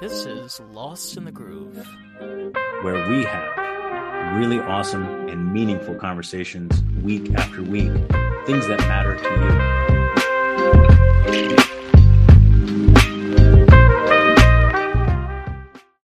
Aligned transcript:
This 0.00 0.26
is 0.26 0.60
Lost 0.72 1.16
in 1.16 1.24
the 1.24 1.32
Groove, 1.32 1.76
where 2.82 3.08
we 3.08 3.24
have 3.24 4.36
really 4.38 4.60
awesome 4.60 5.04
and 5.28 5.52
meaningful 5.52 5.96
conversations 5.96 6.80
week 7.02 7.34
after 7.34 7.64
week, 7.64 7.90
things 8.46 8.68
that 8.68 8.78
matter 8.78 9.16
to 9.16 9.24
you. 9.24 10.88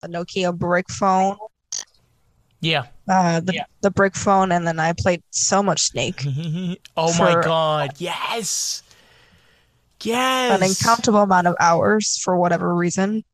A 0.03 0.09
Nokia 0.09 0.55
brick 0.55 0.91
phone. 0.91 1.37
Yeah. 2.61 2.87
Uh, 3.09 3.41
the, 3.41 3.55
Yeah. 3.55 3.65
the 3.81 3.91
brick 3.91 4.15
phone, 4.15 4.53
and 4.53 4.67
then 4.67 4.79
I 4.79 4.93
played 4.93 5.23
so 5.31 5.63
much 5.63 5.81
Snake. 5.81 6.23
oh 6.99 7.19
my 7.19 7.43
god, 7.43 7.93
yes! 7.97 8.83
Yes! 10.03 10.61
An 10.61 10.69
uncountable 10.69 11.23
amount 11.23 11.47
of 11.47 11.57
hours 11.59 12.19
for 12.23 12.37
whatever 12.37 12.75
reason. 12.75 13.25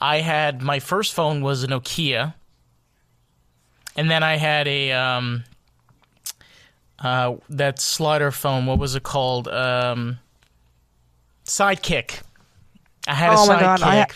I 0.00 0.18
had 0.20 0.62
my 0.62 0.78
first 0.80 1.14
phone 1.14 1.40
was 1.40 1.64
a 1.64 1.68
Nokia, 1.68 2.34
and 3.96 4.10
then 4.10 4.22
I 4.22 4.36
had 4.36 4.68
a 4.68 4.92
um, 4.92 5.44
uh, 6.98 7.36
that 7.48 7.80
slider 7.80 8.30
phone. 8.30 8.66
What 8.66 8.78
was 8.78 8.94
it 8.94 9.02
called? 9.02 9.48
Um, 9.48 10.18
Sidekick. 11.44 12.20
I 13.06 13.14
had 13.14 13.32
a 13.32 13.36
Oh 13.38 13.46
my 13.46 13.54
Sidekick. 13.54 13.60
God, 13.60 13.82
I- 13.82 14.06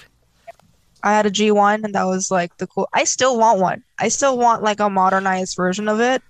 I 1.02 1.12
had 1.14 1.24
a 1.24 1.30
G1, 1.30 1.82
and 1.84 1.94
that 1.94 2.04
was 2.04 2.30
like 2.30 2.54
the 2.58 2.66
cool. 2.66 2.86
I 2.92 3.04
still 3.04 3.38
want 3.38 3.58
one. 3.58 3.82
I 3.98 4.08
still 4.08 4.36
want 4.36 4.62
like 4.62 4.80
a 4.80 4.90
modernized 4.90 5.56
version 5.56 5.88
of 5.88 5.98
it. 5.98 6.22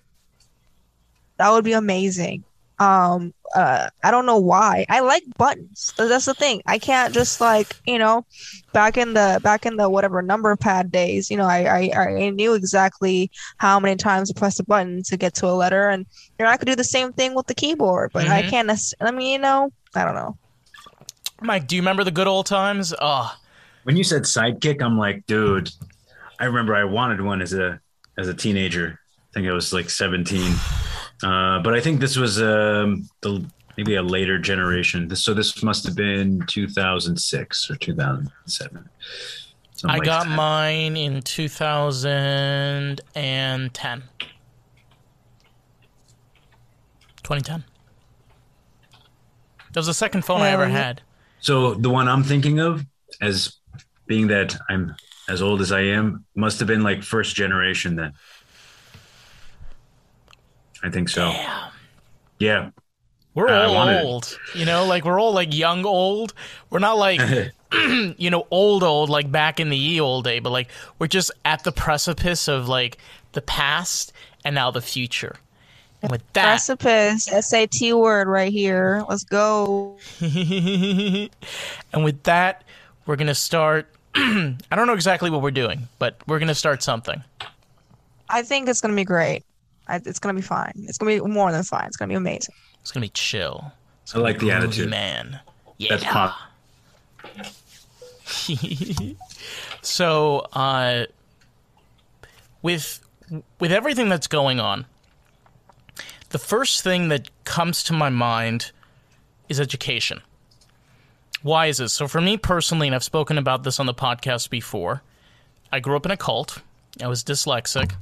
That 1.39 1.51
would 1.51 1.65
be 1.65 1.73
amazing. 1.73 2.45
Um, 2.81 3.35
uh, 3.55 3.89
I 4.03 4.11
don't 4.11 4.25
know 4.27 4.39
why. 4.39 4.87
I 4.89 5.01
like 5.01 5.23
buttons. 5.37 5.93
That's 5.99 6.25
the 6.25 6.35
thing. 6.35 6.63
I 6.67 6.79
can't 6.79 7.13
just 7.13 7.41
like 7.41 7.77
you 7.87 7.99
know, 7.99 8.25
back 8.73 8.97
in 8.97 9.13
the 9.15 9.39
back 9.43 9.67
in 9.67 9.77
the 9.77 9.89
whatever 9.91 10.23
number 10.23 10.57
pad 10.57 10.91
days. 10.91 11.31
You 11.31 11.37
know, 11.37 11.45
I 11.45 11.91
I, 11.93 12.07
I 12.09 12.31
knew 12.31 12.55
exactly 12.55 13.31
how 13.59 13.79
many 13.79 13.97
times 13.97 14.29
to 14.31 14.35
press 14.35 14.59
a 14.59 14.65
button 14.65 15.03
to 15.05 15.17
get 15.17 15.35
to 15.35 15.47
a 15.47 15.53
letter, 15.53 15.89
and 15.91 16.07
you 16.39 16.45
know 16.45 16.51
I 16.51 16.57
could 16.57 16.67
do 16.69 16.75
the 16.77 16.83
same 16.85 17.13
thing 17.13 17.35
with 17.35 17.47
the 17.49 17.55
keyboard, 17.55 18.13
but 18.15 18.27
I 18.29 18.43
Mhm. 18.43 18.49
can't. 18.49 18.67
nec- 18.69 18.79
I 19.01 19.11
mean, 19.11 19.31
you 19.33 19.39
know, 19.39 19.71
I 19.95 20.05
don't 20.05 20.15
know. 20.15 20.39
Mike, 21.43 21.67
do 21.67 21.77
you 21.77 21.83
remember 21.83 22.05
the 22.05 22.11
good 22.11 22.27
old 22.27 22.47
times? 22.47 22.95
Oh, 23.01 23.35
When 23.85 23.97
you 23.97 24.05
said 24.05 24.23
sidekick, 24.23 24.83
I'm 24.83 24.99
like, 24.99 25.27
dude, 25.27 25.71
I 26.39 26.45
remember 26.45 26.75
I 26.75 26.85
wanted 26.85 27.21
one 27.21 27.43
as 27.43 27.53
a 27.53 27.81
as 28.19 28.29
a 28.29 28.35
teenager. 28.35 28.99
I 29.01 29.29
think 29.35 29.49
I 29.49 29.53
was 29.53 29.73
like 29.73 29.91
17. 29.91 30.53
Uh, 31.23 31.61
but 31.61 31.75
I 31.75 31.81
think 31.81 32.01
this 32.01 32.17
was 32.17 32.41
um, 32.41 33.07
the 33.21 33.45
maybe 33.77 33.97
a 33.97 34.03
later 34.03 34.39
generation. 34.39 35.09
This, 35.09 35.23
so 35.25 35.35
this 35.35 35.63
must 35.63 35.85
have 35.87 35.97
been 35.97 36.43
2006 36.47 37.71
or 37.71 37.77
2007. 37.77 38.89
Something 39.73 39.91
I 39.91 39.99
like 39.99 40.05
got 40.05 40.27
that. 40.27 40.37
mine 40.37 40.97
in 40.97 41.23
2010. 41.23 44.03
2010. 47.23 47.65
That 49.73 49.79
was 49.79 49.87
the 49.87 49.95
second 49.95 50.25
phone 50.25 50.41
I 50.41 50.51
ever 50.51 50.69
had. 50.69 51.03
So 51.41 51.75
the 51.75 51.89
one 51.89 52.09
I'm 52.09 52.25
thinking 52.25 52.61
of, 52.61 52.85
as 53.21 53.57
being 54.07 54.27
that 54.27 54.57
I'm 54.69 54.95
as 55.29 55.41
old 55.41 55.61
as 55.61 55.73
I 55.73 55.81
am, 55.81 56.25
must 56.35 56.59
have 56.59 56.69
been 56.69 56.83
like 56.83 57.03
first 57.03 57.37
generation 57.37 57.97
then. 57.97 58.13
I 60.83 60.91
think 60.91 61.09
so. 61.09 61.31
Damn. 61.31 61.71
Yeah. 62.39 62.71
We're 63.35 63.49
I 63.49 63.67
all 63.67 63.75
wanted 63.75 63.99
it. 63.99 64.05
old. 64.05 64.39
You 64.55 64.65
know, 64.65 64.87
like 64.87 65.05
we're 65.05 65.21
all 65.21 65.33
like 65.33 65.55
young 65.55 65.85
old. 65.85 66.35
We're 66.69 66.81
not 66.81 66.99
like, 66.99 67.21
you 67.73 68.31
know, 68.31 68.47
old 68.51 68.83
old 68.83 69.09
like 69.09 69.31
back 69.31 69.61
in 69.61 69.71
the 69.71 69.77
ye 69.77 70.01
old 70.01 70.25
day, 70.25 70.41
but 70.41 70.51
like 70.51 70.69
we're 70.99 71.07
just 71.07 71.31
at 71.45 71.63
the 71.63 71.73
precipice 71.73 72.49
of 72.49 72.69
like 72.69 72.99
the 73.33 73.43
past 73.43 74.13
and 74.45 74.55
now 74.55 74.71
the 74.71 74.81
future. 74.81 75.37
And 76.03 76.11
with 76.11 76.23
that, 76.33 76.45
Precipice, 76.45 77.25
SAT 77.25 77.95
word 77.95 78.27
right 78.27 78.51
here. 78.51 79.05
Let's 79.09 79.23
go. 79.25 79.99
and 80.21 81.29
with 82.03 82.23
that, 82.23 82.65
we're 83.07 83.17
gonna 83.17 83.35
start. 83.35 83.87
I 84.15 84.57
don't 84.71 84.87
know 84.87 84.95
exactly 84.95 85.31
what 85.31 85.43
we're 85.43 85.51
doing, 85.51 85.89
but 85.99 86.17
we're 86.27 86.39
gonna 86.39 86.55
start 86.55 86.83
something. 86.83 87.23
I 88.31 88.43
think 88.43 88.69
it's 88.69 88.81
gonna 88.81 88.95
be 88.95 89.05
great. 89.05 89.45
I, 89.91 90.01
it's 90.05 90.19
gonna 90.19 90.35
be 90.35 90.43
fine. 90.43 90.73
It's 90.89 90.99
gonna 90.99 91.13
be 91.13 91.21
more 91.21 91.51
than 91.53 91.63
fine. 91.63 91.87
It's 91.87 91.97
gonna 91.97 92.09
be 92.09 92.15
amazing. 92.15 92.55
It's 92.81 92.93
gonna 92.93 93.05
be 93.05 93.11
chill. 93.11 93.73
It's 94.03 94.15
I 94.15 94.19
like 94.19 94.39
the 94.39 94.47
groovy, 94.47 94.53
attitude. 94.53 94.91
man. 94.91 95.41
Yeah. 95.79 95.97
That's 95.97 96.05
pop. 96.05 96.37
so, 99.83 100.47
uh, 100.53 101.07
with 102.63 103.01
with 103.59 103.73
everything 103.73 104.09
that's 104.09 104.27
going 104.27 104.61
on, 104.61 104.87
the 106.31 106.39
first 106.39 106.83
thing 106.83 107.09
that 107.09 107.31
comes 107.45 107.83
to 107.85 107.93
my 107.93 108.09
mind 108.09 108.73
is 109.49 109.61
education. 109.61 110.21
Why 111.43 111.67
is 111.67 111.79
this? 111.79 111.93
So, 111.93 112.07
for 112.07 112.21
me 112.21 112.37
personally, 112.37 112.87
and 112.89 112.95
I've 112.95 113.05
spoken 113.05 113.39
about 113.39 113.63
this 113.65 113.81
on 113.81 113.87
the 113.87 113.95
podcast 113.95 114.51
before, 114.51 115.03
I 115.73 115.81
grew 115.81 115.97
up 115.97 116.05
in 116.05 116.13
a 116.13 116.17
cult. 116.17 116.61
I 117.03 117.09
was 117.09 117.25
dyslexic, 117.25 117.93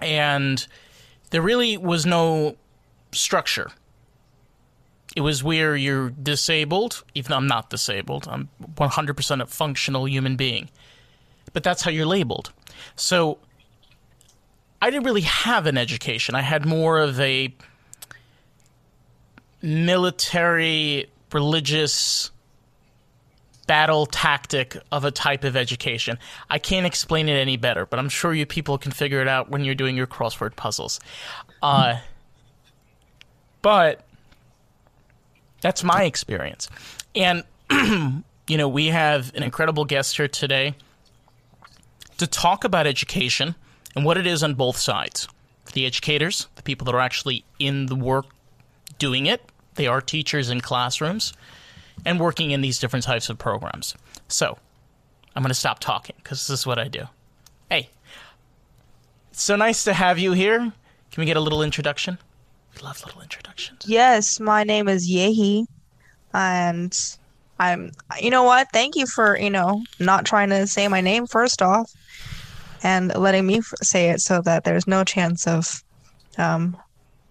and 0.00 0.66
there 1.30 1.42
really 1.42 1.76
was 1.76 2.06
no 2.06 2.56
structure. 3.12 3.70
It 5.16 5.20
was 5.22 5.42
where 5.42 5.74
you're 5.74 6.10
disabled, 6.10 7.02
even 7.14 7.30
though 7.30 7.36
I'm 7.36 7.46
not 7.46 7.70
disabled. 7.70 8.28
I'm 8.30 8.48
100% 8.74 9.42
a 9.42 9.46
functional 9.46 10.06
human 10.06 10.36
being. 10.36 10.70
But 11.52 11.64
that's 11.64 11.82
how 11.82 11.90
you're 11.90 12.06
labeled. 12.06 12.52
So 12.94 13.38
I 14.80 14.90
didn't 14.90 15.04
really 15.04 15.22
have 15.22 15.66
an 15.66 15.78
education. 15.78 16.34
I 16.34 16.42
had 16.42 16.66
more 16.66 16.98
of 16.98 17.18
a 17.18 17.54
military, 19.62 21.06
religious 21.32 22.30
battle 23.68 24.06
tactic 24.06 24.76
of 24.90 25.04
a 25.04 25.12
type 25.12 25.44
of 25.44 25.54
education. 25.54 26.18
I 26.50 26.58
can't 26.58 26.86
explain 26.86 27.28
it 27.28 27.34
any 27.34 27.56
better, 27.56 27.86
but 27.86 28.00
I'm 28.00 28.08
sure 28.08 28.34
you 28.34 28.46
people 28.46 28.78
can 28.78 28.90
figure 28.90 29.20
it 29.20 29.28
out 29.28 29.50
when 29.50 29.62
you're 29.62 29.76
doing 29.76 29.96
your 29.96 30.08
crossword 30.08 30.56
puzzles. 30.56 30.98
Uh, 31.62 31.98
but 33.62 34.04
that's 35.60 35.84
my 35.84 36.04
experience. 36.04 36.68
And, 37.14 37.44
you 37.70 38.56
know, 38.56 38.68
we 38.68 38.86
have 38.86 39.32
an 39.36 39.42
incredible 39.42 39.84
guest 39.84 40.16
here 40.16 40.28
today 40.28 40.74
to 42.16 42.26
talk 42.26 42.64
about 42.64 42.86
education 42.86 43.54
and 43.94 44.04
what 44.04 44.16
it 44.16 44.26
is 44.26 44.42
on 44.42 44.54
both 44.54 44.78
sides. 44.78 45.28
The 45.74 45.84
educators, 45.84 46.48
the 46.56 46.62
people 46.62 46.86
that 46.86 46.94
are 46.94 47.00
actually 47.00 47.44
in 47.58 47.86
the 47.86 47.96
work 47.96 48.26
doing 48.98 49.26
it, 49.26 49.42
they 49.74 49.86
are 49.86 50.00
teachers 50.00 50.48
in 50.48 50.62
classrooms 50.62 51.34
and 52.04 52.20
working 52.20 52.50
in 52.50 52.60
these 52.60 52.78
different 52.78 53.04
types 53.04 53.28
of 53.28 53.38
programs. 53.38 53.94
So, 54.28 54.58
I'm 55.34 55.42
going 55.42 55.50
to 55.50 55.54
stop 55.54 55.78
talking 55.78 56.16
because 56.22 56.46
this 56.46 56.60
is 56.60 56.66
what 56.66 56.78
I 56.78 56.88
do. 56.88 57.04
Hey, 57.70 57.90
it's 59.30 59.42
so 59.42 59.56
nice 59.56 59.84
to 59.84 59.92
have 59.92 60.18
you 60.18 60.32
here. 60.32 60.58
Can 60.58 61.20
we 61.22 61.26
get 61.26 61.36
a 61.36 61.40
little 61.40 61.62
introduction? 61.62 62.18
We 62.74 62.82
love 62.82 63.04
little 63.04 63.22
introductions. 63.22 63.84
Yes, 63.86 64.40
my 64.40 64.64
name 64.64 64.88
is 64.88 65.08
Yehi, 65.08 65.66
and 66.34 67.16
I'm. 67.58 67.92
You 68.20 68.30
know 68.30 68.42
what? 68.42 68.68
Thank 68.72 68.96
you 68.96 69.06
for 69.06 69.38
you 69.38 69.50
know 69.50 69.82
not 70.00 70.24
trying 70.24 70.50
to 70.50 70.66
say 70.66 70.88
my 70.88 71.00
name 71.00 71.26
first 71.26 71.62
off, 71.62 71.90
and 72.82 73.14
letting 73.16 73.46
me 73.46 73.58
f- 73.58 73.72
say 73.82 74.10
it 74.10 74.20
so 74.20 74.40
that 74.42 74.64
there's 74.64 74.86
no 74.86 75.04
chance 75.04 75.46
of 75.46 75.82
um, 76.36 76.76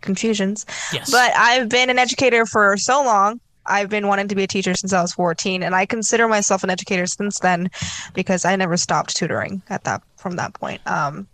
confusions. 0.01 0.65
Yes. 0.93 1.11
But 1.11 1.33
I've 1.35 1.69
been 1.69 1.89
an 1.89 1.99
educator 1.99 2.45
for 2.45 2.77
so 2.77 3.03
long. 3.03 3.39
I've 3.67 3.89
been 3.89 4.07
wanting 4.07 4.27
to 4.29 4.35
be 4.35 4.43
a 4.43 4.47
teacher 4.47 4.73
since 4.73 4.93
I 4.93 5.01
was 5.01 5.13
14, 5.13 5.63
and 5.63 5.75
I 5.75 5.85
consider 5.85 6.27
myself 6.27 6.63
an 6.63 6.69
educator 6.69 7.05
since 7.05 7.39
then 7.39 7.69
because 8.13 8.45
I 8.45 8.55
never 8.55 8.77
stopped 8.77 9.15
tutoring 9.15 9.61
at 9.69 9.83
that 9.83 10.01
from 10.17 10.35
that 10.37 10.53
point. 10.53 10.81
Um, 10.87 11.27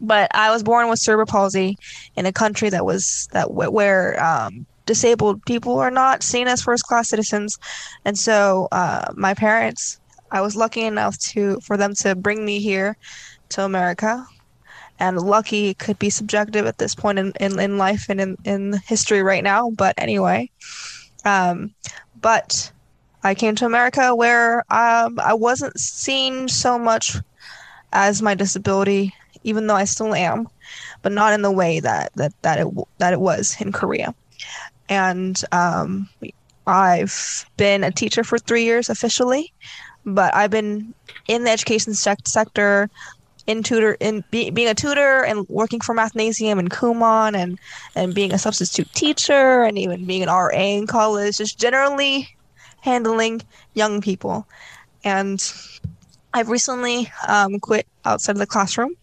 but 0.00 0.30
I 0.34 0.50
was 0.50 0.62
born 0.62 0.88
with 0.88 0.98
cerebral 0.98 1.26
palsy 1.26 1.78
in 2.16 2.26
a 2.26 2.32
country 2.32 2.68
that 2.70 2.84
was 2.84 3.28
that 3.32 3.52
where 3.52 4.22
um, 4.22 4.66
disabled 4.86 5.44
people 5.46 5.78
are 5.78 5.90
not 5.90 6.22
seen 6.22 6.48
as 6.48 6.62
first 6.62 6.84
class 6.84 7.08
citizens, 7.08 7.58
and 8.04 8.18
so 8.18 8.68
uh, 8.72 9.12
my 9.14 9.34
parents, 9.34 10.00
I 10.30 10.40
was 10.40 10.56
lucky 10.56 10.82
enough 10.82 11.18
to 11.30 11.60
for 11.60 11.76
them 11.76 11.94
to 11.96 12.14
bring 12.14 12.44
me 12.44 12.58
here 12.58 12.96
to 13.50 13.64
America 13.64 14.26
and 15.02 15.20
lucky 15.20 15.74
could 15.74 15.98
be 15.98 16.10
subjective 16.10 16.64
at 16.64 16.78
this 16.78 16.94
point 16.94 17.18
in, 17.18 17.32
in, 17.40 17.58
in 17.58 17.76
life 17.76 18.06
and 18.08 18.20
in, 18.20 18.36
in 18.44 18.74
history 18.86 19.20
right 19.20 19.42
now. 19.42 19.70
But 19.70 19.94
anyway, 19.98 20.48
um, 21.24 21.74
but 22.20 22.70
I 23.24 23.34
came 23.34 23.54
to 23.56 23.66
America 23.66 24.14
where 24.14 24.58
um, 24.72 25.18
I 25.20 25.34
wasn't 25.34 25.78
seen 25.78 26.48
so 26.48 26.78
much 26.78 27.16
as 27.92 28.22
my 28.22 28.34
disability, 28.34 29.14
even 29.44 29.66
though 29.66 29.76
I 29.76 29.84
still 29.84 30.14
am, 30.14 30.48
but 31.02 31.12
not 31.12 31.32
in 31.32 31.42
the 31.42 31.50
way 31.50 31.80
that 31.80 32.12
that 32.14 32.32
that 32.42 32.58
it 32.58 32.68
that 32.98 33.12
it 33.12 33.20
was 33.20 33.56
in 33.60 33.72
Korea. 33.72 34.14
And 34.88 35.40
um, 35.52 36.08
I've 36.66 37.46
been 37.56 37.84
a 37.84 37.90
teacher 37.90 38.24
for 38.24 38.38
three 38.38 38.64
years 38.64 38.88
officially, 38.88 39.52
but 40.04 40.34
I've 40.34 40.50
been 40.50 40.94
in 41.28 41.44
the 41.44 41.50
education 41.50 41.94
sec- 41.94 42.26
sector, 42.26 42.90
in 43.46 43.62
tutor, 43.62 43.96
in 44.00 44.24
be, 44.30 44.50
being 44.50 44.68
a 44.68 44.74
tutor 44.74 45.24
and 45.24 45.48
working 45.48 45.80
for 45.80 45.94
Mathnasium 45.94 46.58
and 46.58 46.70
Kumon 46.70 47.34
and 47.34 47.58
and 47.94 48.14
being 48.14 48.32
a 48.32 48.38
substitute 48.38 48.92
teacher 48.92 49.62
and 49.62 49.78
even 49.78 50.04
being 50.04 50.22
an 50.22 50.28
RA 50.28 50.50
in 50.50 50.86
college, 50.86 51.38
just 51.38 51.58
generally 51.58 52.28
handling 52.80 53.42
young 53.74 54.00
people. 54.00 54.46
And 55.04 55.42
I've 56.34 56.48
recently 56.48 57.10
um, 57.28 57.58
quit 57.60 57.86
outside 58.04 58.32
of 58.32 58.38
the 58.38 58.46
classroom, 58.46 58.94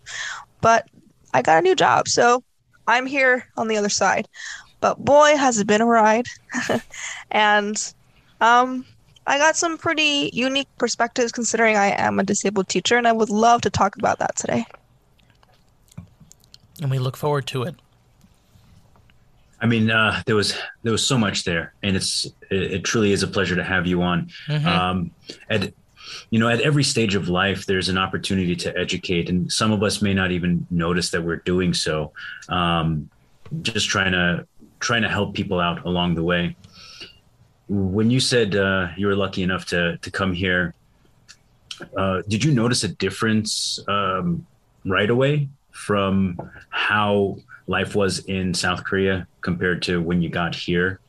but 0.62 0.88
I 1.34 1.42
got 1.42 1.60
a 1.60 1.62
new 1.62 1.76
job, 1.76 2.08
so 2.08 2.44
I'm 2.88 3.06
here 3.06 3.48
on 3.58 3.68
the 3.68 3.78
other 3.78 3.90
side. 3.90 4.28
But 4.82 5.04
boy, 5.04 5.36
has 5.36 5.60
it 5.60 5.68
been 5.68 5.82
a 5.82 5.86
ride. 5.86 6.26
and 7.32 7.94
um, 8.42 8.86
I 9.30 9.38
got 9.38 9.56
some 9.56 9.78
pretty 9.78 10.32
unique 10.34 10.68
perspectives 10.80 11.32
considering 11.32 11.78
I 11.78 11.92
am 11.92 12.18
a 12.18 12.24
disabled 12.24 12.68
teacher, 12.68 12.98
and 12.98 13.08
I 13.08 13.12
would 13.12 13.30
love 13.30 13.62
to 13.62 13.70
talk 13.70 13.96
about 13.96 14.18
that 14.18 14.36
today. 14.36 14.66
And 16.82 16.90
we 16.90 16.98
look 16.98 17.16
forward 17.16 17.46
to 17.48 17.62
it. 17.64 17.76
I 19.62 19.68
mean, 19.68 19.92
uh, 19.92 20.24
there 20.26 20.36
was 20.36 20.58
there 20.82 20.92
was 20.92 21.06
so 21.06 21.16
much 21.16 21.44
there, 21.44 21.74
and 21.84 21.96
it's 21.96 22.26
it, 22.50 22.74
it 22.74 22.84
truly 22.84 23.12
is 23.12 23.22
a 23.22 23.28
pleasure 23.28 23.56
to 23.56 23.64
have 23.64 23.86
you 23.86 24.02
on. 24.02 24.32
Mhm. 24.48 24.66
Um, 24.66 25.12
at 25.48 25.74
you 26.32 26.40
know, 26.40 26.50
at 26.50 26.62
every 26.62 26.84
stage 26.84 27.14
of 27.14 27.30
life, 27.30 27.68
there's 27.68 27.88
an 27.88 28.00
opportunity 28.00 28.56
to 28.56 28.76
educate, 28.76 29.30
and 29.30 29.52
some 29.52 29.72
of 29.72 29.84
us 29.84 30.02
may 30.02 30.16
not 30.16 30.32
even 30.32 30.66
notice 30.72 31.12
that 31.12 31.24
we're 31.24 31.36
doing 31.36 31.76
so. 31.76 32.14
Um, 32.48 33.12
just 33.62 33.90
trying 33.90 34.14
to 34.14 34.48
trying 34.80 35.04
to 35.04 35.10
help 35.10 35.36
people 35.36 35.60
out 35.60 35.86
along 35.86 36.16
the 36.16 36.24
way. 36.24 36.56
When 37.70 38.10
you 38.10 38.20
said 38.20 38.56
uh, 38.56 38.90
you 38.98 39.08
were 39.08 39.16
lucky 39.16 39.44
enough 39.44 39.66
to 39.68 39.98
to 39.98 40.12
come 40.12 40.34
here, 40.34 40.74
uh, 41.96 42.24
did 42.28 42.44
you 42.44 42.52
notice 42.52 42.84
a 42.84 42.88
difference 42.88 43.80
um, 43.88 44.46
right 44.86 45.10
away 45.10 45.48
from 45.72 46.40
how 46.70 47.38
life 47.68 47.96
was 47.96 48.20
in 48.26 48.54
South 48.54 48.84
Korea 48.84 49.28
compared 49.42 49.82
to 49.84 50.02
when 50.02 50.22
you 50.22 50.30
got 50.30 50.56
here? 50.56 51.00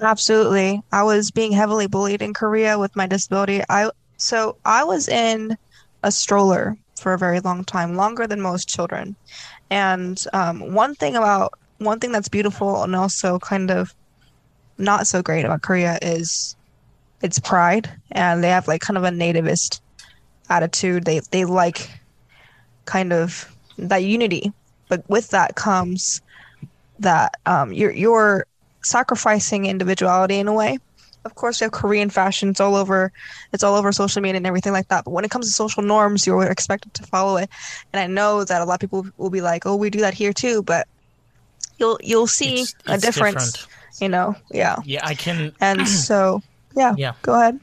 Absolutely. 0.00 0.82
I 0.92 1.02
was 1.04 1.30
being 1.30 1.52
heavily 1.52 1.86
bullied 1.86 2.20
in 2.20 2.34
Korea 2.34 2.78
with 2.78 2.94
my 2.96 3.06
disability. 3.06 3.62
I 3.68 3.90
so 4.18 4.56
I 4.64 4.84
was 4.84 5.08
in 5.08 5.56
a 6.02 6.10
stroller 6.10 6.76
for 7.00 7.12
a 7.12 7.18
very 7.18 7.40
long 7.40 7.64
time, 7.64 7.96
longer 7.96 8.26
than 8.26 8.40
most 8.40 8.68
children. 8.68 9.16
And 9.70 10.22
um, 10.32 10.74
one 10.74 10.94
thing 10.94 11.16
about 11.16 11.54
one 11.78 12.00
thing 12.00 12.12
that's 12.12 12.28
beautiful 12.28 12.82
and 12.82 12.96
also 12.96 13.38
kind 13.38 13.70
of 13.70 13.94
not 14.78 15.06
so 15.06 15.22
great 15.22 15.44
about 15.44 15.62
Korea 15.62 15.98
is 16.02 16.56
its 17.22 17.38
pride, 17.38 17.90
and 18.12 18.42
they 18.44 18.50
have 18.50 18.68
like 18.68 18.80
kind 18.80 18.96
of 18.96 19.04
a 19.04 19.10
nativist 19.10 19.80
attitude. 20.48 21.04
They 21.04 21.20
they 21.30 21.44
like 21.44 21.88
kind 22.84 23.12
of 23.12 23.50
that 23.78 24.04
unity, 24.04 24.52
but 24.88 25.08
with 25.08 25.28
that 25.30 25.54
comes 25.56 26.20
that 26.98 27.34
um, 27.46 27.72
you're 27.72 27.90
you're 27.92 28.46
sacrificing 28.82 29.66
individuality 29.66 30.36
in 30.38 30.48
a 30.48 30.52
way. 30.52 30.78
Of 31.24 31.34
course, 31.34 31.60
we 31.60 31.64
have 31.64 31.72
Korean 31.72 32.08
fashion; 32.08 32.50
it's 32.50 32.60
all 32.60 32.76
over, 32.76 33.10
it's 33.52 33.64
all 33.64 33.74
over 33.74 33.90
social 33.90 34.22
media 34.22 34.36
and 34.36 34.46
everything 34.46 34.72
like 34.72 34.88
that. 34.88 35.04
But 35.04 35.10
when 35.10 35.24
it 35.24 35.30
comes 35.30 35.46
to 35.46 35.52
social 35.52 35.82
norms, 35.82 36.24
you're 36.26 36.44
expected 36.44 36.94
to 36.94 37.02
follow 37.02 37.36
it. 37.36 37.50
And 37.92 37.98
I 38.00 38.06
know 38.06 38.44
that 38.44 38.62
a 38.62 38.64
lot 38.64 38.74
of 38.74 38.80
people 38.80 39.06
will 39.16 39.30
be 39.30 39.40
like, 39.40 39.66
"Oh, 39.66 39.74
we 39.74 39.90
do 39.90 40.00
that 40.00 40.14
here 40.14 40.32
too," 40.32 40.62
but 40.62 40.86
you'll 41.78 41.98
you'll 42.02 42.28
see 42.28 42.60
It's- 42.62 42.74
a 42.86 42.94
it's 42.94 43.04
difference. 43.04 43.52
different. 43.52 43.72
You 44.00 44.08
know, 44.08 44.34
yeah. 44.50 44.76
Yeah, 44.84 45.00
I 45.04 45.14
can. 45.14 45.52
And 45.60 45.88
so, 45.88 46.42
yeah, 46.74 46.94
Yeah. 46.96 47.14
go 47.22 47.34
ahead. 47.34 47.60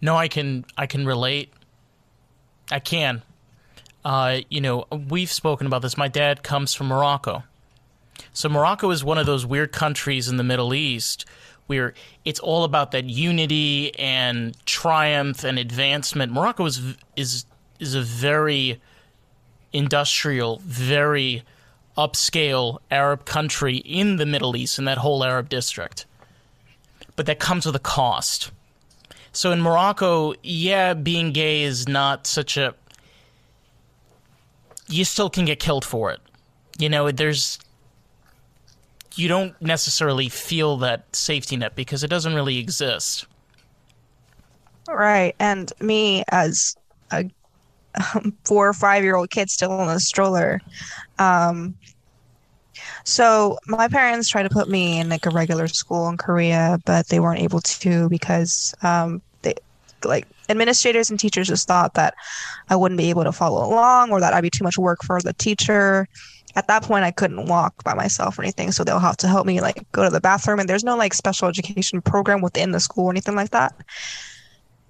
No, 0.00 0.16
I 0.16 0.28
can. 0.28 0.64
I 0.76 0.86
can 0.86 1.04
relate. 1.06 1.52
I 2.70 2.78
can. 2.78 3.22
Uh, 4.04 4.40
you 4.48 4.60
know, 4.60 4.86
we've 5.08 5.30
spoken 5.30 5.66
about 5.66 5.82
this. 5.82 5.96
My 5.96 6.08
dad 6.08 6.42
comes 6.42 6.74
from 6.74 6.88
Morocco, 6.88 7.42
so 8.32 8.48
Morocco 8.48 8.90
is 8.90 9.02
one 9.02 9.18
of 9.18 9.26
those 9.26 9.44
weird 9.46 9.72
countries 9.72 10.28
in 10.28 10.36
the 10.36 10.44
Middle 10.44 10.74
East 10.74 11.24
where 11.66 11.94
it's 12.26 12.38
all 12.40 12.64
about 12.64 12.90
that 12.90 13.04
unity 13.04 13.98
and 13.98 14.54
triumph 14.66 15.44
and 15.44 15.58
advancement. 15.58 16.30
Morocco 16.32 16.66
is 16.66 16.96
is 17.16 17.46
is 17.80 17.94
a 17.94 18.02
very 18.02 18.80
industrial, 19.72 20.60
very 20.64 21.42
upscale 21.96 22.78
Arab 22.90 23.24
country 23.24 23.76
in 23.78 24.16
the 24.16 24.26
Middle 24.26 24.56
East, 24.56 24.78
in 24.78 24.84
that 24.86 24.98
whole 24.98 25.24
Arab 25.24 25.48
district. 25.48 26.06
But 27.16 27.26
that 27.26 27.38
comes 27.38 27.66
with 27.66 27.76
a 27.76 27.80
cost. 27.80 28.50
So 29.32 29.52
in 29.52 29.60
Morocco, 29.60 30.34
yeah, 30.42 30.94
being 30.94 31.32
gay 31.32 31.62
is 31.62 31.88
not 31.88 32.26
such 32.26 32.56
a. 32.56 32.74
You 34.88 35.04
still 35.04 35.30
can 35.30 35.44
get 35.44 35.58
killed 35.60 35.84
for 35.84 36.12
it. 36.12 36.20
You 36.78 36.88
know, 36.88 37.10
there's. 37.10 37.58
You 39.16 39.28
don't 39.28 39.60
necessarily 39.62 40.28
feel 40.28 40.76
that 40.78 41.14
safety 41.14 41.56
net 41.56 41.76
because 41.76 42.02
it 42.02 42.08
doesn't 42.08 42.34
really 42.34 42.58
exist. 42.58 43.26
Right. 44.88 45.34
And 45.38 45.72
me 45.80 46.24
as 46.28 46.76
a 47.12 47.30
um, 48.14 48.36
four 48.44 48.68
or 48.68 48.72
five 48.72 49.04
year 49.04 49.16
old 49.16 49.30
kid 49.30 49.50
still 49.50 49.80
in 49.80 49.88
a 49.88 50.00
stroller. 50.00 50.60
Um, 51.18 51.74
so 53.04 53.58
my 53.66 53.88
parents 53.88 54.28
tried 54.28 54.44
to 54.44 54.48
put 54.48 54.68
me 54.68 54.98
in 54.98 55.08
like 55.08 55.26
a 55.26 55.30
regular 55.30 55.68
school 55.68 56.08
in 56.08 56.16
Korea, 56.16 56.78
but 56.84 57.08
they 57.08 57.20
weren't 57.20 57.40
able 57.40 57.60
to 57.60 58.08
because 58.08 58.74
um, 58.82 59.20
they 59.42 59.54
like 60.04 60.26
administrators 60.48 61.10
and 61.10 61.20
teachers 61.20 61.48
just 61.48 61.68
thought 61.68 61.94
that 61.94 62.14
I 62.70 62.76
wouldn't 62.76 62.98
be 62.98 63.10
able 63.10 63.24
to 63.24 63.32
follow 63.32 63.64
along 63.66 64.10
or 64.10 64.20
that 64.20 64.32
I'd 64.32 64.42
be 64.42 64.50
too 64.50 64.64
much 64.64 64.78
work 64.78 65.02
for 65.04 65.20
the 65.20 65.32
teacher. 65.34 66.08
At 66.56 66.68
that 66.68 66.82
point, 66.82 67.04
I 67.04 67.10
couldn't 67.10 67.46
walk 67.46 67.82
by 67.84 67.94
myself 67.94 68.38
or 68.38 68.42
anything, 68.42 68.70
so 68.70 68.84
they'll 68.84 69.00
have 69.00 69.16
to 69.18 69.28
help 69.28 69.46
me 69.46 69.60
like 69.60 69.84
go 69.92 70.04
to 70.04 70.10
the 70.10 70.20
bathroom. 70.20 70.60
And 70.60 70.68
there's 70.68 70.84
no 70.84 70.96
like 70.96 71.12
special 71.12 71.48
education 71.48 72.00
program 72.00 72.40
within 72.40 72.70
the 72.70 72.80
school 72.80 73.06
or 73.06 73.10
anything 73.10 73.34
like 73.34 73.50
that. 73.50 73.74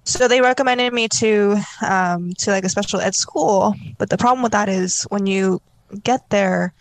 So 0.05 0.27
they 0.27 0.39
recommended 0.39 0.93
me 0.93 1.07
to 1.19 1.57
um, 1.85 2.33
to 2.33 2.51
like 2.51 2.63
a 2.63 2.69
special 2.69 3.01
ed 3.01 3.15
school, 3.15 3.73
but 3.97 4.09
the 4.09 4.17
problem 4.17 4.43
with 4.43 4.51
that 4.51 4.69
is 4.69 5.03
when 5.09 5.25
you 5.25 5.61
get 6.03 6.29
there, 6.29 6.73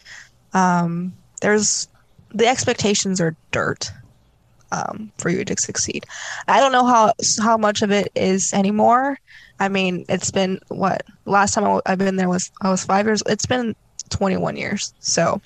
um, 0.52 1.14
there's 1.40 1.88
the 2.34 2.46
expectations 2.46 3.20
are 3.20 3.34
dirt 3.50 3.90
um, 4.72 5.10
for 5.18 5.30
you 5.30 5.44
to 5.44 5.56
succeed. 5.58 6.04
I 6.48 6.60
don't 6.60 6.72
know 6.72 6.84
how 6.84 7.12
how 7.42 7.56
much 7.56 7.82
of 7.82 7.90
it 7.90 8.12
is 8.14 8.52
anymore. 8.52 9.18
I 9.58 9.68
mean, 9.68 10.04
it's 10.08 10.30
been 10.30 10.60
what 10.68 11.02
last 11.24 11.54
time 11.54 11.64
I, 11.64 11.80
i've 11.86 11.98
been 11.98 12.16
there 12.16 12.28
was 12.28 12.50
I 12.60 12.70
was 12.70 12.84
five 12.84 13.06
years. 13.06 13.22
It's 13.26 13.46
been 13.46 13.74
21 14.10 14.56
years. 14.56 14.92
So, 15.00 15.40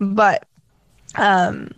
but 0.00 0.44
um, 1.16 1.72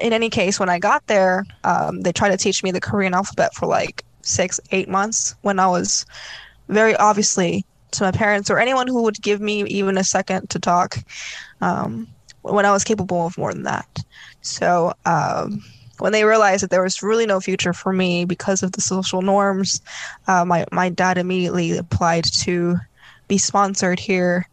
in 0.00 0.12
any 0.12 0.30
case, 0.30 0.58
when 0.58 0.68
I 0.68 0.78
got 0.78 1.06
there, 1.06 1.44
um, 1.64 2.00
they 2.00 2.12
tried 2.12 2.30
to 2.30 2.36
teach 2.36 2.62
me 2.62 2.70
the 2.70 2.80
Korean 2.80 3.14
alphabet 3.14 3.54
for 3.54 3.66
like 3.66 4.04
six, 4.26 4.60
eight 4.72 4.88
months 4.88 5.34
when 5.42 5.58
I 5.58 5.66
was 5.68 6.04
very 6.68 6.96
obviously 6.96 7.64
to 7.92 8.04
my 8.04 8.10
parents 8.10 8.50
or 8.50 8.58
anyone 8.58 8.88
who 8.88 9.02
would 9.02 9.20
give 9.22 9.40
me 9.40 9.64
even 9.64 9.96
a 9.96 10.04
second 10.04 10.50
to 10.50 10.58
talk 10.58 10.98
um, 11.60 12.08
when 12.42 12.66
I 12.66 12.72
was 12.72 12.84
capable 12.84 13.26
of 13.26 13.38
more 13.38 13.52
than 13.52 13.62
that. 13.64 14.04
So 14.42 14.92
um, 15.04 15.62
when 15.98 16.12
they 16.12 16.24
realized 16.24 16.62
that 16.62 16.70
there 16.70 16.82
was 16.82 17.02
really 17.02 17.26
no 17.26 17.40
future 17.40 17.72
for 17.72 17.92
me 17.92 18.24
because 18.24 18.62
of 18.62 18.72
the 18.72 18.80
social 18.80 19.22
norms, 19.22 19.80
uh, 20.26 20.44
my, 20.44 20.66
my 20.72 20.88
dad 20.88 21.18
immediately 21.18 21.76
applied 21.76 22.24
to 22.24 22.76
be 23.28 23.38
sponsored 23.38 23.98
here 23.98 24.48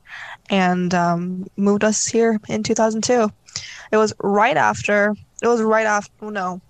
and 0.50 0.94
um, 0.94 1.48
moved 1.58 1.84
us 1.84 2.06
here 2.06 2.40
in 2.48 2.64
2002. 2.64 3.30
It 3.92 3.98
was 3.98 4.14
right 4.20 4.58
after, 4.58 5.16
it 5.42 5.48
was 5.48 5.62
right 5.62 5.86
after, 5.86 6.12
oh 6.22 6.30
no, 6.30 6.62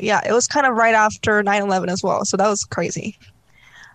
yeah, 0.00 0.20
it 0.26 0.32
was 0.32 0.46
kind 0.46 0.66
of 0.66 0.74
right 0.74 0.94
after 0.94 1.42
9 1.42 1.62
11 1.62 1.88
as 1.88 2.02
well. 2.02 2.24
So 2.24 2.36
that 2.36 2.48
was 2.48 2.64
crazy. 2.64 3.18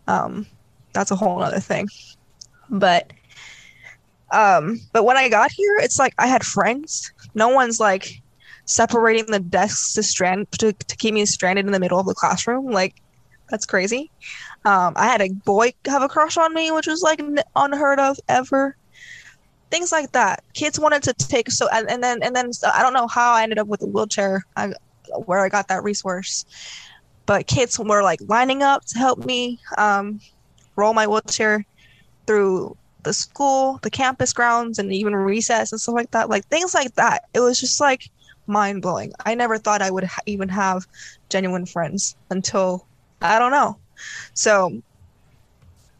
Um, 0.07 0.45
that's 0.93 1.11
a 1.11 1.15
whole 1.15 1.41
other 1.41 1.59
thing. 1.59 1.87
But 2.69 3.11
um, 4.31 4.79
but 4.91 5.03
when 5.03 5.15
I 5.15 5.29
got 5.29 5.51
here, 5.51 5.77
it's 5.79 5.99
like 5.99 6.13
I 6.17 6.27
had 6.27 6.43
friends. 6.43 7.13
No 7.35 7.49
one's 7.49 7.79
like 7.79 8.21
separating 8.65 9.25
the 9.27 9.39
desks 9.39 9.93
to 9.93 10.03
strand 10.03 10.51
to, 10.53 10.73
to 10.73 10.95
keep 10.97 11.13
me 11.13 11.25
stranded 11.25 11.65
in 11.65 11.71
the 11.71 11.79
middle 11.79 11.99
of 11.99 12.07
the 12.07 12.15
classroom. 12.15 12.71
Like 12.71 12.95
that's 13.49 13.65
crazy. 13.65 14.09
Um, 14.65 14.93
I 14.95 15.05
had 15.05 15.21
a 15.21 15.29
boy 15.29 15.73
have 15.85 16.01
a 16.01 16.09
crush 16.09 16.37
on 16.37 16.53
me, 16.53 16.71
which 16.71 16.87
was 16.87 17.01
like 17.01 17.21
unheard 17.55 17.99
of 17.99 18.17
ever. 18.27 18.75
Things 19.69 19.91
like 19.91 20.11
that. 20.13 20.43
Kids 20.53 20.79
wanted 20.79 21.03
to 21.03 21.13
take 21.13 21.51
so 21.51 21.67
and, 21.71 21.89
and 21.89 22.03
then 22.03 22.23
and 22.23 22.35
then 22.35 22.53
so 22.53 22.69
I 22.73 22.81
don't 22.81 22.93
know 22.93 23.07
how 23.07 23.33
I 23.33 23.43
ended 23.43 23.59
up 23.59 23.67
with 23.67 23.81
a 23.83 23.87
wheelchair. 23.87 24.43
I, 24.55 24.73
where 25.25 25.39
I 25.39 25.49
got 25.49 25.67
that 25.67 25.83
resource. 25.83 26.45
But 27.25 27.47
kids 27.47 27.79
were 27.79 28.03
like 28.03 28.19
lining 28.27 28.63
up 28.63 28.83
to 28.85 28.99
help 28.99 29.25
me 29.25 29.59
um, 29.77 30.19
roll 30.75 30.93
my 30.93 31.07
wheelchair 31.07 31.65
through 32.27 32.75
the 33.03 33.13
school, 33.13 33.79
the 33.81 33.89
campus 33.89 34.33
grounds, 34.33 34.79
and 34.79 34.91
even 34.93 35.15
recess 35.15 35.71
and 35.71 35.79
stuff 35.79 35.95
like 35.95 36.11
that. 36.11 36.29
Like 36.29 36.45
things 36.47 36.73
like 36.73 36.93
that. 36.95 37.23
It 37.33 37.39
was 37.39 37.59
just 37.59 37.79
like 37.79 38.09
mind 38.47 38.81
blowing. 38.81 39.13
I 39.25 39.35
never 39.35 39.57
thought 39.57 39.81
I 39.81 39.91
would 39.91 40.03
ha- 40.03 40.21
even 40.25 40.49
have 40.49 40.85
genuine 41.29 41.65
friends 41.65 42.15
until 42.29 42.87
I 43.21 43.39
don't 43.39 43.51
know. 43.51 43.77
So, 44.33 44.81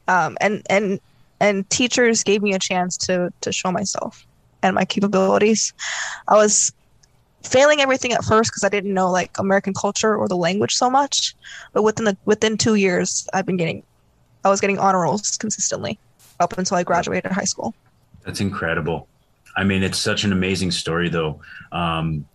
um, 0.08 0.38
and 0.42 0.62
and 0.70 1.00
and 1.40 1.70
teachers 1.70 2.24
gave 2.24 2.42
me 2.42 2.54
a 2.54 2.60
chance 2.60 2.98
to 2.98 3.32
to 3.42 3.52
show 3.52 3.72
myself 3.72 4.26
and 4.62 4.76
my 4.76 4.86
capabilities. 4.86 5.74
I 6.28 6.36
was 6.36 6.74
failing 7.44 7.82
everything 7.82 8.14
at 8.14 8.24
first 8.24 8.52
because 8.52 8.64
I 8.64 8.70
didn't 8.70 8.94
know 8.94 9.12
like 9.12 9.38
American 9.38 9.74
culture 9.74 10.16
or 10.16 10.28
the 10.28 10.38
language 10.38 10.76
so 10.76 10.90
much, 10.90 11.36
but 11.74 11.84
within 11.84 12.06
the 12.06 12.18
within 12.26 12.58
two 12.58 12.76
years, 12.76 13.28
I've 13.34 13.46
been 13.46 13.58
getting, 13.58 13.84
I 14.44 14.50
was 14.50 14.62
getting 14.62 14.80
honor 14.80 15.02
rolls 15.02 15.38
consistently 15.38 16.00
up 16.40 16.58
until 16.58 16.78
I 16.78 16.84
graduated 16.84 17.32
high 17.32 17.44
school. 17.44 17.74
That's 18.26 18.40
incredible. 18.40 19.08
I 19.56 19.64
mean, 19.64 19.84
it's 19.84 20.00
such 20.00 20.24
an 20.24 20.32
amazing 20.32 20.72
story, 20.72 21.10
though, 21.10 21.40
um, 21.72 22.26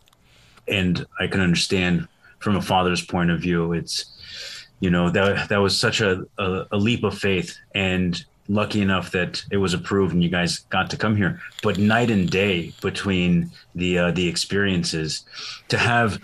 and 0.69 1.05
I 1.19 1.27
can 1.27 1.41
understand 1.41 2.07
from 2.38 2.57
a 2.57 2.62
father's 2.62 3.05
point 3.05 3.31
of 3.31 3.41
view. 3.41 3.73
It's 3.73 4.67
you 4.81 4.91
know 4.91 5.11
that 5.11 5.49
that 5.49 5.59
was 5.59 5.79
such 5.79 6.00
a, 6.00 6.25
a, 6.38 6.67
a 6.73 6.77
leap 6.77 7.03
of 7.03 7.19
faith, 7.19 7.57
and 7.75 8.25
lucky 8.49 8.81
enough 8.81 9.11
that 9.12 9.43
it 9.50 9.59
was 9.59 9.75
approved 9.75 10.14
and 10.14 10.23
you 10.23 10.28
guys 10.28 10.61
got 10.71 10.90
to 10.90 10.97
come 10.97 11.17
here. 11.17 11.40
But 11.62 11.78
night 11.78 12.11
and 12.11 12.28
day 12.28 12.73
between 12.81 13.50
the 13.75 13.99
uh, 13.99 14.11
the 14.12 14.26
experiences, 14.26 15.25
to 15.69 15.78
have 15.78 16.19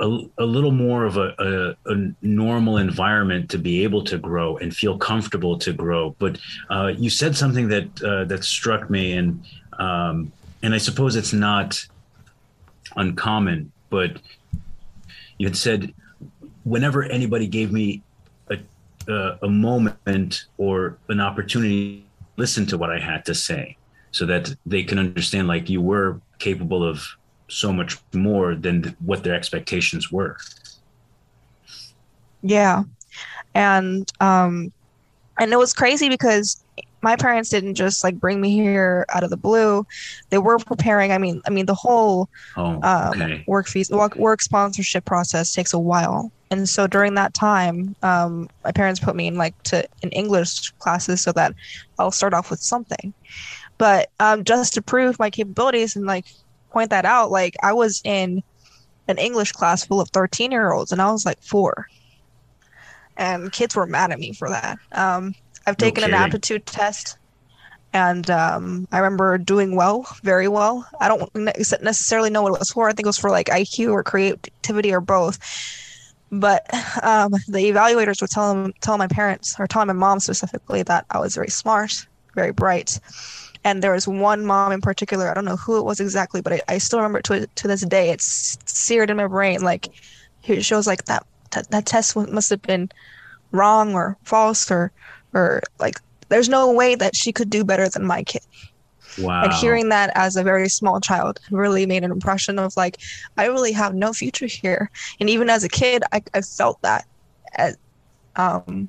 a, 0.00 0.20
a 0.38 0.44
little 0.44 0.70
more 0.70 1.04
of 1.04 1.16
a, 1.16 1.34
a, 1.86 1.92
a, 1.92 2.12
normal 2.20 2.76
environment 2.76 3.50
to 3.50 3.58
be 3.58 3.82
able 3.82 4.04
to 4.04 4.18
grow 4.18 4.56
and 4.58 4.74
feel 4.74 4.96
comfortable 4.98 5.58
to 5.58 5.72
grow. 5.72 6.14
But 6.18 6.38
uh, 6.70 6.92
you 6.96 7.10
said 7.10 7.36
something 7.36 7.68
that 7.68 8.02
uh, 8.02 8.24
that 8.24 8.44
struck 8.44 8.90
me, 8.90 9.12
and 9.12 9.42
um, 9.78 10.32
and 10.62 10.74
I 10.74 10.78
suppose 10.78 11.16
it's 11.16 11.32
not 11.32 11.84
uncommon, 12.96 13.72
but 13.90 14.18
you 15.38 15.46
had 15.46 15.56
said 15.56 15.92
whenever 16.64 17.02
anybody 17.02 17.46
gave 17.46 17.72
me 17.72 18.02
uh, 19.08 19.36
a 19.42 19.48
moment 19.48 20.46
or 20.58 20.98
an 21.08 21.20
opportunity 21.20 22.00
to 22.00 22.24
listen 22.36 22.66
to 22.66 22.78
what 22.78 22.90
I 22.90 22.98
had 22.98 23.24
to 23.26 23.34
say 23.34 23.76
so 24.10 24.26
that 24.26 24.54
they 24.66 24.84
can 24.84 24.98
understand 24.98 25.48
like 25.48 25.68
you 25.68 25.80
were 25.80 26.20
capable 26.38 26.84
of 26.84 27.04
so 27.48 27.72
much 27.72 27.98
more 28.14 28.54
than 28.54 28.96
what 29.00 29.24
their 29.24 29.34
expectations 29.34 30.10
were. 30.10 30.36
Yeah. 32.42 32.84
And 33.54 34.10
um 34.20 34.72
and 35.38 35.52
it 35.52 35.56
was 35.56 35.72
crazy 35.72 36.08
because 36.08 36.62
my 37.02 37.16
parents 37.16 37.50
didn't 37.50 37.74
just 37.74 38.04
like 38.04 38.20
bring 38.20 38.40
me 38.40 38.50
here 38.50 39.04
out 39.10 39.24
of 39.24 39.30
the 39.30 39.36
blue. 39.36 39.84
They 40.30 40.38
were 40.38 40.58
preparing. 40.58 41.10
I 41.10 41.18
mean, 41.18 41.42
I 41.46 41.50
mean 41.50 41.66
the 41.66 41.74
whole 41.74 42.28
oh, 42.56 42.76
okay. 43.08 43.34
um, 43.34 43.44
work 43.46 43.66
fees, 43.66 43.90
work, 43.90 44.14
work 44.16 44.40
sponsorship 44.40 45.04
process 45.04 45.52
takes 45.54 45.72
a 45.72 45.78
while 45.78 46.30
and 46.52 46.68
so 46.68 46.86
during 46.86 47.14
that 47.14 47.34
time 47.34 47.96
um, 48.02 48.48
my 48.62 48.70
parents 48.70 49.00
put 49.00 49.16
me 49.16 49.26
in 49.26 49.36
like 49.36 49.60
to 49.62 49.84
in 50.02 50.10
english 50.10 50.70
classes 50.78 51.20
so 51.20 51.32
that 51.32 51.54
i'll 51.98 52.10
start 52.10 52.34
off 52.34 52.50
with 52.50 52.60
something 52.60 53.12
but 53.78 54.10
um, 54.20 54.44
just 54.44 54.74
to 54.74 54.82
prove 54.82 55.18
my 55.18 55.30
capabilities 55.30 55.96
and 55.96 56.06
like 56.06 56.26
point 56.70 56.90
that 56.90 57.04
out 57.04 57.30
like 57.30 57.56
i 57.62 57.72
was 57.72 58.00
in 58.04 58.42
an 59.08 59.18
english 59.18 59.50
class 59.52 59.84
full 59.84 60.00
of 60.00 60.08
13 60.10 60.52
year 60.52 60.72
olds 60.72 60.92
and 60.92 61.02
i 61.02 61.10
was 61.10 61.26
like 61.26 61.42
four 61.42 61.86
and 63.16 63.52
kids 63.52 63.74
were 63.74 63.86
mad 63.86 64.12
at 64.12 64.18
me 64.18 64.32
for 64.32 64.48
that 64.48 64.78
um, 64.92 65.34
i've 65.66 65.76
taken 65.76 66.04
an 66.04 66.14
aptitude 66.14 66.64
test 66.66 67.16
and 67.94 68.30
um, 68.30 68.88
I 68.90 68.98
remember 68.98 69.36
doing 69.36 69.76
well, 69.76 70.06
very 70.22 70.48
well. 70.48 70.88
I 70.98 71.08
don't 71.08 71.30
necessarily 71.34 72.30
know 72.30 72.42
what 72.42 72.54
it 72.54 72.58
was 72.58 72.70
for. 72.70 72.88
I 72.88 72.92
think 72.92 73.04
it 73.04 73.10
was 73.10 73.18
for 73.18 73.28
like 73.28 73.48
IQ 73.48 73.92
or 73.92 74.02
creativity 74.02 74.94
or 74.94 75.02
both. 75.02 75.38
But 76.32 76.66
um, 77.04 77.32
the 77.46 77.70
evaluators 77.70 78.22
would 78.22 78.30
tell 78.30 78.54
them, 78.54 78.72
tell 78.80 78.96
my 78.96 79.06
parents 79.06 79.54
or 79.58 79.66
tell 79.66 79.84
my 79.84 79.92
mom 79.92 80.18
specifically 80.18 80.82
that 80.84 81.04
I 81.10 81.20
was 81.20 81.34
very 81.34 81.50
smart, 81.50 82.06
very 82.34 82.52
bright. 82.52 82.98
And 83.64 83.82
there 83.82 83.92
was 83.92 84.08
one 84.08 84.46
mom 84.46 84.72
in 84.72 84.80
particular, 84.80 85.28
I 85.28 85.34
don't 85.34 85.44
know 85.44 85.56
who 85.56 85.78
it 85.78 85.84
was 85.84 86.00
exactly, 86.00 86.40
but 86.40 86.54
I, 86.54 86.60
I 86.68 86.78
still 86.78 87.00
remember 87.00 87.20
to, 87.22 87.46
to 87.46 87.68
this 87.68 87.82
day. 87.82 88.08
It's 88.08 88.58
seared 88.64 89.10
in 89.10 89.18
my 89.18 89.26
brain. 89.26 89.60
Like, 89.60 89.90
she 90.42 90.74
was 90.74 90.86
like, 90.86 91.04
that, 91.04 91.26
that, 91.50 91.70
that 91.70 91.84
test 91.84 92.16
must 92.16 92.48
have 92.48 92.62
been 92.62 92.90
wrong 93.52 93.94
or 93.94 94.16
false 94.22 94.70
or, 94.70 94.90
or 95.34 95.62
like, 95.78 96.00
there's 96.30 96.48
no 96.48 96.72
way 96.72 96.94
that 96.94 97.14
she 97.14 97.30
could 97.30 97.50
do 97.50 97.62
better 97.62 97.90
than 97.90 98.06
my 98.06 98.22
kid. 98.22 98.42
Wow. 99.18 99.44
And 99.44 99.52
hearing 99.52 99.88
that 99.90 100.10
as 100.14 100.36
a 100.36 100.42
very 100.42 100.68
small 100.68 101.00
child 101.00 101.40
really 101.50 101.86
made 101.86 102.04
an 102.04 102.10
impression 102.10 102.58
of 102.58 102.76
like, 102.76 102.98
I 103.36 103.46
really 103.46 103.72
have 103.72 103.94
no 103.94 104.12
future 104.12 104.46
here. 104.46 104.90
And 105.20 105.28
even 105.28 105.50
as 105.50 105.64
a 105.64 105.68
kid, 105.68 106.02
I, 106.12 106.22
I 106.34 106.40
felt 106.40 106.80
that. 106.82 107.06
Um, 108.36 108.88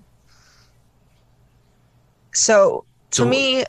so 2.33 2.85
to 3.11 3.25
me, 3.25 3.65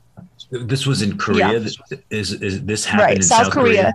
this 0.50 0.86
was 0.86 1.02
in 1.02 1.18
Korea. 1.18 1.58
Yeah. 1.58 1.68
Is 2.10 2.32
is 2.32 2.62
this 2.64 2.84
happened 2.84 3.06
right, 3.06 3.16
in 3.16 3.22
South, 3.22 3.46
South 3.46 3.52
Korea? 3.52 3.74
Korea? 3.74 3.94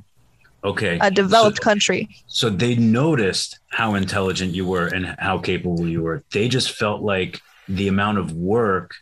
Okay, 0.61 0.99
a 1.01 1.09
developed 1.09 1.57
so, 1.57 1.63
country. 1.63 2.09
So 2.27 2.49
they 2.49 2.75
noticed 2.75 3.59
how 3.69 3.95
intelligent 3.95 4.53
you 4.53 4.65
were 4.65 4.87
and 4.87 5.15
how 5.17 5.37
capable 5.37 5.87
you 5.87 6.03
were. 6.03 6.21
They 6.31 6.49
just 6.49 6.71
felt 6.71 7.01
like 7.01 7.39
the 7.69 7.87
amount 7.87 8.17
of 8.17 8.33
work 8.33 8.95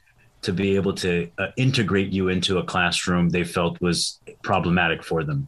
to 0.48 0.54
be 0.54 0.78
able 0.78 0.94
to 0.94 1.30
uh, 1.40 1.48
integrate 1.58 2.08
you 2.08 2.30
into 2.30 2.58
a 2.58 2.64
classroom 2.64 3.28
they 3.32 3.44
felt 3.44 3.82
was 3.82 4.18
problematic 4.44 5.04
for 5.04 5.22
them. 5.26 5.46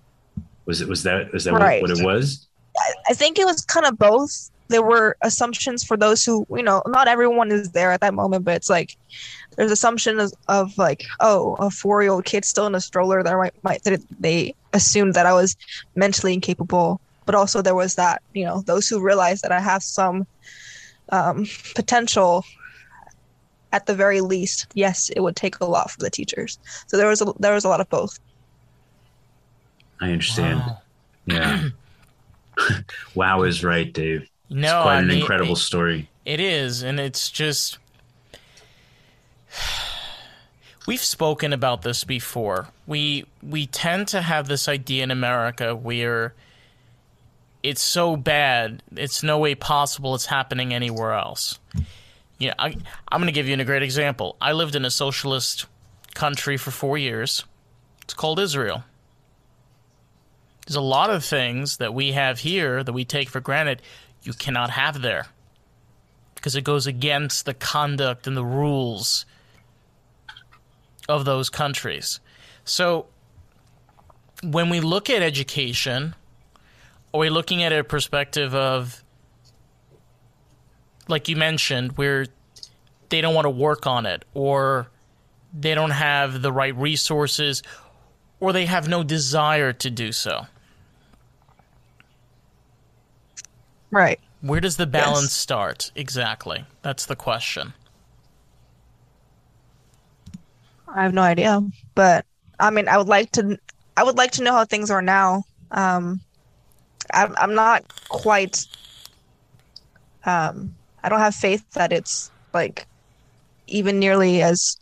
Was 0.65 0.81
it 0.81 0.89
was 0.89 1.03
that 1.03 1.33
is 1.33 1.45
that 1.45 1.53
right. 1.53 1.81
what, 1.81 1.89
what 1.89 1.99
it 1.99 2.05
was? 2.05 2.47
I 3.07 3.13
think 3.13 3.39
it 3.39 3.45
was 3.45 3.63
kind 3.63 3.85
of 3.85 3.97
both. 3.97 4.51
There 4.67 4.83
were 4.83 5.15
assumptions 5.21 5.85
for 5.85 5.95
those 5.95 6.25
who, 6.25 6.45
you 6.49 6.63
know, 6.63 6.83
not 6.85 7.07
everyone 7.07 7.49
is 7.49 7.71
there 7.71 7.93
at 7.93 8.01
that 8.01 8.13
moment, 8.13 8.43
but 8.43 8.55
it's 8.57 8.69
like 8.69 8.97
there's 9.55 9.71
assumptions 9.71 10.33
of, 10.49 10.77
like, 10.77 11.05
oh, 11.21 11.55
a 11.59 11.69
four 11.69 12.01
year 12.03 12.11
old 12.11 12.25
kid 12.25 12.43
still 12.43 12.67
in 12.67 12.75
a 12.75 12.81
stroller 12.81 13.23
that 13.23 13.37
might, 13.37 13.63
might 13.63 13.83
that 13.85 14.01
they 14.19 14.53
assumed 14.73 15.13
that 15.13 15.25
I 15.25 15.33
was 15.33 15.55
mentally 15.95 16.33
incapable. 16.33 16.99
But 17.25 17.35
also 17.35 17.61
there 17.61 17.73
was 17.73 17.95
that, 17.95 18.21
you 18.33 18.43
know, 18.43 18.63
those 18.63 18.89
who 18.89 19.01
realized 19.01 19.43
that 19.43 19.53
I 19.53 19.61
have 19.61 19.81
some 19.81 20.27
um, 21.09 21.47
potential 21.73 22.43
at 23.71 23.85
the 23.85 23.95
very 23.95 24.21
least, 24.21 24.67
yes, 24.73 25.09
it 25.09 25.21
would 25.21 25.35
take 25.35 25.59
a 25.59 25.65
lot 25.65 25.91
from 25.91 26.03
the 26.03 26.09
teachers. 26.09 26.59
So 26.87 26.97
there 26.97 27.07
was 27.07 27.21
a, 27.21 27.33
there 27.39 27.53
was 27.53 27.65
a 27.65 27.69
lot 27.69 27.81
of 27.81 27.89
both. 27.89 28.19
I 30.01 30.11
understand. 30.11 30.59
Wow. 30.59 30.77
Yeah. 31.25 31.69
wow 33.15 33.43
is 33.43 33.63
right, 33.63 33.91
Dave. 33.91 34.29
No, 34.49 34.77
it's 34.77 34.83
quite 34.83 34.95
I 34.95 34.99
an 34.99 35.07
mean, 35.07 35.19
incredible 35.19 35.53
it, 35.53 35.57
story. 35.57 36.09
It 36.25 36.39
is, 36.39 36.81
and 36.81 36.99
it's 36.99 37.29
just 37.29 37.77
we've 40.87 41.03
spoken 41.03 41.53
about 41.53 41.83
this 41.83 42.03
before. 42.03 42.69
We 42.87 43.25
we 43.43 43.67
tend 43.67 44.07
to 44.09 44.21
have 44.21 44.47
this 44.47 44.67
idea 44.67 45.03
in 45.03 45.11
America 45.11 45.75
where 45.75 46.33
it's 47.61 47.81
so 47.81 48.15
bad, 48.15 48.81
it's 48.95 49.21
no 49.21 49.37
way 49.37 49.53
possible 49.53 50.15
it's 50.15 50.25
happening 50.25 50.73
anywhere 50.73 51.13
else. 51.13 51.59
Yeah, 52.39 52.53
I, 52.57 52.67
I'm 53.09 53.19
going 53.19 53.27
to 53.27 53.33
give 53.33 53.47
you 53.47 53.55
a 53.55 53.65
great 53.65 53.83
example. 53.83 54.37
I 54.39 54.53
lived 54.53 54.75
in 54.75 54.85
a 54.85 54.91
socialist 54.91 55.65
country 56.15 56.57
for 56.57 56.71
four 56.71 56.97
years. 56.97 57.43
It's 58.03 58.13
called 58.13 58.39
Israel. 58.39 58.83
There's 60.65 60.77
a 60.77 60.81
lot 60.81 61.09
of 61.09 61.23
things 61.25 61.77
that 61.77 61.93
we 61.93 62.13
have 62.13 62.39
here 62.39 62.83
that 62.83 62.93
we 62.93 63.03
take 63.03 63.29
for 63.29 63.39
granted 63.41 63.81
you 64.23 64.33
cannot 64.33 64.69
have 64.69 65.01
there 65.01 65.27
because 66.35 66.55
it 66.55 66.63
goes 66.63 66.87
against 66.87 67.45
the 67.45 67.53
conduct 67.53 68.27
and 68.27 68.37
the 68.37 68.45
rules 68.45 69.25
of 71.09 71.25
those 71.25 71.49
countries. 71.49 72.19
So 72.63 73.07
when 74.43 74.69
we 74.69 74.79
look 74.79 75.09
at 75.09 75.21
education, 75.21 76.15
are 77.13 77.19
we 77.19 77.29
looking 77.29 77.63
at 77.63 77.73
a 77.73 77.83
perspective 77.83 78.53
of 78.55 79.03
like 81.09 81.27
you 81.27 81.35
mentioned, 81.35 81.97
where 81.97 82.27
they 83.09 83.19
don't 83.21 83.33
want 83.33 83.45
to 83.45 83.49
work 83.49 83.85
on 83.87 84.05
it 84.05 84.23
or 84.33 84.89
they 85.53 85.75
don't 85.75 85.91
have 85.91 86.41
the 86.41 86.51
right 86.51 86.75
resources 86.75 87.63
or 88.39 88.53
they 88.53 88.65
have 88.65 88.87
no 88.87 89.03
desire 89.03 89.73
to 89.73 89.89
do 89.89 90.11
so. 90.11 90.45
Right. 93.91 94.19
Where 94.41 94.61
does 94.61 94.77
the 94.77 94.85
balance 94.85 95.23
yes. 95.23 95.33
start? 95.33 95.91
Exactly. 95.95 96.63
That's 96.81 97.07
the 97.07 97.15
question. 97.15 97.73
I 100.87 101.03
have 101.03 101.13
no 101.13 101.21
idea, 101.21 101.61
but 101.95 102.25
I 102.59 102.69
mean, 102.69 102.87
I 102.87 102.97
would 102.97 103.07
like 103.07 103.31
to. 103.33 103.59
I 103.95 104.03
would 104.03 104.17
like 104.17 104.31
to 104.31 104.43
know 104.43 104.53
how 104.53 104.65
things 104.65 104.89
are 104.89 105.01
now. 105.01 105.43
Um, 105.71 106.21
I'm, 107.13 107.35
I'm 107.37 107.53
not 107.53 107.83
quite 108.07 108.65
um, 110.25 110.73
I 111.03 111.09
don't 111.09 111.19
have 111.19 111.35
faith 111.35 111.63
that 111.71 111.91
it's 111.91 112.31
like 112.53 112.85
even 113.67 113.99
nearly 113.99 114.41
as 114.41 114.77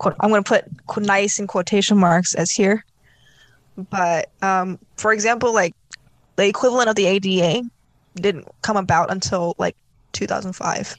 I'm 0.00 0.30
going 0.30 0.42
to 0.42 0.48
put 0.86 1.02
nice 1.02 1.38
in 1.38 1.46
quotation 1.46 1.98
marks 1.98 2.34
as 2.34 2.50
here. 2.50 2.84
but 3.90 4.30
um, 4.42 4.78
for 4.96 5.12
example, 5.12 5.52
like 5.54 5.74
the 6.36 6.46
equivalent 6.46 6.88
of 6.88 6.96
the 6.96 7.06
ADA 7.06 7.62
didn't 8.14 8.46
come 8.62 8.76
about 8.76 9.10
until 9.10 9.54
like 9.58 9.76
2005, 10.12 10.96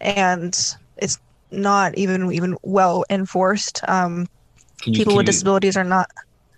and 0.00 0.76
it's 0.96 1.18
not 1.50 1.96
even 1.96 2.32
even 2.32 2.56
well 2.62 3.04
enforced. 3.10 3.80
Um, 3.88 4.28
you, 4.84 4.92
people 4.94 5.16
with 5.16 5.24
you- 5.24 5.32
disabilities 5.32 5.76
are 5.76 5.84
not. 5.84 6.08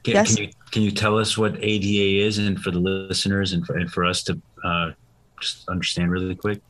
Can, 0.04 0.14
Yes. 0.14 0.34
can 0.34 0.44
you 0.44 0.52
can 0.72 0.82
you 0.82 0.90
tell 0.90 1.16
us 1.16 1.38
what 1.38 1.54
ADA 1.62 2.26
is, 2.26 2.38
and 2.38 2.60
for 2.60 2.72
the 2.72 2.80
listeners, 2.80 3.52
and 3.52 3.64
for 3.64 3.76
and 3.76 3.90
for 3.90 4.04
us 4.04 4.24
to 4.24 4.40
uh, 4.64 4.90
just 5.40 5.68
understand 5.68 6.10
really 6.10 6.34
quick, 6.34 6.60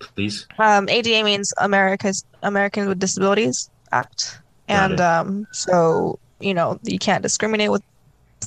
please? 0.00 0.46
Um, 0.58 0.88
ADA 0.88 1.24
means 1.24 1.52
America's 1.58 2.24
Americans 2.42 2.88
with 2.88 2.98
Disabilities 2.98 3.70
Act, 3.92 4.40
Got 4.68 4.90
and 4.90 5.00
um, 5.00 5.46
so 5.52 6.18
you 6.40 6.54
know 6.54 6.78
you 6.82 6.98
can't 6.98 7.22
discriminate 7.22 7.70
with 7.70 7.82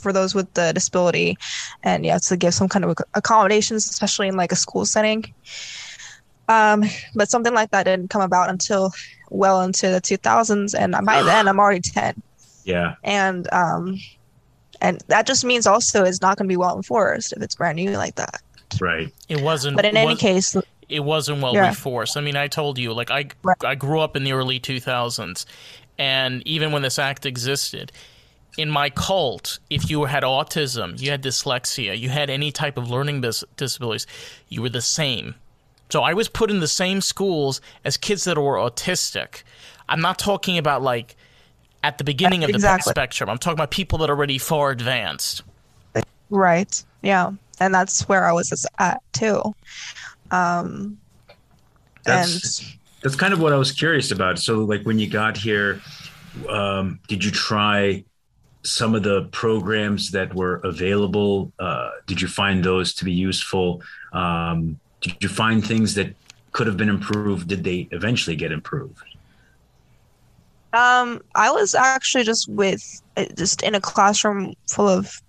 for 0.01 0.13
those 0.13 0.35
with 0.35 0.53
the 0.53 0.71
disability, 0.73 1.37
and 1.83 2.05
you 2.05 2.11
have 2.11 2.21
to 2.23 2.37
give 2.37 2.53
some 2.53 2.69
kind 2.69 2.85
of 2.85 2.95
accommodations, 3.15 3.89
especially 3.89 4.27
in 4.27 4.35
like 4.35 4.51
a 4.51 4.55
school 4.55 4.85
setting. 4.85 5.25
Um, 6.49 6.83
but 7.15 7.29
something 7.29 7.53
like 7.53 7.71
that 7.71 7.83
didn't 7.83 8.09
come 8.09 8.21
about 8.21 8.49
until 8.49 8.91
well 9.29 9.61
into 9.61 9.89
the 9.89 9.99
2000s, 9.99 10.73
and 10.77 10.95
by 11.05 11.21
then 11.31 11.47
I'm 11.47 11.59
already 11.59 11.81
10, 11.81 12.21
Yeah, 12.63 12.95
and 13.03 13.51
um, 13.53 13.99
and 14.79 15.01
that 15.07 15.25
just 15.27 15.43
means 15.43 15.65
also 15.67 16.03
it's 16.03 16.21
not 16.21 16.37
going 16.37 16.47
to 16.47 16.51
be 16.51 16.57
well 16.57 16.75
enforced 16.77 17.33
if 17.33 17.41
it's 17.41 17.55
brand 17.55 17.75
new 17.77 17.91
like 17.91 18.15
that. 18.15 18.41
right. 18.79 19.11
It 19.27 19.41
wasn't. 19.41 19.75
But 19.75 19.85
in 19.85 19.97
any 19.97 20.11
was- 20.11 20.19
case, 20.19 20.55
it 20.89 21.01
wasn't 21.01 21.41
well 21.41 21.53
Yeah. 21.53 21.67
enforced. 21.69 22.15
I 22.17 22.21
mean, 22.21 22.35
I 22.35 22.47
told 22.47 22.77
you, 22.77 22.93
like 22.93 23.11
I 23.11 23.25
Right. 23.43 23.57
I 23.63 23.75
grew 23.75 23.99
up 23.99 24.15
in 24.15 24.23
the 24.23 24.31
early 24.33 24.59
2000s, 24.59 25.45
and 25.97 26.41
even 26.47 26.71
when 26.71 26.81
this 26.81 26.97
act 26.99 27.25
existed, 27.25 27.91
in 28.57 28.69
my 28.69 28.89
cult, 28.89 29.59
if 29.69 29.89
you 29.89 30.05
had 30.05 30.23
autism, 30.23 30.99
you 30.99 31.11
had 31.11 31.21
dyslexia, 31.21 31.97
you 31.97 32.09
had 32.09 32.29
any 32.29 32.51
type 32.51 32.77
of 32.77 32.89
learning 32.89 33.21
dis- 33.21 33.43
disabilities, 33.55 34.07
you 34.49 34.61
were 34.61 34.69
the 34.69 34.81
same. 34.81 35.35
So 35.89 36.01
I 36.03 36.13
was 36.13 36.27
put 36.27 36.49
in 36.49 36.59
the 36.59 36.67
same 36.67 37.01
schools 37.01 37.61
as 37.85 37.97
kids 37.97 38.23
that 38.25 38.37
were 38.37 38.55
autistic. 38.57 39.43
I'm 39.87 40.01
not 40.01 40.19
talking 40.19 40.57
about 40.57 40.81
like 40.81 41.15
at 41.83 41.97
the 41.97 42.03
beginning 42.03 42.43
of 42.43 42.51
the 42.51 42.79
spectrum. 42.81 43.29
I'm 43.29 43.37
talking 43.37 43.57
about 43.57 43.71
people 43.71 43.99
that 43.99 44.09
are 44.09 44.13
already 44.15 44.37
far 44.37 44.71
advanced. 44.71 45.43
Right. 46.29 46.83
Yeah. 47.03 47.31
And 47.59 47.73
that's 47.73 48.07
where 48.09 48.25
I 48.27 48.31
was 48.33 48.65
at 48.79 49.01
too. 49.13 49.55
Um, 50.31 50.97
That's 52.03 52.59
and 52.59 52.77
that's 53.01 53.15
kind 53.15 53.33
of 53.33 53.39
what 53.39 53.53
I 53.53 53.57
was 53.57 53.71
curious 53.71 54.11
about. 54.11 54.39
So, 54.39 54.59
like 54.59 54.83
when 54.83 54.99
you 54.99 55.09
got 55.09 55.37
here, 55.37 55.81
um, 56.49 56.99
did 57.07 57.23
you 57.23 57.31
try 57.31 58.03
some 58.63 58.95
of 58.95 59.03
the 59.03 59.23
programs 59.31 60.11
that 60.11 60.33
were 60.33 60.55
available? 60.63 61.51
Uh, 61.59 61.91
did 62.05 62.21
you 62.21 62.27
find 62.27 62.63
those 62.63 62.93
to 62.95 63.05
be 63.05 63.13
useful? 63.13 63.81
Um, 64.13 64.79
did 65.01 65.15
you 65.21 65.29
find 65.29 65.65
things 65.65 65.93
that 65.95 66.13
could 66.51 66.67
have 66.67 66.77
been 66.77 66.89
improved? 66.89 67.47
Did 67.47 67.63
they 67.63 67.87
eventually 67.91 68.35
get 68.35 68.51
improved? 68.51 69.03
um, 70.73 71.21
I 71.35 71.49
was 71.51 71.73
actually 71.75 72.23
just 72.23 72.47
with 72.49 73.01
uh, 73.15 73.25
just 73.35 73.63
in 73.63 73.75
a 73.75 73.81
classroom 73.81 74.53
full 74.69 74.87
of 74.87 75.21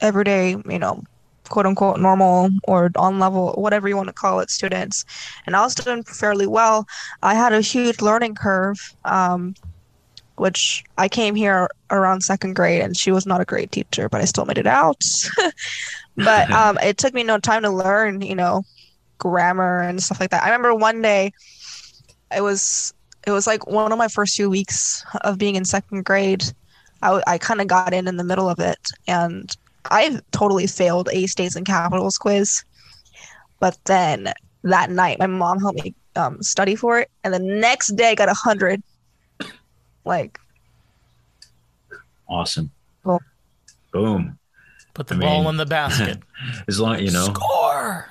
everyday, 0.00 0.50
you 0.50 0.78
know, 0.78 1.02
quote 1.50 1.66
unquote 1.66 2.00
normal 2.00 2.48
or 2.64 2.90
on 2.96 3.18
level, 3.18 3.52
whatever 3.58 3.88
you 3.88 3.96
want 3.96 4.08
to 4.08 4.14
call 4.14 4.40
it, 4.40 4.48
students. 4.50 5.04
And 5.44 5.54
I 5.54 5.60
was 5.60 5.74
doing 5.74 6.02
fairly 6.04 6.46
well. 6.46 6.88
I 7.22 7.34
had 7.34 7.52
a 7.52 7.60
huge 7.60 8.00
learning 8.00 8.36
curve, 8.36 8.94
um, 9.04 9.54
which 10.36 10.82
I 10.96 11.08
came 11.08 11.34
here 11.34 11.68
around 11.90 12.22
second 12.22 12.54
grade 12.54 12.80
and 12.80 12.96
she 12.96 13.12
was 13.12 13.26
not 13.26 13.42
a 13.42 13.44
great 13.44 13.72
teacher, 13.72 14.08
but 14.08 14.22
I 14.22 14.24
still 14.24 14.46
made 14.46 14.58
it 14.58 14.66
out. 14.66 15.02
but 16.16 16.50
um, 16.60 16.78
it 16.82 16.96
took 16.96 17.12
me 17.12 17.24
no 17.24 17.38
time 17.38 17.62
to 17.62 17.70
learn, 17.70 18.22
you 18.22 18.34
know, 18.34 18.62
grammar 19.18 19.80
and 19.80 20.02
stuff 20.02 20.20
like 20.20 20.30
that. 20.30 20.42
I 20.42 20.46
remember 20.46 20.74
one 20.74 21.02
day 21.02 21.32
it 22.34 22.42
was 22.42 22.94
it 23.26 23.32
was 23.32 23.46
like 23.46 23.66
one 23.66 23.92
of 23.92 23.98
my 23.98 24.08
first 24.08 24.34
few 24.34 24.48
weeks 24.48 25.04
of 25.22 25.36
being 25.36 25.56
in 25.56 25.64
second 25.64 26.04
grade. 26.04 26.44
I, 27.02 27.22
I 27.26 27.38
kind 27.38 27.60
of 27.60 27.66
got 27.66 27.92
in 27.92 28.08
in 28.08 28.16
the 28.16 28.24
middle 28.24 28.48
of 28.48 28.60
it 28.60 28.78
and 29.06 29.54
I 29.86 30.20
totally 30.32 30.66
failed 30.66 31.08
A 31.12 31.26
states 31.26 31.56
and 31.56 31.64
capitals 31.66 32.18
quiz. 32.18 32.64
But 33.60 33.78
then 33.84 34.32
that 34.64 34.90
night, 34.90 35.18
my 35.18 35.26
mom 35.26 35.60
helped 35.60 35.82
me 35.84 35.94
um, 36.16 36.42
study 36.42 36.74
for 36.76 36.98
it, 37.00 37.10
and 37.24 37.32
the 37.32 37.38
next 37.38 37.88
day 37.96 38.10
I 38.10 38.14
got 38.14 38.28
a 38.28 38.34
hundred. 38.34 38.82
Like, 40.04 40.38
Awesome. 42.28 42.70
Cool. 43.04 43.20
Boom. 43.92 44.38
Put 44.94 45.08
the 45.08 45.16
I 45.16 45.18
ball 45.18 45.40
mean- 45.40 45.50
in 45.50 45.56
the 45.56 45.66
basket. 45.66 46.18
As 46.68 46.78
long 46.80 46.98
you 47.00 47.10
know. 47.10 47.24
Score. 47.24 48.08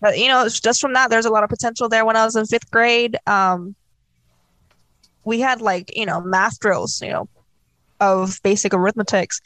but 0.00 0.18
you 0.18 0.28
know, 0.28 0.48
just 0.48 0.80
from 0.80 0.92
that, 0.94 1.10
there's 1.10 1.26
a 1.26 1.30
lot 1.30 1.42
of 1.44 1.48
potential 1.50 1.88
there. 1.88 2.04
When 2.04 2.16
I 2.16 2.24
was 2.24 2.36
in 2.36 2.44
fifth 2.46 2.70
grade, 2.70 3.16
um, 3.26 3.74
we 5.24 5.40
had 5.40 5.60
like 5.62 5.96
you 5.96 6.06
know 6.06 6.20
math 6.20 6.58
drills, 6.60 7.00
you 7.00 7.10
know, 7.10 7.28
of 8.00 8.40
basic 8.42 8.74
arithmetics, 8.74 9.40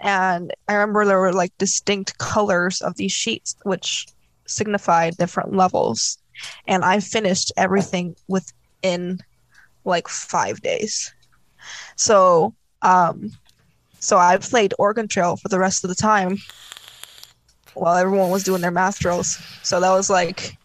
and 0.00 0.52
I 0.68 0.74
remember 0.74 1.04
there 1.04 1.20
were 1.20 1.32
like 1.32 1.56
distinct 1.58 2.18
colors 2.18 2.80
of 2.80 2.96
these 2.96 3.12
sheets, 3.12 3.56
which 3.62 4.06
signified 4.46 5.16
different 5.16 5.54
levels, 5.54 6.18
and 6.66 6.84
I 6.84 7.00
finished 7.00 7.52
everything 7.56 8.16
within 8.28 9.20
like 9.84 10.08
five 10.08 10.60
days. 10.60 11.12
So, 11.96 12.54
um, 12.82 13.30
so 13.98 14.18
I 14.18 14.36
played 14.36 14.74
Oregon 14.78 15.08
Trail 15.08 15.36
for 15.36 15.48
the 15.48 15.58
rest 15.58 15.84
of 15.84 15.88
the 15.88 15.94
time 15.94 16.38
while 17.74 17.96
everyone 17.96 18.30
was 18.30 18.44
doing 18.44 18.60
their 18.60 18.70
math 18.70 18.98
drills. 18.98 19.38
So 19.62 19.80
that 19.80 19.90
was 19.90 20.10
like 20.10 20.56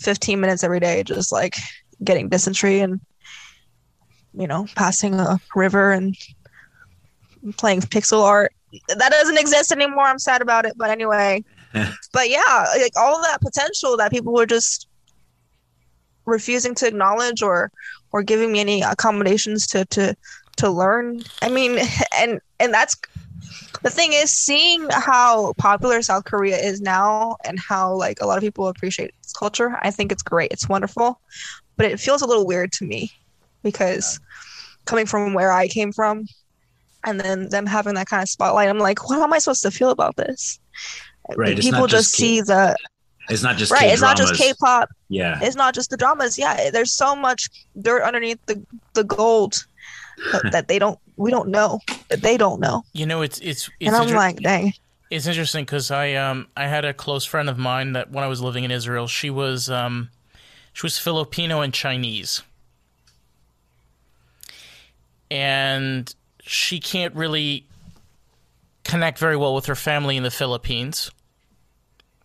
15 0.00 0.40
minutes 0.40 0.64
every 0.64 0.80
day, 0.80 1.02
just 1.02 1.32
like 1.32 1.56
getting 2.02 2.28
dysentery 2.28 2.80
and, 2.80 3.00
you 4.32 4.46
know, 4.46 4.66
passing 4.74 5.14
a 5.14 5.38
river 5.54 5.92
and 5.92 6.16
playing 7.56 7.80
pixel 7.82 8.22
art. 8.22 8.52
That 8.88 9.10
doesn't 9.10 9.38
exist 9.38 9.72
anymore. 9.72 10.04
I'm 10.04 10.18
sad 10.18 10.42
about 10.42 10.66
it. 10.66 10.74
But 10.76 10.90
anyway, 10.90 11.44
but 12.12 12.30
yeah, 12.30 12.66
like 12.78 12.92
all 12.96 13.20
that 13.22 13.40
potential 13.40 13.96
that 13.96 14.10
people 14.10 14.32
were 14.32 14.46
just 14.46 14.88
refusing 16.26 16.74
to 16.76 16.86
acknowledge 16.86 17.42
or 17.42 17.70
or 18.12 18.22
giving 18.22 18.52
me 18.52 18.60
any 18.60 18.82
accommodations 18.82 19.66
to 19.68 19.84
to 19.86 20.16
to 20.56 20.70
learn. 20.70 21.22
I 21.42 21.48
mean, 21.48 21.78
and 22.18 22.40
and 22.60 22.72
that's 22.72 22.96
the 23.82 23.90
thing 23.90 24.12
is 24.12 24.30
seeing 24.30 24.88
how 24.90 25.52
popular 25.58 26.00
South 26.00 26.24
Korea 26.24 26.56
is 26.56 26.80
now 26.80 27.36
and 27.44 27.58
how 27.58 27.94
like 27.94 28.20
a 28.20 28.26
lot 28.26 28.38
of 28.38 28.42
people 28.42 28.68
appreciate 28.68 29.12
its 29.20 29.32
culture. 29.32 29.78
I 29.82 29.90
think 29.90 30.12
it's 30.12 30.22
great. 30.22 30.52
It's 30.52 30.68
wonderful, 30.68 31.20
but 31.76 31.86
it 31.86 32.00
feels 32.00 32.22
a 32.22 32.26
little 32.26 32.46
weird 32.46 32.72
to 32.72 32.84
me 32.84 33.12
because 33.62 34.20
coming 34.84 35.06
from 35.06 35.34
where 35.34 35.52
I 35.52 35.68
came 35.68 35.92
from 35.92 36.26
and 37.04 37.20
then 37.20 37.48
them 37.50 37.66
having 37.66 37.94
that 37.94 38.06
kind 38.06 38.22
of 38.22 38.28
spotlight, 38.28 38.68
I'm 38.68 38.78
like, 38.78 39.08
what 39.08 39.20
am 39.20 39.32
I 39.32 39.38
supposed 39.38 39.62
to 39.62 39.70
feel 39.70 39.90
about 39.90 40.16
this? 40.16 40.58
Right, 41.36 41.58
people 41.58 41.86
just 41.86 42.10
just 42.10 42.16
see 42.16 42.40
the 42.40 42.76
It's 43.30 43.42
not 43.42 43.56
just 43.56 43.72
right. 43.72 43.90
It's 43.90 44.02
not 44.02 44.16
just 44.16 44.34
K-dramas. 44.34 44.56
K-pop. 44.58 44.88
Yeah. 45.08 45.38
It's 45.42 45.56
not 45.56 45.74
just 45.74 45.90
the 45.90 45.96
dramas. 45.96 46.38
Yeah, 46.38 46.70
there's 46.70 46.92
so 46.92 47.16
much 47.16 47.48
dirt 47.80 48.02
underneath 48.02 48.38
the 48.46 48.62
the 48.92 49.04
gold 49.04 49.64
that, 50.32 50.42
that 50.52 50.68
they 50.68 50.78
don't. 50.78 50.98
We 51.16 51.30
don't 51.30 51.48
know 51.48 51.78
that 52.08 52.20
they 52.22 52.36
don't 52.36 52.60
know. 52.60 52.82
You 52.92 53.06
know, 53.06 53.22
it's 53.22 53.38
it's 53.38 53.70
it's, 53.80 53.88
And 53.88 53.96
I'm 53.96 54.02
inter- 54.02 54.16
like, 54.16 54.36
dang. 54.40 54.74
it's 55.10 55.26
interesting 55.26 55.64
because 55.64 55.90
I 55.90 56.12
um 56.14 56.48
I 56.56 56.66
had 56.66 56.84
a 56.84 56.92
close 56.92 57.24
friend 57.24 57.48
of 57.48 57.56
mine 57.56 57.92
that 57.94 58.10
when 58.10 58.22
I 58.24 58.26
was 58.26 58.42
living 58.42 58.64
in 58.64 58.70
Israel, 58.70 59.06
she 59.06 59.30
was 59.30 59.70
um 59.70 60.10
she 60.74 60.84
was 60.84 60.98
Filipino 60.98 61.60
and 61.62 61.72
Chinese, 61.72 62.42
and 65.30 66.14
she 66.46 66.78
can't 66.80 67.14
really 67.14 67.66
connect 68.84 69.18
very 69.18 69.36
well 69.36 69.54
with 69.54 69.66
her 69.66 69.74
family 69.74 70.16
in 70.16 70.22
the 70.22 70.30
Philippines 70.30 71.10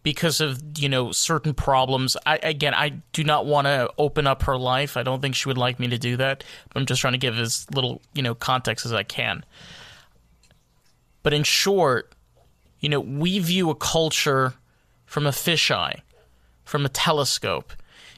because 0.04 0.42
of 0.42 0.62
you 0.78 0.90
know 0.90 1.12
certain 1.12 1.54
problems. 1.54 2.18
I 2.26 2.38
again, 2.38 2.74
I 2.74 2.90
do 3.14 3.24
not 3.24 3.46
want 3.46 3.68
to 3.68 3.92
open 3.98 4.28
up 4.28 4.44
her 4.44 4.58
life. 4.58 4.98
I 4.98 5.04
don't 5.04 5.22
think 5.22 5.36
she 5.36 5.48
would 5.48 5.58
like 5.58 5.80
me 5.80 5.88
to 5.88 5.98
do 5.98 6.18
that. 6.18 6.44
But 6.70 6.80
I'm 6.80 6.86
just 6.86 7.02
trying 7.02 7.14
to 7.14 7.20
give 7.20 7.38
as 7.38 7.66
little 7.74 8.02
you 8.14 8.22
know 8.22 8.36
context 8.36 8.86
as 8.86 8.94
I 8.94 9.04
can. 9.04 9.46
But 11.24 11.34
in 11.34 11.44
short, 11.44 12.14
you 12.80 12.90
know, 12.90 13.00
we 13.00 13.40
view 13.40 13.70
a 13.70 13.76
culture 13.76 14.54
from 15.06 15.26
a 15.26 15.32
fisheye, 15.32 16.02
from 16.64 16.86
a 16.86 16.90
telescope. 16.90 17.74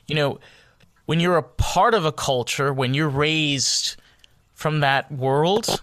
You 0.08 0.16
know, 0.16 0.40
when 1.06 1.20
you're 1.20 1.38
a 1.38 1.44
part 1.44 1.94
of 1.94 2.06
a 2.06 2.12
culture, 2.12 2.74
when 2.74 2.94
you're 2.94 3.10
raised 3.10 3.96
from 4.54 4.82
that 4.82 5.12
world, 5.12 5.82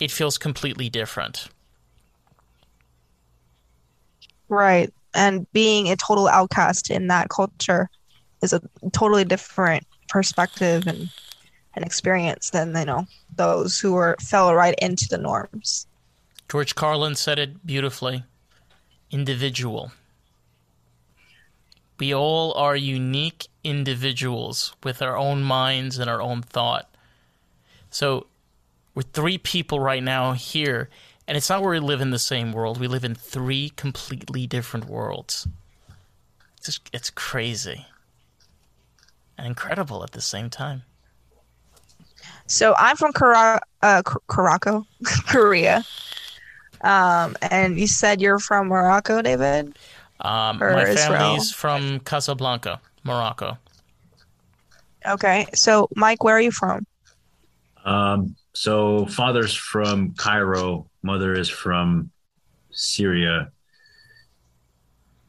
it 0.00 0.10
feels 0.10 0.38
completely 0.38 0.88
different. 0.88 1.48
Right. 4.48 4.92
And 5.14 5.50
being 5.52 5.88
a 5.88 5.96
total 5.96 6.28
outcast 6.28 6.90
in 6.90 7.06
that 7.08 7.30
culture 7.30 7.88
is 8.42 8.52
a 8.52 8.60
totally 8.92 9.24
different 9.24 9.86
perspective 10.08 10.86
and 10.86 11.08
and 11.74 11.84
experience 11.84 12.50
than 12.50 12.74
you 12.74 12.84
know 12.84 13.06
those 13.36 13.78
who 13.78 13.92
were 13.92 14.16
fell 14.20 14.54
right 14.54 14.74
into 14.80 15.06
the 15.08 15.18
norms. 15.18 15.86
George 16.48 16.74
Carlin 16.74 17.14
said 17.14 17.38
it 17.38 17.66
beautifully. 17.66 18.24
Individual. 19.10 19.92
We 21.98 22.14
all 22.14 22.52
are 22.54 22.76
unique 22.76 23.48
individuals 23.64 24.74
with 24.84 25.00
our 25.02 25.16
own 25.16 25.42
minds 25.42 25.98
and 25.98 26.10
our 26.10 26.20
own 26.20 26.42
thought. 26.42 26.94
So 27.90 28.26
we're 28.96 29.02
three 29.02 29.36
people 29.36 29.78
right 29.78 30.02
now 30.02 30.32
here, 30.32 30.88
and 31.28 31.36
it's 31.36 31.50
not 31.50 31.60
where 31.62 31.72
we 31.72 31.80
live 31.80 32.00
in 32.00 32.10
the 32.10 32.18
same 32.18 32.50
world. 32.50 32.80
We 32.80 32.88
live 32.88 33.04
in 33.04 33.14
three 33.14 33.68
completely 33.76 34.46
different 34.46 34.86
worlds. 34.86 35.46
It's 36.56 36.66
just, 36.66 36.90
it's 36.94 37.10
crazy 37.10 37.84
and 39.36 39.46
incredible 39.46 40.02
at 40.02 40.12
the 40.12 40.22
same 40.22 40.48
time. 40.48 40.82
So 42.46 42.74
I'm 42.78 42.96
from 42.96 43.12
Kara- 43.12 43.60
uh, 43.82 44.02
K- 44.02 44.14
Karako, 44.30 44.86
Korea. 45.28 45.84
Um, 46.80 47.36
and 47.42 47.78
you 47.78 47.86
said 47.86 48.22
you're 48.22 48.38
from 48.38 48.68
Morocco, 48.68 49.20
David? 49.20 49.76
Um, 50.20 50.62
Or 50.62 50.72
my 50.72 50.84
Israel. 50.84 51.10
family's 51.10 51.52
from 51.52 52.00
Casablanca, 52.00 52.80
Morocco. 53.04 53.58
Okay. 55.06 55.46
So, 55.54 55.88
Mike, 55.94 56.24
where 56.24 56.36
are 56.36 56.40
you 56.40 56.50
from? 56.50 56.86
Um, 57.84 58.36
so 58.56 59.04
father's 59.04 59.54
from 59.54 60.14
Cairo, 60.14 60.88
mother 61.02 61.34
is 61.34 61.50
from 61.50 62.10
Syria, 62.70 63.50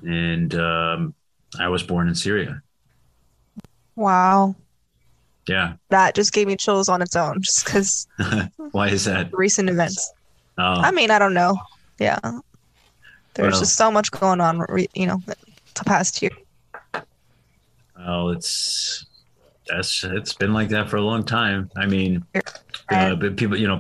and 0.01 0.55
um, 0.55 1.13
I 1.59 1.67
was 1.67 1.83
born 1.83 2.07
in 2.07 2.15
Syria. 2.15 2.61
Wow. 3.97 4.55
Yeah. 5.47 5.73
That 5.89 6.15
just 6.15 6.31
gave 6.31 6.47
me 6.47 6.55
chills 6.55 6.87
on 6.87 7.01
its 7.01 7.15
own, 7.17 7.41
just 7.41 7.65
because 7.65 8.07
Why 8.71 8.87
is 8.89 9.03
that? 9.05 9.29
recent 9.33 9.69
events. 9.69 10.13
Oh, 10.57 10.63
I 10.63 10.91
mean, 10.91 11.11
I 11.11 11.19
don't 11.19 11.33
know. 11.33 11.57
Yeah. 11.99 12.19
There's 13.33 13.51
Well- 13.53 13.59
just 13.61 13.75
so 13.75 13.91
much 13.91 14.09
going 14.11 14.39
on, 14.39 14.65
you 14.93 15.05
know, 15.07 15.21
the 15.25 15.83
past 15.85 16.21
year. 16.21 16.31
well, 17.97 18.29
it's 18.29 19.05
that's 19.67 20.03
it's 20.03 20.33
been 20.33 20.53
like 20.53 20.69
that 20.69 20.89
for 20.89 20.97
a 20.97 21.01
long 21.01 21.23
time. 21.23 21.69
I 21.75 21.85
mean, 21.85 22.25
uh, 22.89 23.15
but 23.15 23.37
people, 23.37 23.57
you 23.57 23.67
know, 23.67 23.79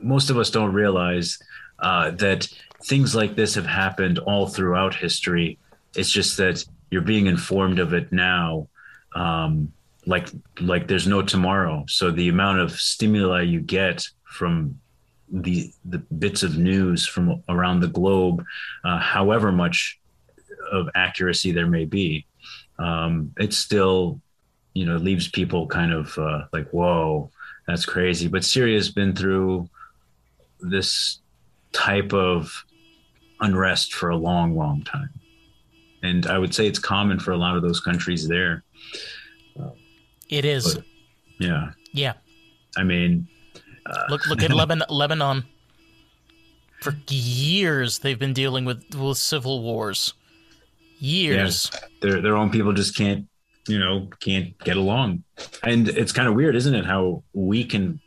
most 0.00 0.30
of 0.30 0.38
us 0.38 0.50
don't 0.50 0.72
realize 0.72 1.38
uh, 1.78 2.10
that 2.12 2.48
things 2.84 3.14
like 3.14 3.36
this 3.36 3.54
have 3.54 3.66
happened 3.66 4.18
all 4.18 4.46
throughout 4.46 4.94
history. 4.94 5.58
It's 5.94 6.10
just 6.10 6.36
that 6.38 6.64
you're 6.90 7.02
being 7.02 7.26
informed 7.26 7.78
of 7.78 7.92
it 7.92 8.12
now, 8.12 8.68
um, 9.14 9.72
like 10.06 10.28
like 10.60 10.88
there's 10.88 11.06
no 11.06 11.22
tomorrow. 11.22 11.84
So 11.88 12.10
the 12.10 12.28
amount 12.28 12.60
of 12.60 12.72
stimuli 12.72 13.42
you 13.42 13.60
get 13.60 14.06
from 14.24 14.80
the 15.32 15.72
the 15.84 15.98
bits 15.98 16.42
of 16.42 16.58
news 16.58 17.06
from 17.06 17.42
around 17.48 17.80
the 17.80 17.88
globe, 17.88 18.44
uh, 18.84 18.98
however 18.98 19.52
much 19.52 19.98
of 20.72 20.88
accuracy 20.94 21.52
there 21.52 21.66
may 21.66 21.84
be, 21.84 22.26
um, 22.78 23.32
it 23.38 23.52
still, 23.52 24.20
you 24.74 24.84
know, 24.86 24.96
leaves 24.96 25.28
people 25.28 25.66
kind 25.66 25.92
of 25.92 26.16
uh, 26.18 26.44
like, 26.52 26.68
whoa, 26.70 27.30
that's 27.66 27.84
crazy. 27.84 28.28
But 28.28 28.44
Syria's 28.44 28.90
been 28.90 29.14
through 29.14 29.68
this 30.60 31.18
type 31.72 32.12
of 32.12 32.64
unrest 33.40 33.94
for 33.94 34.10
a 34.10 34.16
long, 34.16 34.56
long 34.56 34.82
time. 34.82 35.10
And 36.02 36.26
I 36.26 36.38
would 36.38 36.54
say 36.54 36.66
it's 36.66 36.78
common 36.78 37.18
for 37.18 37.32
a 37.32 37.36
lot 37.36 37.56
of 37.56 37.62
those 37.62 37.80
countries 37.80 38.26
there. 38.28 38.62
It 40.28 40.44
is. 40.44 40.74
But- 40.76 40.84
Yeah. 41.38 41.70
Yeah. 41.92 42.12
I 42.76 42.84
mean, 42.84 43.26
Look 44.08 44.26
look 44.28 44.42
at 44.42 44.50
Lebanon. 44.54 44.86
Lebanon. 44.88 45.44
For 46.80 46.94
years, 47.08 47.98
they've 47.98 48.18
been 48.18 48.32
dealing 48.32 48.64
with, 48.64 48.84
with 48.94 49.18
civil 49.18 49.62
wars. 49.62 50.14
Years. 50.98 51.70
their 52.02 52.20
their 52.20 52.36
own 52.36 52.50
people 52.50 52.72
just 52.72 52.94
can't, 52.96 53.26
you 53.68 53.78
know, 53.78 54.08
can't 54.20 54.56
get 54.64 54.76
along. 54.76 55.24
And 55.62 55.88
it's 55.88 56.12
kind 56.12 56.28
of 56.28 56.34
weird, 56.34 56.56
isn't 56.56 56.74
it, 56.74 56.84
how 56.84 57.22
we 57.32 57.64
can 57.64 58.00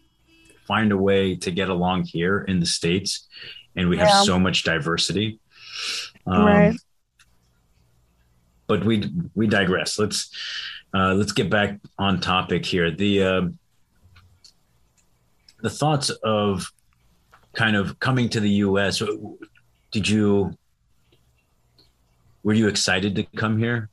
find 0.68 0.92
a 0.92 0.98
way 0.98 1.36
to 1.36 1.52
get 1.52 1.70
along 1.70 2.04
here 2.04 2.42
in 2.42 2.60
the 2.60 2.66
states, 2.66 3.28
and 3.76 3.90
we 3.90 3.98
have 3.98 4.08
Yeah. 4.08 4.24
so 4.24 4.40
much 4.40 4.64
diversity. 4.64 5.40
Um, 6.26 6.46
Right. 6.46 6.76
But 8.68 8.86
we 8.86 9.10
we 9.36 9.46
digress. 9.48 10.00
Let's 10.00 10.30
uh, 10.94 11.14
let's 11.16 11.34
get 11.34 11.50
back 11.50 11.80
on 12.00 12.22
topic 12.22 12.66
here. 12.66 12.90
The 12.92 13.24
uh, 13.24 13.42
the 15.62 15.70
thoughts 15.70 16.10
of 16.24 16.72
kind 17.54 17.76
of 17.76 18.00
coming 18.00 18.30
to 18.30 18.40
the 18.40 18.50
U.S. 18.68 19.02
Did 19.92 20.08
you 20.08 20.58
were 22.44 22.54
you 22.54 22.68
excited 22.68 23.16
to 23.16 23.24
come 23.36 23.58
here? 23.60 23.90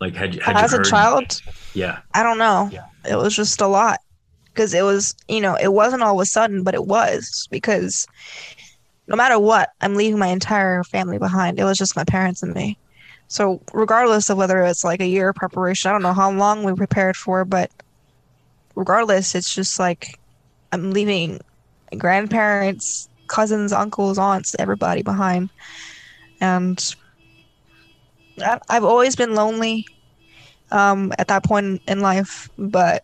Like 0.00 0.14
had 0.14 0.34
you 0.34 0.40
had 0.40 0.56
As 0.56 0.72
you 0.72 0.80
a 0.80 0.84
child, 0.84 1.40
Yeah, 1.74 2.00
I 2.14 2.22
don't 2.22 2.38
know. 2.38 2.70
It 3.08 3.16
was 3.16 3.34
just 3.34 3.60
a 3.60 3.66
lot 3.66 4.00
because 4.46 4.74
it 4.74 4.82
was, 4.82 5.14
you 5.28 5.40
know, 5.40 5.56
it 5.56 5.72
wasn't 5.72 6.02
all 6.02 6.18
of 6.18 6.22
a 6.22 6.26
sudden, 6.26 6.62
but 6.62 6.74
it 6.74 6.84
was 6.86 7.46
because 7.50 8.06
no 9.06 9.16
matter 9.16 9.38
what, 9.38 9.70
I'm 9.80 9.94
leaving 9.94 10.18
my 10.18 10.26
entire 10.28 10.84
family 10.84 11.18
behind. 11.18 11.58
It 11.58 11.64
was 11.64 11.78
just 11.78 11.96
my 11.96 12.04
parents 12.04 12.42
and 12.42 12.54
me. 12.54 12.78
So 13.28 13.62
regardless 13.72 14.30
of 14.30 14.38
whether 14.38 14.62
it's 14.62 14.84
like 14.84 15.00
a 15.00 15.06
year 15.06 15.30
of 15.30 15.36
preparation, 15.36 15.88
I 15.88 15.92
don't 15.92 16.02
know 16.02 16.12
how 16.12 16.30
long 16.30 16.64
we 16.64 16.74
prepared 16.74 17.16
for, 17.16 17.44
but 17.44 17.70
regardless, 18.76 19.34
it's 19.34 19.54
just 19.54 19.78
like 19.78 20.18
I'm 20.72 20.92
leaving 20.92 21.40
grandparents, 21.98 23.08
cousins, 23.28 23.72
uncles, 23.72 24.18
aunts, 24.18 24.54
everybody 24.58 25.02
behind. 25.02 25.50
And 26.40 26.78
I- 26.78 27.07
I've 28.42 28.84
always 28.84 29.16
been 29.16 29.34
lonely 29.34 29.86
um, 30.70 31.12
at 31.18 31.28
that 31.28 31.44
point 31.44 31.82
in 31.88 32.00
life, 32.00 32.48
but 32.58 33.02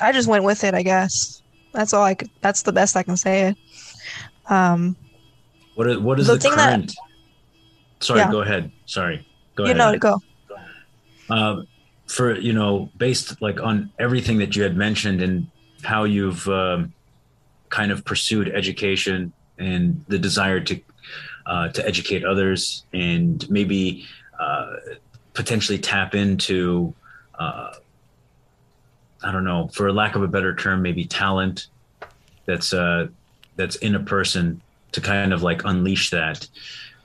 I 0.00 0.12
just 0.12 0.28
went 0.28 0.44
with 0.44 0.64
it, 0.64 0.74
I 0.74 0.82
guess. 0.82 1.42
That's 1.72 1.92
all 1.92 2.02
I 2.02 2.14
could, 2.14 2.30
that's 2.40 2.62
the 2.62 2.72
best 2.72 2.96
I 2.96 3.02
can 3.02 3.16
say. 3.16 3.54
Um, 4.48 4.96
what 5.74 5.86
is, 5.88 5.98
what 5.98 6.18
is 6.18 6.26
The 6.26 6.34
the, 6.34 6.40
thing 6.40 6.56
that- 6.56 6.68
current? 6.70 6.94
Sorry, 8.00 8.20
Yeah. 8.20 8.30
go 8.32 8.40
ahead. 8.40 8.72
Sorry, 8.86 9.26
go 9.56 9.64
you 9.66 9.72
ahead. 9.72 9.76
know, 9.76 9.98
go. 9.98 10.22
uh, 11.28 11.62
for 12.06 12.34
you 12.40 12.52
know 12.52 12.90
based 12.96 13.40
like 13.42 13.60
on 13.60 13.90
everything 14.00 14.38
that 14.38 14.56
you 14.56 14.62
had 14.64 14.74
mentioned 14.76 15.20
and 15.22 15.46
how 15.82 16.04
you've 16.04 16.48
um, 16.48 16.92
kind 17.68 17.92
of 17.92 18.04
pursued 18.04 18.48
education 18.48 19.32
and 19.58 20.02
the 20.08 20.18
desire 20.18 20.60
to 20.60 20.80
uh, 21.46 21.68
to 21.68 21.86
educate 21.86 22.24
others 22.24 22.84
and 22.92 23.48
maybe 23.50 24.06
uh, 24.38 24.76
potentially 25.34 25.78
tap 25.78 26.14
into 26.14 26.94
uh, 27.38 27.72
I 29.22 29.32
don't 29.32 29.44
know 29.44 29.68
for 29.68 29.92
lack 29.92 30.14
of 30.16 30.22
a 30.22 30.28
better 30.28 30.54
term 30.54 30.82
maybe 30.82 31.04
talent 31.04 31.68
that's 32.46 32.72
uh, 32.72 33.08
that's 33.56 33.76
in 33.76 33.94
a 33.94 34.00
person 34.00 34.60
to 34.92 35.00
kind 35.00 35.32
of 35.32 35.42
like 35.42 35.64
unleash 35.64 36.10
that 36.10 36.48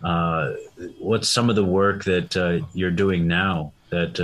uh, 0.03 0.53
what's 0.99 1.29
some 1.29 1.49
of 1.49 1.55
the 1.55 1.63
work 1.63 2.03
that 2.03 2.63
you're 2.73 2.91
doing 2.91 3.27
now 3.27 3.71
that 3.89 4.15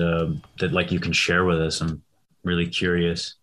that 0.59 0.71
like 0.71 0.91
you 0.91 0.99
can 0.99 1.13
share 1.13 1.45
with 1.45 1.59
us? 1.59 1.81
I'm 1.81 2.01
really 2.43 2.67
curious. 2.67 3.35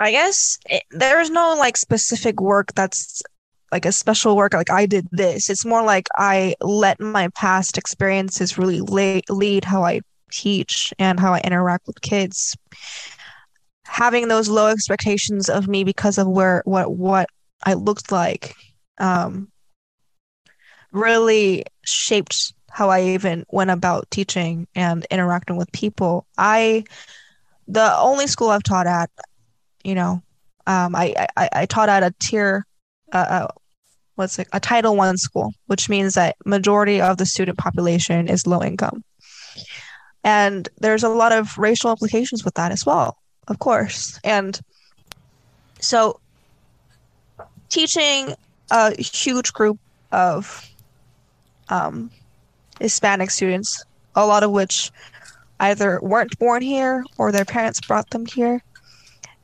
I 0.00 0.12
guess 0.12 0.58
it, 0.66 0.84
there's 0.90 1.30
no 1.30 1.56
like 1.56 1.76
specific 1.76 2.40
work 2.40 2.72
that's 2.74 3.22
like 3.70 3.84
a 3.84 3.92
special 3.92 4.36
work 4.36 4.54
like 4.54 4.70
I 4.70 4.86
did 4.86 5.06
this. 5.10 5.50
It's 5.50 5.64
more 5.64 5.82
like 5.82 6.08
I 6.16 6.54
let 6.60 7.00
my 7.00 7.28
past 7.34 7.76
experiences 7.78 8.58
really 8.58 8.80
lead 9.28 9.64
how 9.64 9.84
I 9.84 10.00
teach 10.30 10.92
and 10.98 11.18
how 11.20 11.34
I 11.34 11.40
interact 11.40 11.86
with 11.86 12.00
kids. 12.00 12.56
Having 13.84 14.28
those 14.28 14.48
low 14.48 14.68
expectations 14.68 15.48
of 15.48 15.68
me 15.68 15.84
because 15.84 16.18
of 16.18 16.26
where 16.26 16.62
what 16.64 16.92
what 16.92 17.28
I 17.64 17.74
looked 17.74 18.12
like 18.12 18.54
um, 18.98 19.50
really 20.92 21.64
shaped 21.84 22.52
how 22.70 22.90
I 22.90 23.02
even 23.02 23.44
went 23.48 23.70
about 23.70 24.10
teaching 24.10 24.66
and 24.74 25.06
interacting 25.10 25.56
with 25.56 25.72
people. 25.72 26.26
I 26.36 26.84
the 27.66 27.96
only 27.98 28.26
school 28.26 28.50
I've 28.50 28.62
taught 28.62 28.86
at 28.86 29.10
you 29.84 29.94
know 29.94 30.22
um, 30.66 30.94
I, 30.94 31.26
I 31.36 31.48
i 31.52 31.66
taught 31.66 31.88
at 31.88 32.02
a 32.02 32.14
tier 32.18 32.66
uh 33.12 33.48
what's 34.18 34.38
it 34.38 34.48
a 34.52 34.58
title 34.58 34.96
one 34.96 35.16
school 35.16 35.54
which 35.66 35.88
means 35.88 36.14
that 36.14 36.34
majority 36.44 37.00
of 37.00 37.18
the 37.18 37.26
student 37.26 37.56
population 37.56 38.28
is 38.28 38.46
low 38.46 38.62
income. 38.62 39.04
And 40.24 40.68
there's 40.80 41.04
a 41.04 41.08
lot 41.08 41.32
of 41.32 41.56
racial 41.56 41.90
implications 41.90 42.44
with 42.44 42.54
that 42.54 42.72
as 42.72 42.84
well 42.84 43.16
of 43.46 43.60
course. 43.60 44.18
And 44.24 44.60
so 45.80 46.20
teaching 47.68 48.34
a 48.70 49.00
huge 49.00 49.52
group 49.52 49.78
of 50.10 50.68
um, 51.68 52.10
hispanic 52.80 53.30
students 53.30 53.84
a 54.16 54.26
lot 54.26 54.42
of 54.42 54.50
which 54.50 54.90
either 55.60 56.00
weren't 56.02 56.36
born 56.40 56.60
here 56.60 57.04
or 57.18 57.30
their 57.30 57.44
parents 57.44 57.80
brought 57.80 58.10
them 58.10 58.26
here 58.26 58.62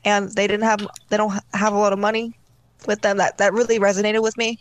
and 0.05 0.31
they 0.33 0.47
didn't 0.49 0.65
have 0.65 0.87
they 1.11 1.17
don't 1.17 1.39
have 1.53 1.73
a 1.73 1.79
lot 1.79 1.93
of 1.93 1.99
money 1.99 2.35
with 2.87 3.03
them 3.03 3.17
that 3.19 3.39
that 3.39 3.53
really 3.53 3.79
resonated 3.79 4.23
with 4.23 4.37
me. 4.37 4.59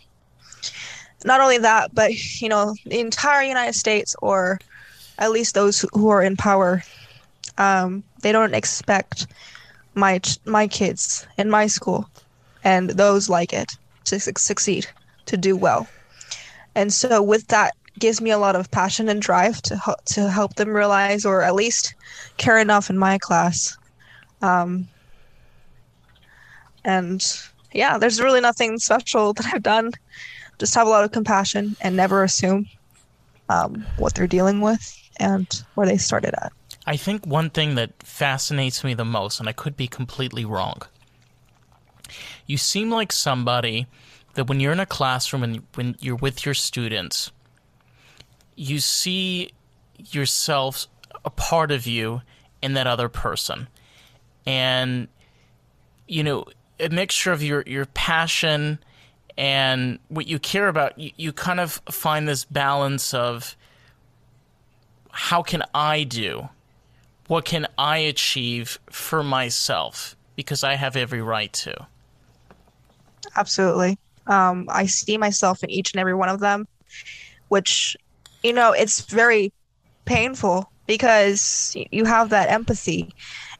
Not 1.24 1.40
only 1.40 1.58
that 1.58 1.94
but 1.94 2.12
you 2.40 2.48
know 2.48 2.74
the 2.84 3.00
entire 3.00 3.42
united 3.42 3.74
states 3.74 4.14
or 4.20 4.58
at 5.18 5.30
least 5.30 5.54
those 5.54 5.84
who 5.92 6.08
are 6.08 6.22
in 6.22 6.36
power 6.36 6.82
um, 7.58 8.02
they 8.20 8.32
don't 8.32 8.54
expect 8.54 9.26
my 9.94 10.20
my 10.44 10.66
kids 10.66 11.26
in 11.38 11.50
my 11.50 11.66
school 11.66 12.08
and 12.64 12.90
those 12.90 13.28
like 13.28 13.52
it 13.52 13.76
to 14.04 14.18
succeed 14.18 14.86
to 15.26 15.36
do 15.36 15.56
well. 15.56 15.86
And 16.74 16.92
so 16.92 17.22
with 17.22 17.46
that 17.48 17.74
gives 17.98 18.20
me 18.20 18.30
a 18.30 18.38
lot 18.38 18.56
of 18.56 18.70
passion 18.70 19.08
and 19.08 19.22
drive 19.22 19.62
to 19.62 19.96
to 20.06 20.28
help 20.28 20.54
them 20.54 20.70
realize 20.70 21.24
or 21.24 21.42
at 21.42 21.54
least 21.54 21.94
care 22.36 22.58
enough 22.58 22.90
in 22.90 22.98
my 22.98 23.18
class. 23.18 23.76
Um, 24.42 24.88
and 26.84 27.24
yeah 27.74 27.98
there's 27.98 28.20
really 28.20 28.40
nothing 28.40 28.78
special 28.78 29.32
that 29.34 29.46
i've 29.52 29.62
done 29.62 29.92
just 30.58 30.74
have 30.74 30.86
a 30.86 30.90
lot 30.90 31.04
of 31.04 31.12
compassion 31.12 31.76
and 31.80 31.96
never 31.96 32.22
assume 32.22 32.66
um, 33.50 33.84
what 33.98 34.14
they're 34.14 34.26
dealing 34.26 34.60
with 34.62 34.96
and 35.18 35.62
where 35.74 35.86
they 35.86 35.98
started 35.98 36.34
at 36.42 36.52
I 36.86 36.96
think 36.96 37.26
one 37.26 37.50
thing 37.50 37.76
that 37.76 38.02
fascinates 38.02 38.84
me 38.84 38.94
the 38.94 39.04
most, 39.04 39.40
and 39.40 39.48
I 39.48 39.52
could 39.52 39.76
be 39.76 39.86
completely 39.86 40.44
wrong, 40.44 40.82
you 42.46 42.58
seem 42.58 42.90
like 42.90 43.10
somebody 43.10 43.86
that 44.34 44.48
when 44.48 44.60
you're 44.60 44.72
in 44.72 44.80
a 44.80 44.86
classroom 44.86 45.42
and 45.42 45.62
when 45.74 45.96
you're 46.00 46.16
with 46.16 46.44
your 46.44 46.54
students, 46.54 47.32
you 48.54 48.80
see 48.80 49.52
yourself, 50.10 50.86
a 51.24 51.30
part 51.30 51.70
of 51.70 51.86
you, 51.86 52.20
in 52.60 52.74
that 52.74 52.86
other 52.86 53.08
person. 53.08 53.68
And, 54.44 55.08
you 56.06 56.22
know, 56.22 56.44
a 56.84 56.88
mixture 56.90 57.32
of 57.32 57.42
your, 57.42 57.62
your 57.66 57.86
passion 57.86 58.78
and 59.36 59.98
what 60.08 60.26
you 60.26 60.38
care 60.38 60.68
about, 60.68 60.98
you, 60.98 61.10
you 61.16 61.32
kind 61.32 61.60
of 61.60 61.80
find 61.90 62.28
this 62.28 62.44
balance 62.44 63.12
of 63.14 63.56
how 65.10 65.42
can 65.42 65.62
I 65.74 66.04
do? 66.04 66.48
what 67.28 67.44
can 67.44 67.66
I 67.78 67.98
achieve 67.98 68.78
for 68.90 69.22
myself? 69.22 70.16
Because 70.36 70.64
I 70.64 70.74
have 70.74 70.96
every 70.96 71.22
right 71.22 71.52
to. 71.54 71.86
Absolutely. 73.36 73.98
Um, 74.26 74.66
I 74.70 74.86
see 74.86 75.18
myself 75.18 75.62
in 75.62 75.70
each 75.70 75.92
and 75.92 76.00
every 76.00 76.14
one 76.14 76.28
of 76.28 76.40
them, 76.40 76.66
which, 77.48 77.96
you 78.42 78.52
know, 78.52 78.72
it's 78.72 79.00
very 79.02 79.52
painful 80.04 80.70
because 80.86 81.76
you 81.90 82.04
have 82.04 82.30
that 82.30 82.50
empathy. 82.50 83.14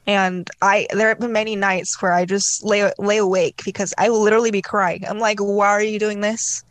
And 0.07 0.49
I, 0.61 0.87
there 0.91 1.09
have 1.09 1.19
been 1.19 1.31
many 1.31 1.55
nights 1.55 2.01
where 2.01 2.13
I 2.13 2.25
just 2.25 2.63
lay 2.63 2.91
lay 2.99 3.17
awake 3.17 3.61
because 3.65 3.93
I 3.97 4.09
will 4.09 4.21
literally 4.21 4.51
be 4.51 4.61
crying. 4.61 5.03
I'm 5.07 5.19
like, 5.19 5.39
why 5.39 5.69
are 5.69 5.81
you 5.81 5.99
doing 5.99 6.21
this? 6.21 6.63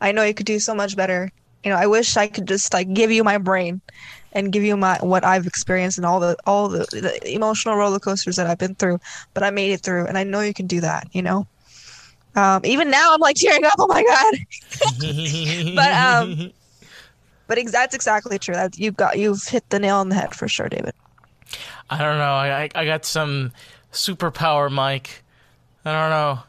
I 0.00 0.12
know 0.12 0.22
you 0.22 0.34
could 0.34 0.46
do 0.46 0.58
so 0.58 0.74
much 0.74 0.96
better. 0.96 1.30
You 1.64 1.70
know, 1.70 1.76
I 1.76 1.86
wish 1.86 2.16
I 2.16 2.28
could 2.28 2.46
just 2.48 2.72
like 2.72 2.92
give 2.94 3.10
you 3.10 3.24
my 3.24 3.36
brain 3.36 3.80
and 4.32 4.52
give 4.52 4.62
you 4.62 4.76
my 4.76 4.98
what 4.98 5.24
I've 5.24 5.46
experienced 5.46 5.98
and 5.98 6.06
all 6.06 6.20
the 6.20 6.36
all 6.46 6.68
the, 6.68 6.86
the 6.92 7.32
emotional 7.32 7.76
roller 7.76 7.98
coasters 7.98 8.36
that 8.36 8.46
I've 8.46 8.58
been 8.58 8.74
through. 8.74 9.00
But 9.34 9.42
I 9.42 9.50
made 9.50 9.72
it 9.72 9.82
through, 9.82 10.06
and 10.06 10.16
I 10.16 10.24
know 10.24 10.40
you 10.40 10.54
can 10.54 10.66
do 10.66 10.80
that. 10.80 11.08
You 11.12 11.22
know. 11.22 11.46
Um, 12.36 12.60
even 12.64 12.90
now, 12.90 13.14
I'm 13.14 13.20
like 13.20 13.36
tearing 13.36 13.64
up. 13.64 13.74
Oh 13.78 13.86
my 13.88 14.02
god! 14.02 14.34
but 15.74 15.92
um, 15.92 16.52
but 17.48 17.58
ex- 17.58 17.72
that's 17.72 17.94
exactly 17.94 18.38
true. 18.38 18.54
That 18.54 18.78
you've 18.78 18.96
got 18.96 19.18
you've 19.18 19.42
hit 19.42 19.68
the 19.70 19.78
nail 19.78 19.96
on 19.96 20.08
the 20.08 20.14
head 20.14 20.34
for 20.34 20.46
sure, 20.46 20.68
David. 20.68 20.94
I 21.90 21.98
don't 21.98 22.18
know. 22.18 22.24
I 22.24 22.68
I 22.74 22.84
got 22.84 23.04
some 23.04 23.52
superpower, 23.92 24.70
Mike. 24.70 25.22
I 25.84 25.92
don't 25.92 26.10
know. 26.10 26.42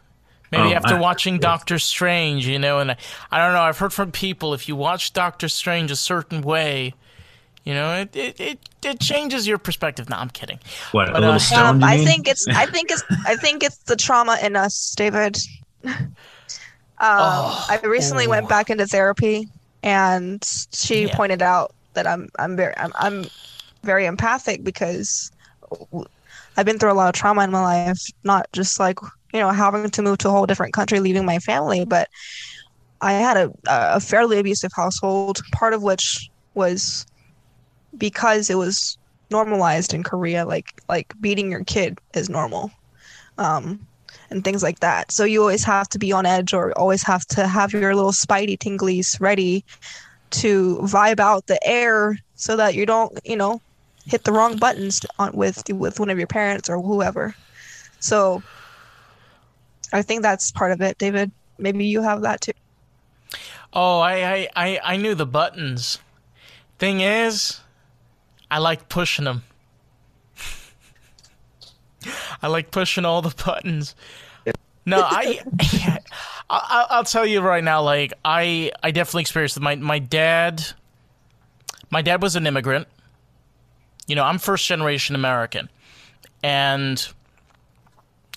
Maybe 0.51 0.73
oh, 0.73 0.77
after 0.77 0.95
I, 0.95 0.99
watching 0.99 1.35
yeah. 1.35 1.41
Doctor 1.41 1.77
Strange, 1.77 2.47
you 2.47 2.57
know, 2.57 2.79
and 2.79 2.91
I, 2.91 2.97
I 3.31 3.37
don't 3.37 3.53
know. 3.53 3.61
I've 3.61 3.77
heard 3.77 3.93
from 3.93 4.11
people 4.11 4.53
if 4.53 4.67
you 4.67 4.75
watch 4.75 5.13
Doctor 5.13 5.47
Strange 5.47 5.91
a 5.91 5.95
certain 5.95 6.41
way, 6.41 6.95
you 7.63 7.73
know, 7.73 8.01
it 8.01 8.15
it, 8.15 8.39
it, 8.39 8.59
it 8.83 8.99
changes 8.99 9.47
your 9.47 9.59
perspective. 9.59 10.09
No, 10.09 10.17
I'm 10.17 10.29
kidding. 10.29 10.59
What 10.91 11.07
but, 11.07 11.17
a 11.17 11.19
little 11.19 11.35
uh, 11.35 11.39
stone? 11.39 11.65
Um, 11.65 11.83
I 11.83 11.97
think 12.03 12.27
it's 12.27 12.47
I 12.47 12.65
think 12.71 12.89
it's 12.89 13.03
I 13.25 13.35
think 13.35 13.63
it's 13.63 13.77
the 13.77 13.95
trauma 13.95 14.37
in 14.41 14.55
us, 14.55 14.93
David. 14.97 15.37
um, 15.85 16.15
oh, 16.99 17.67
I 17.69 17.79
recently 17.83 18.25
oh. 18.25 18.29
went 18.29 18.49
back 18.49 18.71
into 18.71 18.87
therapy, 18.87 19.47
and 19.83 20.43
she 20.71 21.05
yeah. 21.05 21.15
pointed 21.15 21.43
out 21.43 21.75
that 21.93 22.07
I'm 22.07 22.29
I'm 22.39 22.55
very 22.55 22.75
I'm, 22.77 22.91
I'm 22.95 23.25
very 23.83 24.05
empathic 24.05 24.63
because 24.63 25.31
I've 26.57 26.65
been 26.65 26.79
through 26.79 26.91
a 26.91 26.93
lot 26.93 27.09
of 27.09 27.13
trauma 27.19 27.43
in 27.43 27.51
my 27.51 27.61
life. 27.61 27.99
Not 28.23 28.47
just 28.51 28.79
like 28.79 28.99
you 29.33 29.39
know 29.39 29.49
having 29.51 29.89
to 29.89 30.01
move 30.01 30.17
to 30.19 30.29
a 30.29 30.31
whole 30.31 30.45
different 30.45 30.73
country, 30.73 30.99
leaving 30.99 31.25
my 31.25 31.39
family, 31.39 31.85
but 31.85 32.09
I 33.01 33.13
had 33.13 33.37
a 33.37 33.51
a 33.67 33.99
fairly 33.99 34.39
abusive 34.39 34.71
household. 34.75 35.41
Part 35.51 35.73
of 35.73 35.83
which 35.83 36.29
was 36.53 37.05
because 37.97 38.49
it 38.49 38.55
was 38.55 38.97
normalized 39.29 39.93
in 39.93 40.03
Korea, 40.03 40.45
like 40.45 40.81
like 40.89 41.13
beating 41.21 41.51
your 41.51 41.63
kid 41.63 41.99
is 42.13 42.29
normal, 42.29 42.71
um, 43.37 43.85
and 44.29 44.43
things 44.43 44.63
like 44.63 44.79
that. 44.79 45.11
So 45.11 45.23
you 45.23 45.41
always 45.41 45.63
have 45.63 45.87
to 45.89 45.99
be 45.99 46.11
on 46.11 46.25
edge, 46.25 46.53
or 46.53 46.77
always 46.77 47.03
have 47.03 47.25
to 47.27 47.47
have 47.47 47.73
your 47.73 47.95
little 47.95 48.11
spidey 48.11 48.57
tinglies 48.57 49.19
ready 49.21 49.63
to 50.31 50.77
vibe 50.83 51.19
out 51.19 51.47
the 51.47 51.59
air, 51.65 52.17
so 52.35 52.55
that 52.57 52.75
you 52.75 52.85
don't, 52.85 53.17
you 53.23 53.35
know, 53.35 53.61
hit 54.05 54.23
the 54.23 54.31
wrong 54.31 54.57
buttons 54.57 55.05
on 55.17 55.33
with 55.33 55.63
with 55.71 55.99
one 55.99 56.09
of 56.09 56.17
your 56.17 56.27
parents 56.27 56.69
or 56.69 56.81
whoever. 56.81 57.35
So 57.99 58.41
I 59.91 60.01
think 60.01 60.21
that's 60.21 60.51
part 60.51 60.71
of 60.71 60.81
it, 60.81 60.97
David. 60.97 61.31
Maybe 61.57 61.85
you 61.85 62.01
have 62.01 62.21
that 62.21 62.41
too. 62.41 62.53
Oh, 63.73 63.99
I 63.99 64.15
I 64.15 64.49
I, 64.55 64.79
I 64.83 64.97
knew 64.97 65.15
the 65.15 65.25
buttons. 65.25 65.99
Thing 66.77 67.01
is, 67.01 67.59
I 68.49 68.59
like 68.59 68.87
pushing 68.87 69.25
them. 69.25 69.43
I 72.41 72.47
like 72.47 72.71
pushing 72.71 73.05
all 73.05 73.21
the 73.21 73.35
buttons. 73.43 73.95
No, 74.85 75.01
I, 75.05 75.41
I, 76.49 76.85
I'll 76.89 77.03
tell 77.03 77.25
you 77.25 77.41
right 77.41 77.63
now. 77.63 77.83
Like 77.83 78.13
I, 78.25 78.71
I 78.81 78.91
definitely 78.91 79.21
experienced 79.21 79.59
my 79.59 79.75
my 79.75 79.99
dad. 79.99 80.63
My 81.91 82.01
dad 82.01 82.21
was 82.21 82.35
an 82.35 82.47
immigrant. 82.47 82.87
You 84.09 84.15
know, 84.15 84.23
I'm 84.23 84.39
first 84.39 84.65
generation 84.65 85.13
American, 85.13 85.69
and 86.41 87.07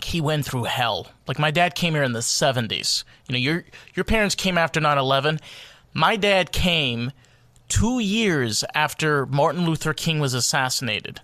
he 0.04 0.20
went 0.20 0.44
through 0.44 0.64
hell. 0.64 1.08
Like 1.26 1.38
my 1.38 1.50
dad 1.50 1.74
came 1.74 1.94
here 1.94 2.02
in 2.02 2.12
the 2.12 2.20
70s. 2.20 3.04
You 3.26 3.32
know, 3.32 3.38
your 3.38 3.64
your 3.94 4.04
parents 4.04 4.34
came 4.34 4.58
after 4.58 4.80
9/11. 4.80 5.40
My 5.94 6.16
dad 6.16 6.52
came 6.52 7.10
two 7.70 8.00
years 8.00 8.64
after 8.74 9.24
Martin 9.24 9.64
Luther 9.64 9.94
King 9.94 10.20
was 10.20 10.34
assassinated. 10.34 11.22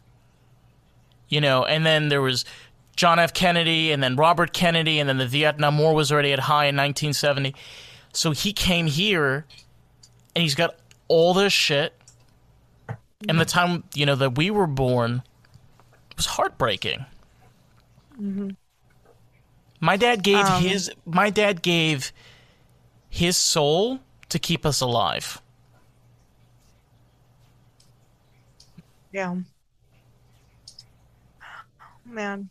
You 1.29 1.43
know, 1.43 1.67
and 1.67 1.85
then 1.85 2.09
there 2.09 2.23
was 2.23 2.47
John 2.97 3.19
F. 3.19 3.35
Kennedy, 3.35 3.93
and 3.93 4.03
then 4.03 4.17
Robert 4.17 4.55
Kennedy, 4.55 4.99
and 4.99 5.07
then 5.07 5.19
the 5.19 5.27
Vietnam 5.27 5.79
War 5.79 5.93
was 5.93 6.11
already 6.11 6.33
at 6.33 6.39
high 6.39 6.65
in 6.65 6.75
1970. 6.75 7.55
So 8.15 8.31
he 8.31 8.55
came 8.55 8.87
here, 8.87 9.45
and 10.35 10.43
he's 10.43 10.55
got 10.55 10.77
all 11.07 11.35
this 11.35 11.53
shit. 11.53 11.93
And 13.27 13.41
the 13.41 13.45
time, 13.45 13.83
you 13.95 14.07
know, 14.07 14.15
that 14.15 14.37
we 14.37 14.51
were 14.51 14.69
born 14.69 15.23
was 16.17 16.27
heartbreaking. 16.27 17.05
Mm-hmm. 18.21 18.51
My 19.81 19.97
dad 19.97 20.23
gave 20.23 20.45
um, 20.45 20.63
his 20.63 20.91
my 21.05 21.31
dad 21.31 21.63
gave 21.63 22.13
his 23.09 23.37
soul 23.37 23.99
to 24.29 24.39
keep 24.39 24.65
us 24.65 24.81
alive. 24.81 25.41
Yeah. 29.13 29.37
Man. 32.05 32.51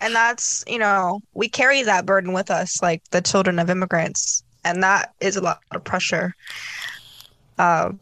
And 0.00 0.14
that's, 0.14 0.64
you 0.66 0.78
know, 0.78 1.20
we 1.34 1.48
carry 1.48 1.82
that 1.82 2.06
burden 2.06 2.32
with 2.32 2.50
us, 2.50 2.80
like 2.80 3.02
the 3.10 3.20
children 3.20 3.58
of 3.58 3.68
immigrants. 3.68 4.44
And 4.64 4.82
that 4.82 5.14
is 5.20 5.36
a 5.36 5.40
lot 5.40 5.60
of 5.72 5.82
pressure. 5.84 6.34
Uh, 7.58 7.92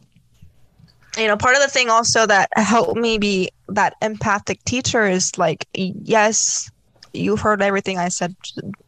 you 1.17 1.27
know, 1.27 1.37
part 1.37 1.55
of 1.55 1.61
the 1.61 1.69
thing 1.69 1.89
also 1.89 2.25
that 2.25 2.49
helped 2.55 2.99
me 2.99 3.17
be 3.17 3.49
that 3.67 3.95
empathic 4.01 4.63
teacher 4.65 5.05
is 5.05 5.37
like, 5.37 5.67
yes, 5.73 6.69
you've 7.13 7.41
heard 7.41 7.61
everything 7.61 7.97
I 7.97 8.09
said 8.09 8.35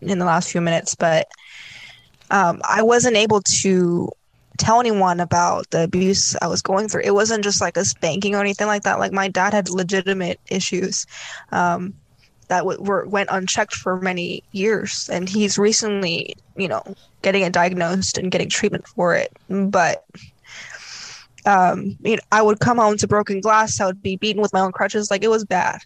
in 0.02 0.20
the 0.20 0.26
last 0.26 0.52
few 0.52 0.62
minutes, 0.62 0.96
but 0.96 1.28
um, 2.30 2.62
I 2.64 2.84
wasn't 2.84 3.18
able 3.18 3.42
to 3.62 4.10
tell 4.58 4.80
anyone 4.80 5.20
about 5.20 5.70
the 5.72 5.84
abuse 5.84 6.36
I 6.42 6.48
was 6.48 6.62
going 6.62 6.88
through. 6.88 7.02
It 7.04 7.14
wasn't 7.14 7.44
just 7.44 7.62
like 7.62 7.78
a 7.78 7.86
spanking 7.86 8.36
or 8.36 8.42
anything 8.42 8.68
like 8.68 8.84
that. 8.84 9.00
Like 9.00 9.12
my 9.12 9.28
dad 9.28 9.54
had 9.54 9.70
legitimate 9.70 10.40
issues 10.50 11.06
um, 11.52 11.94
that 12.48 12.60
w- 12.60 12.82
were 12.82 13.08
went 13.08 13.30
unchecked 13.32 13.74
for 13.74 14.00
many 14.00 14.44
years, 14.52 15.10
and 15.12 15.28
he's 15.28 15.58
recently, 15.58 16.36
you 16.56 16.68
know, 16.68 16.84
getting 17.22 17.42
it 17.42 17.54
diagnosed 17.54 18.18
and 18.18 18.32
getting 18.32 18.50
treatment 18.50 18.88
for 18.88 19.16
it. 19.16 19.32
But 19.50 20.06
um, 21.46 21.98
you 22.02 22.16
know, 22.16 22.22
I 22.32 22.42
would 22.42 22.60
come 22.60 22.78
home 22.78 22.98
to 22.98 23.08
broken 23.08 23.42
glass. 23.42 23.80
I 23.80 23.86
would 23.86 24.02
be 24.02 24.18
beaten 24.18 24.42
with 24.42 24.54
my 24.54 24.60
own 24.60 24.72
crutches. 24.72 25.10
Like 25.10 25.24
it 25.24 25.30
was 25.30 25.46
bad, 25.46 25.80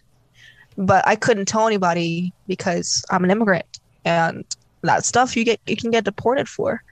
but 0.76 1.06
I 1.06 1.16
couldn't 1.16 1.46
tell 1.46 1.66
anybody 1.66 2.32
because 2.46 3.04
I'm 3.10 3.24
an 3.24 3.30
immigrant, 3.30 3.66
and 4.04 4.44
that 4.82 5.04
stuff 5.04 5.36
you 5.36 5.44
get 5.44 5.60
you 5.66 5.76
can 5.76 5.90
get 5.90 6.04
deported 6.04 6.48
for. 6.48 6.82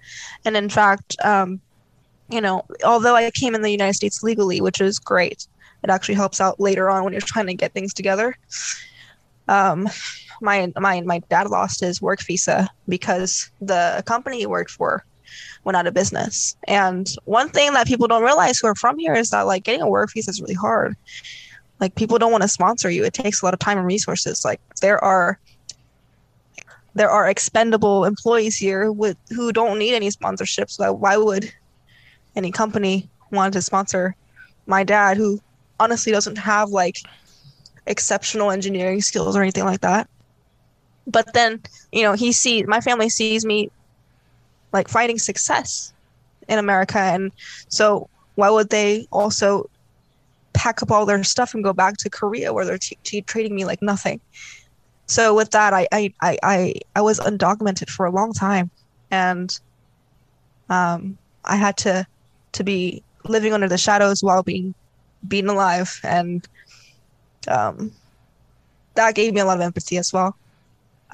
And 0.45 0.57
in 0.57 0.69
fact, 0.69 1.17
um, 1.25 1.61
you 2.29 2.41
know, 2.41 2.65
although 2.85 3.15
I 3.15 3.31
came 3.31 3.55
in 3.55 3.63
the 3.63 3.71
United 3.71 3.95
States 3.95 4.23
legally, 4.23 4.61
which 4.61 4.81
is 4.81 4.99
great, 4.99 5.47
it 5.83 5.91
actually 5.91 6.15
helps 6.15 6.41
out 6.41 6.59
later 6.59 6.91
on 6.91 7.05
when 7.05 7.13
you're 7.13 7.23
trying 7.23 7.47
to 7.47 7.55
get 7.55 7.73
things 7.73 7.93
together. 7.93 8.37
Um, 9.49 9.89
my 10.41 10.73
my 10.79 11.03
my 11.03 11.19
dad 11.31 11.49
lost 11.49 11.81
his 11.81 12.01
work 12.01 12.23
visa 12.23 12.69
because 12.89 13.51
the 13.61 14.03
company 14.07 14.39
he 14.39 14.47
worked 14.47 14.71
for 14.71 15.05
went 15.65 15.77
out 15.77 15.87
of 15.87 15.95
business. 15.95 16.57
And 16.65 17.09
one 17.25 17.49
thing 17.49 17.73
that 17.73 17.87
people 17.87 18.09
don't 18.09 18.23
realize 18.23 18.59
who 18.59 18.69
are 18.69 18.75
from 18.75 18.99
here 18.99 19.15
is 19.15 19.31
that 19.31 19.43
like 19.43 19.65
getting 19.65 19.83
a 19.83 19.89
work 19.89 20.13
visa 20.13 20.31
is 20.31 20.41
really 20.41 20.55
hard. 20.55 20.97
Like 21.81 21.95
people 21.95 22.19
don't 22.19 22.33
want 22.33 22.43
to 22.43 22.49
sponsor 22.49 22.91
you. 22.91 23.05
It 23.05 23.15
takes 23.15 23.43
a 23.43 23.45
lot 23.45 23.55
of 23.55 23.61
time 23.61 23.79
and 23.79 23.87
resources. 23.87 24.45
Like 24.45 24.61
there 24.81 25.03
are 25.03 25.39
there 26.95 27.11
are 27.11 27.29
expendable 27.29 28.05
employees 28.05 28.57
here 28.57 28.93
with 28.93 29.17
who 29.31 29.53
don't 29.53 29.79
need 29.79 29.95
any 29.95 30.09
sponsorships. 30.11 30.73
So 30.73 30.93
why 30.93 31.17
would 31.17 31.53
any 32.37 32.53
company 32.53 33.09
want 33.31 33.53
to 33.55 33.63
sponsor 33.63 34.15
my 34.67 34.85
dad 34.85 35.17
who 35.17 35.41
honestly 35.81 36.13
doesn't 36.13 36.39
have 36.39 36.71
like 36.71 36.99
exceptional 37.87 38.51
engineering 38.51 39.03
skills 39.03 39.37
or 39.37 39.43
anything 39.43 39.65
like 39.65 39.81
that? 39.81 40.09
But 41.07 41.35
then, 41.35 41.61
you 41.93 42.03
know, 42.03 42.15
he 42.15 42.33
sees 42.33 42.67
my 42.67 42.81
family 42.81 43.09
sees 43.09 43.45
me 43.45 43.71
like 44.75 44.89
finding 44.89 45.19
success 45.19 45.95
in 46.49 46.59
America. 46.59 46.99
And 46.99 47.33
so 47.69 48.11
why 48.35 48.51
would 48.51 48.69
they 48.69 49.07
also 49.11 49.71
pack 50.53 50.83
up 50.83 50.91
all 50.91 51.07
their 51.07 51.23
stuff 51.25 51.55
and 51.55 51.65
go 51.65 51.73
back 51.73 51.97
to 51.99 52.11
Korea 52.11 52.53
where 52.53 52.67
they're 52.67 52.77
t- 52.77 52.99
t- 53.05 53.23
treating 53.23 53.55
me 53.55 53.65
like 53.65 53.81
nothing? 53.81 54.21
So 55.07 55.35
with 55.35 55.51
that, 55.51 55.73
I, 55.73 55.87
I, 55.93 56.13
I, 56.21 56.39
I, 56.43 56.75
I 56.97 57.01
was 57.01 57.21
undocumented 57.21 57.89
for 57.89 58.05
a 58.05 58.11
long 58.11 58.33
time. 58.33 58.71
And 59.11 59.57
um, 60.69 61.17
I 61.45 61.57
had 61.57 61.77
to, 61.79 62.05
to 62.53 62.65
be 62.65 63.03
living 63.25 63.53
under 63.53 63.69
the 63.69 63.79
shadows 63.79 64.23
while 64.23 64.43
being 64.43 64.75
beaten 65.29 65.51
alive. 65.51 65.99
And 66.03 66.47
um, 67.47 67.93
that 68.97 69.15
gave 69.15 69.35
me 69.35 69.41
a 69.41 69.45
lot 69.45 69.59
of 69.59 69.63
empathy 69.63 69.99
as 69.99 70.13
well. 70.13 70.35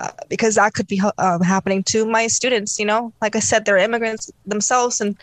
Uh, 0.00 0.10
because 0.30 0.54
that 0.54 0.72
could 0.72 0.86
be 0.86 0.98
uh, 1.18 1.38
happening 1.42 1.82
to 1.82 2.06
my 2.06 2.26
students. 2.26 2.78
You 2.78 2.86
know, 2.86 3.12
like 3.20 3.36
I 3.36 3.40
said, 3.40 3.64
they're 3.64 3.76
immigrants 3.76 4.30
themselves, 4.46 5.00
and 5.00 5.14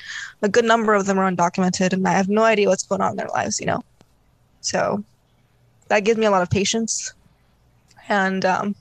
a 0.43 0.49
good 0.49 0.65
number 0.65 0.93
of 0.93 1.07
them 1.07 1.17
are 1.17 1.31
undocumented, 1.31 1.93
and 1.93 2.07
I 2.07 2.11
have 2.11 2.29
no 2.29 2.43
idea 2.43 2.69
what's 2.69 2.83
going 2.83 3.01
on 3.01 3.11
in 3.11 3.17
their 3.17 3.27
lives. 3.29 3.59
You 3.59 3.65
know, 3.65 3.81
so 4.61 5.03
that 5.87 6.01
gives 6.01 6.19
me 6.19 6.27
a 6.27 6.31
lot 6.31 6.43
of 6.43 6.51
patience 6.51 7.13
and 8.07 8.45
um, 8.45 8.75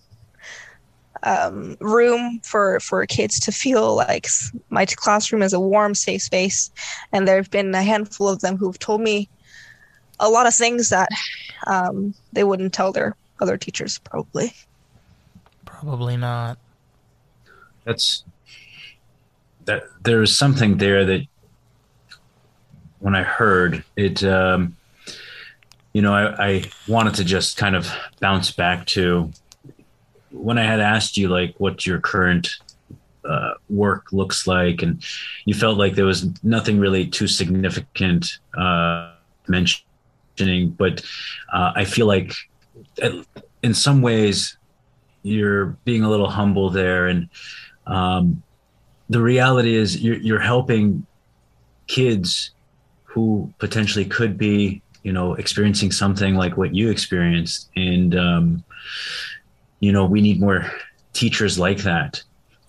um, 1.23 1.79
room 1.81 2.41
for 2.45 2.79
for 2.81 3.07
kids 3.07 3.41
to 3.41 3.53
feel 3.53 3.97
like 3.97 4.27
my 4.69 4.85
classroom 4.85 5.41
is 5.41 5.55
a 5.55 5.61
warm, 5.61 5.95
safe 5.95 6.23
space. 6.23 6.71
And 7.13 7.27
there 7.27 7.37
have 7.37 7.51
been 7.51 7.75
a 7.75 7.83
handful 7.83 8.29
of 8.29 8.41
them 8.41 8.59
who've 8.59 8.79
told 8.79 9.01
me 9.01 9.31
a 10.21 10.29
lot 10.29 10.47
of 10.47 10.55
things 10.55 10.91
that 10.91 11.09
um, 11.67 12.15
they 12.33 12.45
wouldn't 12.45 12.75
tell 12.75 12.93
their 12.93 13.17
other 13.41 13.57
teachers, 13.57 13.99
probably. 13.99 14.53
Probably 15.87 16.17
not. 16.17 16.59
That's 17.85 18.25
that. 19.67 19.85
There's 20.03 20.35
something 20.35 20.79
there 20.79 21.05
that 21.05 21.25
when 22.99 23.15
I 23.15 23.23
heard 23.23 23.85
it, 23.95 24.25
um, 24.25 24.77
you 25.93 26.03
know, 26.03 26.13
I, 26.13 26.45
I 26.45 26.65
wanted 26.89 27.15
to 27.15 27.25
just 27.25 27.57
kind 27.57 27.77
of 27.77 27.89
bounce 28.19 28.51
back 28.51 28.87
to 28.87 29.31
when 30.33 30.59
I 30.59 30.65
had 30.65 30.81
asked 30.81 31.17
you 31.17 31.29
like 31.29 31.55
what 31.59 31.87
your 31.87 32.01
current 32.01 32.51
uh, 33.25 33.55
work 33.71 34.13
looks 34.13 34.49
like, 34.49 34.83
and 34.83 35.05
you 35.45 35.55
felt 35.55 35.79
like 35.79 35.95
there 35.95 36.05
was 36.05 36.27
nothing 36.43 36.81
really 36.81 37.07
too 37.07 37.29
significant 37.29 38.41
uh, 38.59 39.13
mentioning, 39.47 40.71
but 40.71 41.01
uh, 41.53 41.75
I 41.77 41.85
feel 41.85 42.07
like 42.07 42.33
in 43.63 43.73
some 43.73 44.03
ways 44.03 44.56
you're 45.27 45.67
being 45.85 46.03
a 46.03 46.11
little 46.11 46.29
humble 46.29 46.71
there. 46.71 47.07
And 47.07 47.29
um, 47.87 48.43
the 49.09 49.21
reality 49.21 49.77
is 49.77 50.01
you're, 50.01 50.17
you're 50.17 50.41
helping 50.41 51.07
kids 51.87 52.51
who 53.05 53.53
potentially 53.59 54.05
could 54.05 54.37
be 54.37 54.83
you 55.03 55.13
know 55.13 55.35
experiencing 55.35 55.93
something 55.93 56.35
like 56.35 56.57
what 56.57 56.75
you 56.75 56.91
experienced. 56.91 57.71
And 57.77 58.15
um, 58.17 58.65
you 59.81 59.93
know 59.93 60.05
we 60.05 60.21
need 60.21 60.41
more 60.41 60.71
teachers 61.13 61.59
like 61.59 61.79
that. 61.79 62.23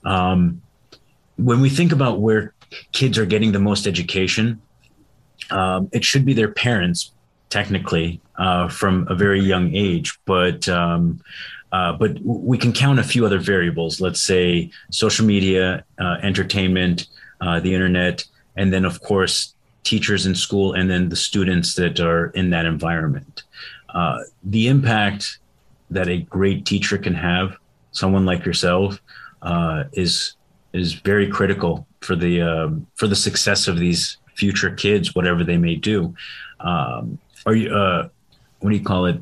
Um, 0.06 0.62
when 1.38 1.62
we 1.62 1.70
think 1.70 1.92
about 1.92 2.20
where 2.20 2.54
kids 2.92 3.18
are 3.18 3.26
getting 3.26 3.52
the 3.52 3.60
most 3.60 3.88
education 3.88 4.62
um, 5.52 5.90
it 5.92 6.04
should 6.04 6.26
be 6.26 6.34
their 6.34 6.52
parents 6.52 7.12
technically 7.50 8.22
uh, 8.38 8.68
from 8.68 9.08
a 9.10 9.16
very 9.16 9.42
young 9.42 9.74
age. 9.74 10.20
But 10.26 10.68
um, 10.70 11.22
uh, 11.72 11.94
but 11.94 12.18
we 12.24 12.58
can 12.58 12.72
count 12.72 13.00
a 13.00 13.04
few 13.04 13.26
other 13.26 13.40
variables. 13.40 14.00
Let's 14.00 14.22
say 14.22 14.72
social 14.92 15.26
media, 15.26 15.84
uh, 16.00 16.18
entertainment, 16.24 17.08
uh, 17.42 17.60
the 17.60 17.74
internet, 17.74 18.24
and 18.56 18.72
then 18.72 18.86
of 18.86 19.02
course 19.02 19.54
teachers 19.84 20.26
in 20.26 20.36
school, 20.36 20.74
and 20.74 20.90
then 20.90 21.10
the 21.10 21.16
students 21.16 21.76
that 21.76 22.00
are 22.00 22.28
in 22.28 22.50
that 22.52 22.66
environment. 22.66 23.44
Uh, 23.90 24.20
the 24.44 24.68
impact 24.68 25.40
that 25.90 26.08
a 26.08 26.20
great 26.20 26.66
teacher 26.66 26.98
can 26.98 27.14
have, 27.14 27.56
someone 27.92 28.26
like 28.26 28.46
yourself, 28.46 29.02
uh, 29.42 29.86
is 29.94 30.34
is 30.74 30.94
very 30.94 31.28
critical 31.28 31.88
for 32.02 32.16
the 32.16 32.42
um, 32.42 32.88
for 32.96 33.08
the 33.08 33.16
success 33.16 33.68
of 33.68 33.78
these 33.78 34.18
future 34.36 34.72
kids, 34.72 35.16
whatever 35.16 35.44
they 35.44 35.58
may 35.58 35.76
do. 35.76 36.14
Um, 36.60 37.20
are 37.46 37.56
you? 37.56 37.70
what 38.60 38.72
do 38.72 38.76
you 38.76 38.84
call 38.84 39.06
it? 39.06 39.22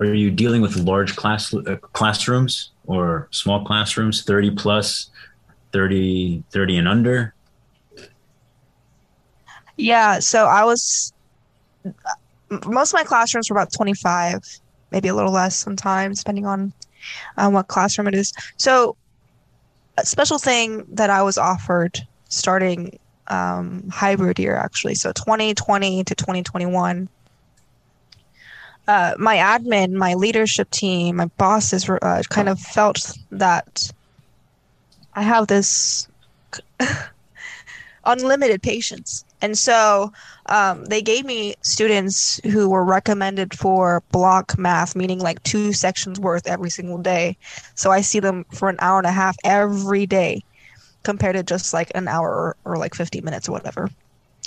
Are 0.00 0.14
you 0.14 0.30
dealing 0.30 0.60
with 0.62 0.76
large 0.76 1.16
class 1.16 1.52
uh, 1.54 1.76
classrooms 1.92 2.70
or 2.86 3.28
small 3.30 3.64
classrooms 3.64 4.22
30 4.24 4.52
plus 4.52 5.10
30 5.72 6.42
30 6.50 6.76
and 6.78 6.88
under? 6.88 7.34
Yeah 9.76 10.18
so 10.18 10.46
i 10.46 10.64
was 10.64 11.12
most 12.66 12.92
of 12.92 12.94
my 12.94 13.04
classrooms 13.04 13.50
were 13.50 13.56
about 13.56 13.72
25 13.72 14.42
maybe 14.90 15.08
a 15.08 15.14
little 15.14 15.32
less 15.32 15.56
sometimes 15.56 16.18
depending 16.18 16.46
on 16.46 16.72
um, 17.36 17.52
what 17.52 17.68
classroom 17.68 18.08
it 18.08 18.14
is. 18.14 18.32
So 18.56 18.96
a 19.98 20.04
special 20.04 20.38
thing 20.38 20.84
that 20.88 21.10
i 21.10 21.22
was 21.22 21.38
offered 21.38 22.00
starting 22.28 22.98
um, 23.28 23.88
hybrid 23.90 24.38
year 24.38 24.56
actually 24.56 24.94
so 24.94 25.12
2020 25.12 26.04
to 26.04 26.14
2021 26.14 27.08
uh, 28.86 29.14
my 29.18 29.36
admin, 29.36 29.92
my 29.92 30.14
leadership 30.14 30.70
team, 30.70 31.16
my 31.16 31.26
bosses 31.38 31.88
uh, 31.88 32.22
kind 32.28 32.48
of 32.48 32.60
felt 32.60 33.16
that 33.30 33.90
I 35.14 35.22
have 35.22 35.46
this 35.46 36.08
unlimited 38.04 38.62
patience. 38.62 39.24
And 39.40 39.56
so 39.56 40.12
um, 40.46 40.84
they 40.86 41.02
gave 41.02 41.24
me 41.24 41.54
students 41.62 42.40
who 42.44 42.68
were 42.68 42.84
recommended 42.84 43.54
for 43.54 44.02
block 44.10 44.58
math, 44.58 44.96
meaning 44.96 45.18
like 45.18 45.42
two 45.42 45.72
sections 45.72 46.20
worth 46.20 46.46
every 46.46 46.70
single 46.70 46.98
day. 46.98 47.36
So 47.74 47.90
I 47.90 48.00
see 48.00 48.20
them 48.20 48.44
for 48.52 48.68
an 48.68 48.76
hour 48.80 48.98
and 48.98 49.06
a 49.06 49.12
half 49.12 49.36
every 49.44 50.06
day 50.06 50.42
compared 51.02 51.36
to 51.36 51.42
just 51.42 51.74
like 51.74 51.92
an 51.94 52.08
hour 52.08 52.28
or, 52.28 52.56
or 52.64 52.76
like 52.78 52.94
50 52.94 53.20
minutes 53.20 53.48
or 53.48 53.52
whatever. 53.52 53.90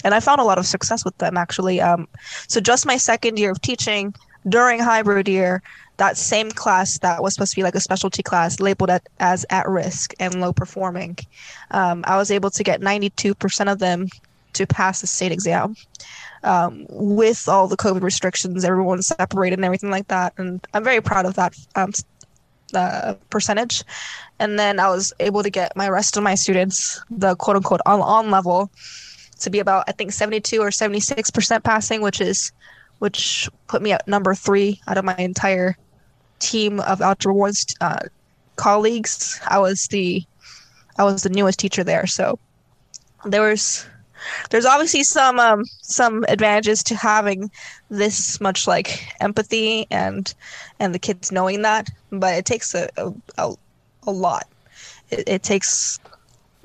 And 0.04 0.14
I 0.14 0.20
found 0.20 0.40
a 0.40 0.44
lot 0.44 0.58
of 0.58 0.66
success 0.66 1.04
with 1.04 1.18
them 1.18 1.38
actually. 1.38 1.82
Um, 1.82 2.08
so 2.48 2.60
just 2.60 2.86
my 2.86 2.98
second 2.98 3.40
year 3.40 3.52
of 3.52 3.62
teaching, 3.62 4.14
during 4.48 4.80
hybrid 4.80 5.28
year, 5.28 5.62
that 5.98 6.18
same 6.18 6.52
class 6.52 7.00
that 7.00 7.22
was 7.22 7.34
supposed 7.34 7.52
to 7.52 7.56
be 7.56 7.64
like 7.64 7.76
a 7.76 7.80
specialty 7.80 8.24
class 8.24 8.60
labeled 8.60 8.90
at, 8.90 9.08
as 9.20 9.46
at 9.50 9.68
risk 9.68 10.14
and 10.20 10.40
low 10.40 10.54
performing, 10.54 11.18
um, 11.72 12.04
I 12.08 12.18
was 12.18 12.32
able 12.32 12.52
to 12.52 12.64
get 12.64 12.82
92% 12.82 13.72
of 13.72 13.80
them 13.80 14.08
to 14.54 14.68
pass 14.68 15.02
the 15.02 15.08
state 15.08 15.32
exam. 15.32 15.76
Um, 16.44 16.86
with 16.90 17.48
all 17.50 17.68
the 17.68 17.76
COVID 17.76 18.04
restrictions, 18.04 18.64
everyone 18.64 19.02
separated 19.02 19.58
and 19.58 19.66
everything 19.66 19.90
like 19.90 20.08
that. 20.08 20.34
And 20.38 20.66
I'm 20.74 20.84
very 20.84 21.02
proud 21.02 21.26
of 21.26 21.34
that 21.34 21.56
um, 21.76 21.92
percentage. 23.30 23.84
And 24.40 24.60
then 24.60 24.80
I 24.80 24.90
was 24.90 25.12
able 25.20 25.42
to 25.42 25.50
get 25.50 25.76
my 25.76 25.90
rest 25.90 26.16
of 26.16 26.24
my 26.24 26.36
students, 26.36 27.02
the 27.10 27.36
quote 27.36 27.58
unquote 27.58 27.82
on, 27.86 28.02
on 28.02 28.30
level, 28.30 28.70
to 29.38 29.50
be 29.50 29.60
about, 29.60 29.86
I 29.88 29.92
think, 29.92 30.12
72 30.12 30.60
or 30.60 30.70
76% 30.70 31.64
passing, 31.64 32.02
which 32.02 32.22
is 32.22 32.52
which 33.00 33.48
put 33.68 33.82
me 33.82 33.92
at 33.92 34.08
number 34.08 34.34
three 34.34 34.82
out 34.88 34.98
of 34.98 35.06
my 35.06 35.16
entire 35.18 35.78
team 36.40 36.80
of 36.80 37.02
Algebra 37.02 37.34
One's 37.34 37.66
uh, 37.80 38.00
colleagues. 38.56 39.40
I 39.48 39.60
was 39.60 39.88
the 39.88 40.24
I 40.98 41.04
was 41.04 41.24
the 41.24 41.30
newest 41.30 41.60
teacher 41.60 41.84
there, 41.84 42.08
so 42.08 42.40
there 43.26 43.44
was 43.50 43.86
there's 44.50 44.66
obviously 44.66 45.04
some 45.04 45.40
um 45.40 45.64
some 45.82 46.26
advantages 46.28 46.84
to 46.84 46.96
having 46.96 47.52
this 47.90 48.42
much 48.42 48.68
like 48.68 49.08
empathy 49.22 49.86
and 49.92 50.34
and 50.80 50.94
the 50.94 51.00
kids 51.00 51.32
knowing 51.32 51.62
that 51.62 51.88
but 52.12 52.34
it 52.34 52.46
takes 52.46 52.74
a 52.74 52.90
a, 52.98 53.14
a, 53.38 53.54
a 54.08 54.12
lot. 54.12 54.48
It, 55.12 55.28
it 55.28 55.44
takes 55.44 56.00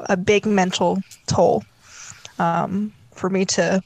a 0.00 0.16
big 0.16 0.46
mental 0.46 1.00
toll 1.26 1.62
um 2.38 2.92
for 3.12 3.30
me 3.30 3.44
to 3.44 3.82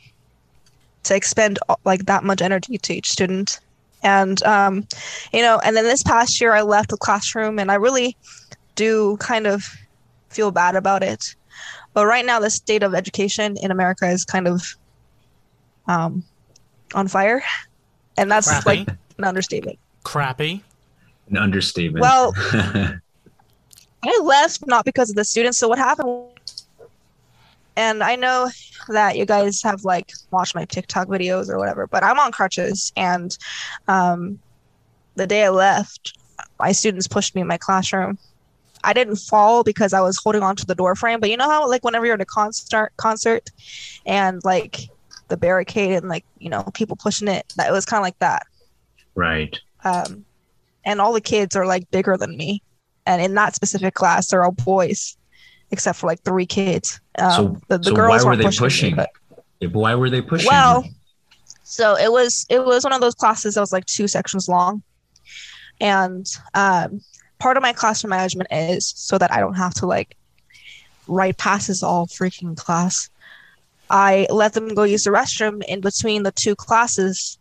to 1.03 1.15
expend 1.15 1.59
like 1.85 2.07
that 2.07 2.25
much 2.25 2.43
energy 2.43 2.79
to 2.79 2.95
each 2.95 3.11
student 3.11 3.61
and 4.03 4.43
um 4.43 4.87
you 5.33 5.43
know 5.43 5.61
and 5.65 5.77
then 5.77 5.85
this 5.85 6.03
past 6.03 6.41
year 6.41 6.53
i 6.53 6.63
left 6.63 6.91
the 6.91 6.97
classroom 6.97 7.59
and 7.59 7.71
i 7.71 7.75
really 7.75 8.17
do 8.75 9.17
kind 9.19 9.47
of 9.47 9.65
feel 10.29 10.51
bad 10.51 10.77
about 10.77 11.03
it 11.03 11.35
but 11.97 12.05
right 12.05 12.27
now, 12.27 12.41
the 12.41 12.51
state 12.51 12.83
of 12.83 12.95
education 12.95 13.57
in 13.57 13.71
America 13.71 14.07
is 14.07 14.23
kind 14.27 14.47
of 14.47 14.63
um, 15.87 16.23
on 16.95 17.09
fire, 17.09 17.43
and 18.19 18.31
that's 18.31 18.49
Crappy. 18.49 18.81
like 18.81 18.89
an 19.17 19.25
understatement. 19.25 19.79
Crappy. 20.05 20.63
An 21.31 21.39
understatement. 21.39 22.03
Well, 22.03 22.35
I 24.03 24.21
left 24.23 24.67
not 24.67 24.85
because 24.85 25.09
of 25.09 25.17
the 25.17 25.25
students. 25.25 25.57
So 25.57 25.69
what 25.69 25.79
happened? 25.79 26.36
And 27.77 28.03
I 28.03 28.17
know 28.17 28.51
that 28.89 29.17
you 29.17 29.27
guys 29.27 29.63
have 29.63 29.85
like 29.85 30.11
watched 30.31 30.55
my 30.55 30.65
TikTok 30.65 31.09
videos 31.09 31.51
or 31.51 31.59
whatever, 31.59 31.87
but 31.87 32.03
I'm 32.03 32.19
on 32.19 32.33
crutches, 32.33 32.93
and 32.97 33.37
um, 33.87 34.39
the 35.15 35.27
day 35.27 35.45
I 35.45 35.51
left, 35.51 36.19
my 36.59 36.73
students 36.73 37.07
pushed 37.07 37.35
me 37.35 37.43
in 37.43 37.47
my 37.47 37.59
classroom. 37.59 38.19
I 38.85 38.93
didn't 38.93 39.17
fall 39.17 39.63
because 39.65 39.93
I 39.93 40.01
was 40.01 40.19
holding 40.23 40.43
onto 40.43 40.65
the 40.65 40.75
door 40.75 40.95
frame, 40.95 41.21
but 41.21 41.31
you 41.31 41.37
know 41.37 41.51
how 41.51 41.69
like 41.69 41.85
whenever 41.85 42.07
you're 42.07 42.15
at 42.15 42.21
a 42.21 42.25
concert 42.25 42.93
concert 42.97 43.51
and 44.07 44.43
like 44.45 44.89
the 45.29 45.37
barricade 45.37 45.97
and 45.97 46.09
like 46.09 46.25
you 46.39 46.49
know 46.49 46.63
people 46.73 46.97
pushing 46.97 47.29
it, 47.29 47.53
that 47.57 47.69
it 47.69 47.73
was 47.73 47.85
kind 47.85 48.01
of 48.01 48.05
like 48.05 48.19
that. 48.21 48.47
right. 49.15 49.59
Um, 49.85 50.25
and 50.85 51.01
all 51.01 51.13
the 51.13 51.21
kids 51.21 51.57
are 51.57 51.67
like 51.67 51.91
bigger 51.91 52.17
than 52.17 52.37
me, 52.37 52.63
and 53.07 53.21
in 53.21 53.35
that 53.35 53.55
specific 53.55 53.95
class, 53.95 54.29
they're 54.29 54.45
all 54.45 54.53
boys, 54.53 55.17
except 55.71 55.99
for 55.99 56.07
like 56.07 56.23
three 56.23 56.47
kids. 56.47 57.01
Um, 57.19 57.31
So- 57.31 57.61
the, 57.69 57.79
the 57.79 57.85
so 57.91 57.95
girls 57.95 58.25
why 58.25 58.31
were 58.31 58.37
they 58.37 58.45
pushing 58.45 58.95
pushing? 58.95 58.97
but 58.97 59.11
why 59.73 59.95
were 59.95 60.11
they 60.11 60.23
pushing? 60.23 60.49
well, 60.49 60.85
so 61.65 61.97
it 61.97 62.11
was 62.13 62.47
it 62.49 62.65
was 62.65 62.85
one 62.85 62.93
of 62.93 63.01
those 63.01 63.15
classes 63.15 63.55
that 63.55 63.61
was 63.61 63.73
like 63.73 63.85
two 63.87 64.07
sections 64.09 64.49
long, 64.49 64.83
and 65.81 66.27
um, 66.55 67.01
part 67.39 67.57
of 67.57 67.63
my 67.63 67.73
classroom 67.73 68.11
management 68.11 68.49
is 68.53 68.93
so 68.97 69.19
that 69.19 69.33
I 69.33 69.41
don't 69.41 69.55
have 69.55 69.75
to 69.75 69.87
like 69.87 70.17
write 71.09 71.39
passes 71.39 71.83
all 71.83 72.07
freaking 72.07 72.57
class. 72.57 73.11
I 73.89 74.27
let 74.31 74.53
them 74.55 74.69
go 74.75 74.83
use 74.83 75.05
the 75.05 75.11
restroom 75.11 75.63
in 75.69 75.81
between 75.81 76.23
the 76.25 76.33
two 76.33 76.55
classes, 76.57 77.39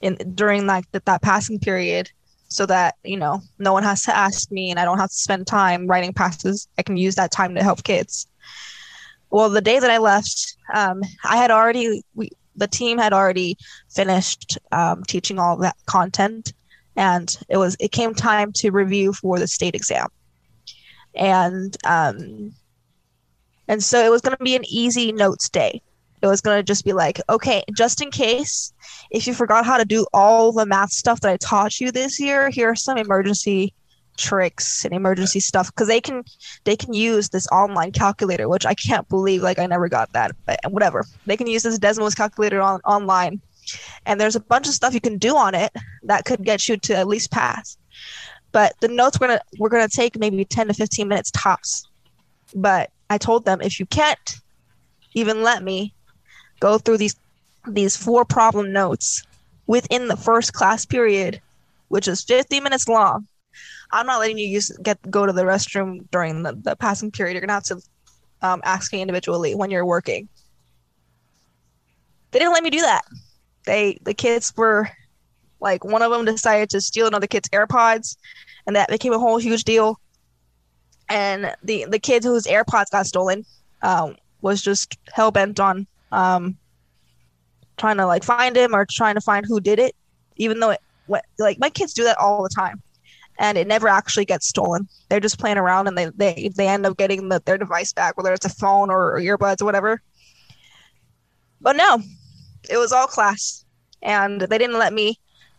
in 0.00 0.14
during 0.34 0.66
like 0.66 0.90
that 0.92 1.04
that 1.06 1.22
passing 1.22 1.58
period, 1.58 2.10
so 2.48 2.66
that 2.66 2.96
you 3.04 3.16
know 3.16 3.40
no 3.58 3.72
one 3.72 3.82
has 3.82 4.02
to 4.02 4.16
ask 4.16 4.50
me 4.50 4.70
and 4.70 4.80
I 4.80 4.84
don't 4.84 4.98
have 4.98 5.10
to 5.10 5.14
spend 5.14 5.46
time 5.46 5.86
writing 5.86 6.12
passes. 6.12 6.68
I 6.78 6.82
can 6.82 6.96
use 6.96 7.14
that 7.14 7.30
time 7.30 7.54
to 7.54 7.62
help 7.62 7.84
kids. 7.84 8.26
Well, 9.30 9.50
the 9.50 9.60
day 9.60 9.78
that 9.78 9.90
I 9.90 9.98
left, 9.98 10.56
um, 10.74 11.02
I 11.24 11.36
had 11.36 11.50
already 11.50 12.02
we 12.14 12.30
the 12.56 12.66
team 12.66 12.98
had 12.98 13.12
already 13.12 13.56
finished 13.88 14.58
um, 14.72 15.04
teaching 15.04 15.38
all 15.38 15.56
that 15.58 15.76
content, 15.86 16.52
and 16.96 17.38
it 17.48 17.56
was 17.56 17.76
it 17.78 17.92
came 17.92 18.14
time 18.14 18.52
to 18.54 18.70
review 18.70 19.12
for 19.12 19.38
the 19.38 19.46
state 19.46 19.74
exam, 19.74 20.08
and 21.14 21.76
um, 21.86 22.52
and 23.68 23.84
so 23.84 24.04
it 24.04 24.10
was 24.10 24.22
going 24.22 24.36
to 24.36 24.42
be 24.42 24.56
an 24.56 24.64
easy 24.66 25.12
notes 25.12 25.48
day. 25.48 25.82
It 26.20 26.26
was 26.26 26.40
going 26.40 26.58
to 26.58 26.62
just 26.62 26.84
be 26.84 26.92
like, 26.92 27.20
okay, 27.28 27.62
just 27.76 28.02
in 28.02 28.10
case 28.10 28.72
if 29.10 29.26
you 29.26 29.34
forgot 29.34 29.64
how 29.64 29.78
to 29.78 29.84
do 29.84 30.06
all 30.12 30.52
the 30.52 30.66
math 30.66 30.90
stuff 30.90 31.20
that 31.20 31.30
I 31.30 31.36
taught 31.36 31.80
you 31.80 31.90
this 31.90 32.18
year, 32.18 32.50
here 32.50 32.70
are 32.70 32.76
some 32.76 32.98
emergency 32.98 33.72
tricks 34.18 34.84
and 34.84 34.92
emergency 34.92 35.40
stuff 35.40 35.68
because 35.68 35.86
they 35.88 36.00
can 36.00 36.24
they 36.64 36.76
can 36.76 36.92
use 36.92 37.30
this 37.30 37.46
online 37.48 37.92
calculator, 37.92 38.48
which 38.48 38.66
I 38.66 38.74
can't 38.74 39.08
believe 39.08 39.42
like 39.42 39.58
I 39.58 39.66
never 39.66 39.88
got 39.88 40.12
that, 40.12 40.32
but 40.44 40.58
whatever. 40.68 41.06
They 41.24 41.36
can 41.36 41.46
use 41.46 41.62
this 41.62 41.78
Desmos 41.78 42.16
calculator 42.16 42.60
on 42.60 42.80
online, 42.84 43.40
and 44.04 44.20
there's 44.20 44.36
a 44.36 44.40
bunch 44.40 44.66
of 44.66 44.74
stuff 44.74 44.92
you 44.92 45.00
can 45.00 45.16
do 45.16 45.36
on 45.36 45.54
it 45.54 45.72
that 46.02 46.24
could 46.24 46.44
get 46.44 46.68
you 46.68 46.76
to 46.78 46.96
at 46.96 47.06
least 47.06 47.30
pass. 47.30 47.78
But 48.52 48.74
the 48.80 48.88
notes 48.88 49.18
we're 49.20 49.28
gonna 49.28 49.40
we're 49.58 49.68
gonna 49.70 49.88
take 49.88 50.18
maybe 50.18 50.44
ten 50.44 50.68
to 50.68 50.74
fifteen 50.74 51.08
minutes 51.08 51.30
tops. 51.30 51.88
But 52.54 52.90
I 53.08 53.18
told 53.18 53.44
them 53.44 53.60
if 53.62 53.78
you 53.78 53.86
can't 53.86 54.36
even 55.14 55.42
let 55.42 55.62
me 55.62 55.94
go 56.60 56.78
through 56.78 56.98
these 56.98 57.16
these 57.66 57.96
four 57.96 58.24
problem 58.24 58.72
notes 58.72 59.22
within 59.66 60.08
the 60.08 60.16
first 60.16 60.52
class 60.52 60.86
period, 60.86 61.40
which 61.88 62.08
is 62.08 62.24
50 62.24 62.60
minutes 62.60 62.88
long, 62.88 63.26
I'm 63.92 64.06
not 64.06 64.20
letting 64.20 64.38
you 64.38 64.46
use 64.46 64.70
get 64.82 64.98
go 65.10 65.26
to 65.26 65.32
the 65.32 65.42
restroom 65.42 66.08
during 66.10 66.42
the, 66.42 66.52
the 66.54 66.76
passing 66.76 67.10
period. 67.10 67.34
You're 67.34 67.40
gonna 67.40 67.54
have 67.54 67.64
to 67.64 67.80
um, 68.42 68.60
ask 68.64 68.92
me 68.92 69.00
individually 69.00 69.54
when 69.54 69.70
you're 69.70 69.86
working. 69.86 70.28
They 72.30 72.38
didn't 72.38 72.52
let 72.52 72.62
me 72.62 72.70
do 72.70 72.80
that. 72.80 73.02
They 73.64 73.98
the 74.02 74.14
kids 74.14 74.52
were 74.56 74.88
like 75.60 75.84
one 75.84 76.02
of 76.02 76.10
them 76.10 76.24
decided 76.24 76.70
to 76.70 76.80
steal 76.80 77.06
another 77.06 77.26
kid's 77.26 77.48
AirPods, 77.48 78.16
and 78.66 78.76
that 78.76 78.88
became 78.88 79.12
a 79.12 79.18
whole 79.18 79.38
huge 79.38 79.64
deal. 79.64 79.98
And 81.08 81.54
the 81.62 81.86
the 81.88 81.98
kid 81.98 82.22
whose 82.22 82.44
AirPods 82.44 82.90
got 82.90 83.06
stolen 83.06 83.44
um, 83.82 84.16
was 84.42 84.62
just 84.62 84.98
hell 85.12 85.30
bent 85.30 85.58
on 85.58 85.86
um, 86.12 86.56
trying 87.76 87.96
to 87.96 88.06
like 88.06 88.24
find 88.24 88.56
him 88.56 88.74
or 88.74 88.86
trying 88.90 89.14
to 89.14 89.20
find 89.20 89.46
who 89.46 89.60
did 89.60 89.78
it, 89.78 89.94
even 90.36 90.60
though 90.60 90.70
it 90.70 90.80
went, 91.06 91.24
like 91.38 91.58
my 91.58 91.70
kids 91.70 91.92
do 91.92 92.04
that 92.04 92.18
all 92.18 92.42
the 92.42 92.48
time 92.54 92.82
and 93.38 93.56
it 93.56 93.66
never 93.66 93.88
actually 93.88 94.24
gets 94.24 94.48
stolen. 94.48 94.88
They're 95.08 95.20
just 95.20 95.38
playing 95.38 95.58
around 95.58 95.86
and 95.86 95.96
they 95.96 96.10
they, 96.16 96.50
they 96.56 96.68
end 96.68 96.86
up 96.86 96.96
getting 96.96 97.28
the, 97.28 97.40
their 97.44 97.58
device 97.58 97.92
back, 97.92 98.16
whether 98.16 98.32
it's 98.32 98.46
a 98.46 98.50
phone 98.50 98.90
or, 98.90 99.14
or 99.14 99.20
earbuds 99.20 99.62
or 99.62 99.64
whatever. 99.64 100.02
But 101.60 101.76
no, 101.76 102.02
it 102.70 102.76
was 102.76 102.92
all 102.92 103.06
class, 103.06 103.64
and 104.02 104.40
they 104.40 104.58
didn't 104.58 104.78
let 104.78 104.92
me 104.92 105.18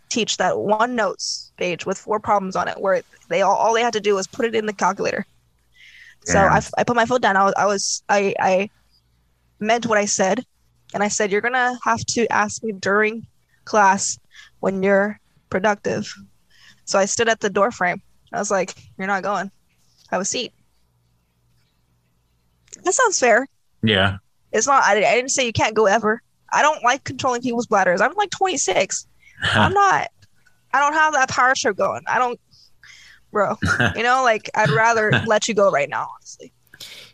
teach 0.09 0.37
that 0.37 0.57
one 0.57 0.95
notes 0.95 1.51
page 1.57 1.85
with 1.85 1.97
four 1.97 2.19
problems 2.19 2.55
on 2.55 2.67
it, 2.67 2.79
where 2.79 3.03
they 3.29 3.41
all, 3.41 3.55
all 3.55 3.73
they 3.73 3.81
had 3.81 3.93
to 3.93 3.99
do 3.99 4.15
was 4.15 4.27
put 4.27 4.45
it 4.45 4.55
in 4.55 4.65
the 4.65 4.73
calculator. 4.73 5.25
So 6.25 6.39
Yeah. 6.39 6.53
I, 6.53 6.61
I 6.77 6.83
put 6.83 6.95
my 6.95 7.05
foot 7.05 7.21
down. 7.21 7.37
I 7.37 7.43
was 7.43 7.53
I 7.57 7.65
was 7.65 8.03
I 8.09 8.35
I 8.39 8.69
meant 9.59 9.85
what 9.85 9.97
I 9.97 10.05
said, 10.05 10.45
and 10.93 11.03
I 11.03 11.07
said 11.07 11.31
you're 11.31 11.41
gonna 11.41 11.77
have 11.83 12.03
to 12.05 12.27
ask 12.31 12.63
me 12.63 12.73
during 12.73 13.25
class 13.65 14.19
when 14.59 14.83
you're 14.83 15.19
productive. 15.49 16.11
So 16.85 16.97
I 16.97 17.05
stood 17.05 17.29
at 17.29 17.39
the 17.39 17.49
door 17.49 17.71
frame. 17.71 18.01
I 18.33 18.39
was 18.39 18.51
like, 18.51 18.75
"You're 18.97 19.07
not 19.07 19.23
going. 19.23 19.51
Have 20.09 20.21
a 20.21 20.25
seat." 20.25 20.53
That 22.83 22.93
sounds 22.93 23.19
fair. 23.19 23.47
Yeah. 23.83 24.17
It's 24.51 24.67
not. 24.67 24.83
I, 24.83 24.97
I 24.97 25.15
didn't 25.15 25.31
say 25.31 25.45
you 25.45 25.53
can't 25.53 25.75
go 25.75 25.85
ever. 25.85 26.21
I 26.51 26.61
don't 26.61 26.83
like 26.83 27.03
controlling 27.03 27.41
people's 27.41 27.67
bladders. 27.67 28.01
I'm 28.01 28.13
like 28.15 28.31
26. 28.31 29.07
I'm 29.41 29.73
not. 29.73 30.07
I 30.73 30.79
don't 30.79 30.93
have 30.93 31.13
that 31.13 31.29
power 31.29 31.53
trip 31.55 31.77
going. 31.77 32.01
I 32.07 32.19
don't, 32.19 32.39
bro. 33.31 33.55
You 33.95 34.03
know, 34.03 34.23
like 34.23 34.49
I'd 34.55 34.69
rather 34.69 35.11
let 35.25 35.47
you 35.47 35.53
go 35.53 35.71
right 35.71 35.89
now, 35.89 36.07
honestly. 36.15 36.51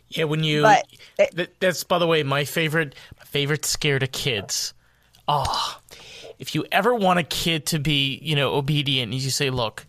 Yeah, 0.08 0.24
when 0.24 0.44
you. 0.44 0.62
But- 0.62 0.86
Th- 1.34 1.50
that's 1.60 1.82
by 1.84 1.98
the 1.98 2.06
way 2.06 2.22
my 2.22 2.44
favorite 2.44 2.94
my 3.18 3.24
favorite 3.24 3.64
scare 3.64 3.98
to 3.98 4.06
kids. 4.06 4.72
Oh, 5.28 5.78
if 6.38 6.54
you 6.54 6.64
ever 6.70 6.94
want 6.94 7.18
a 7.18 7.22
kid 7.24 7.66
to 7.66 7.78
be 7.78 8.18
you 8.22 8.36
know 8.36 8.54
obedient, 8.54 9.12
you 9.12 9.30
say, 9.30 9.50
"Look, 9.50 9.84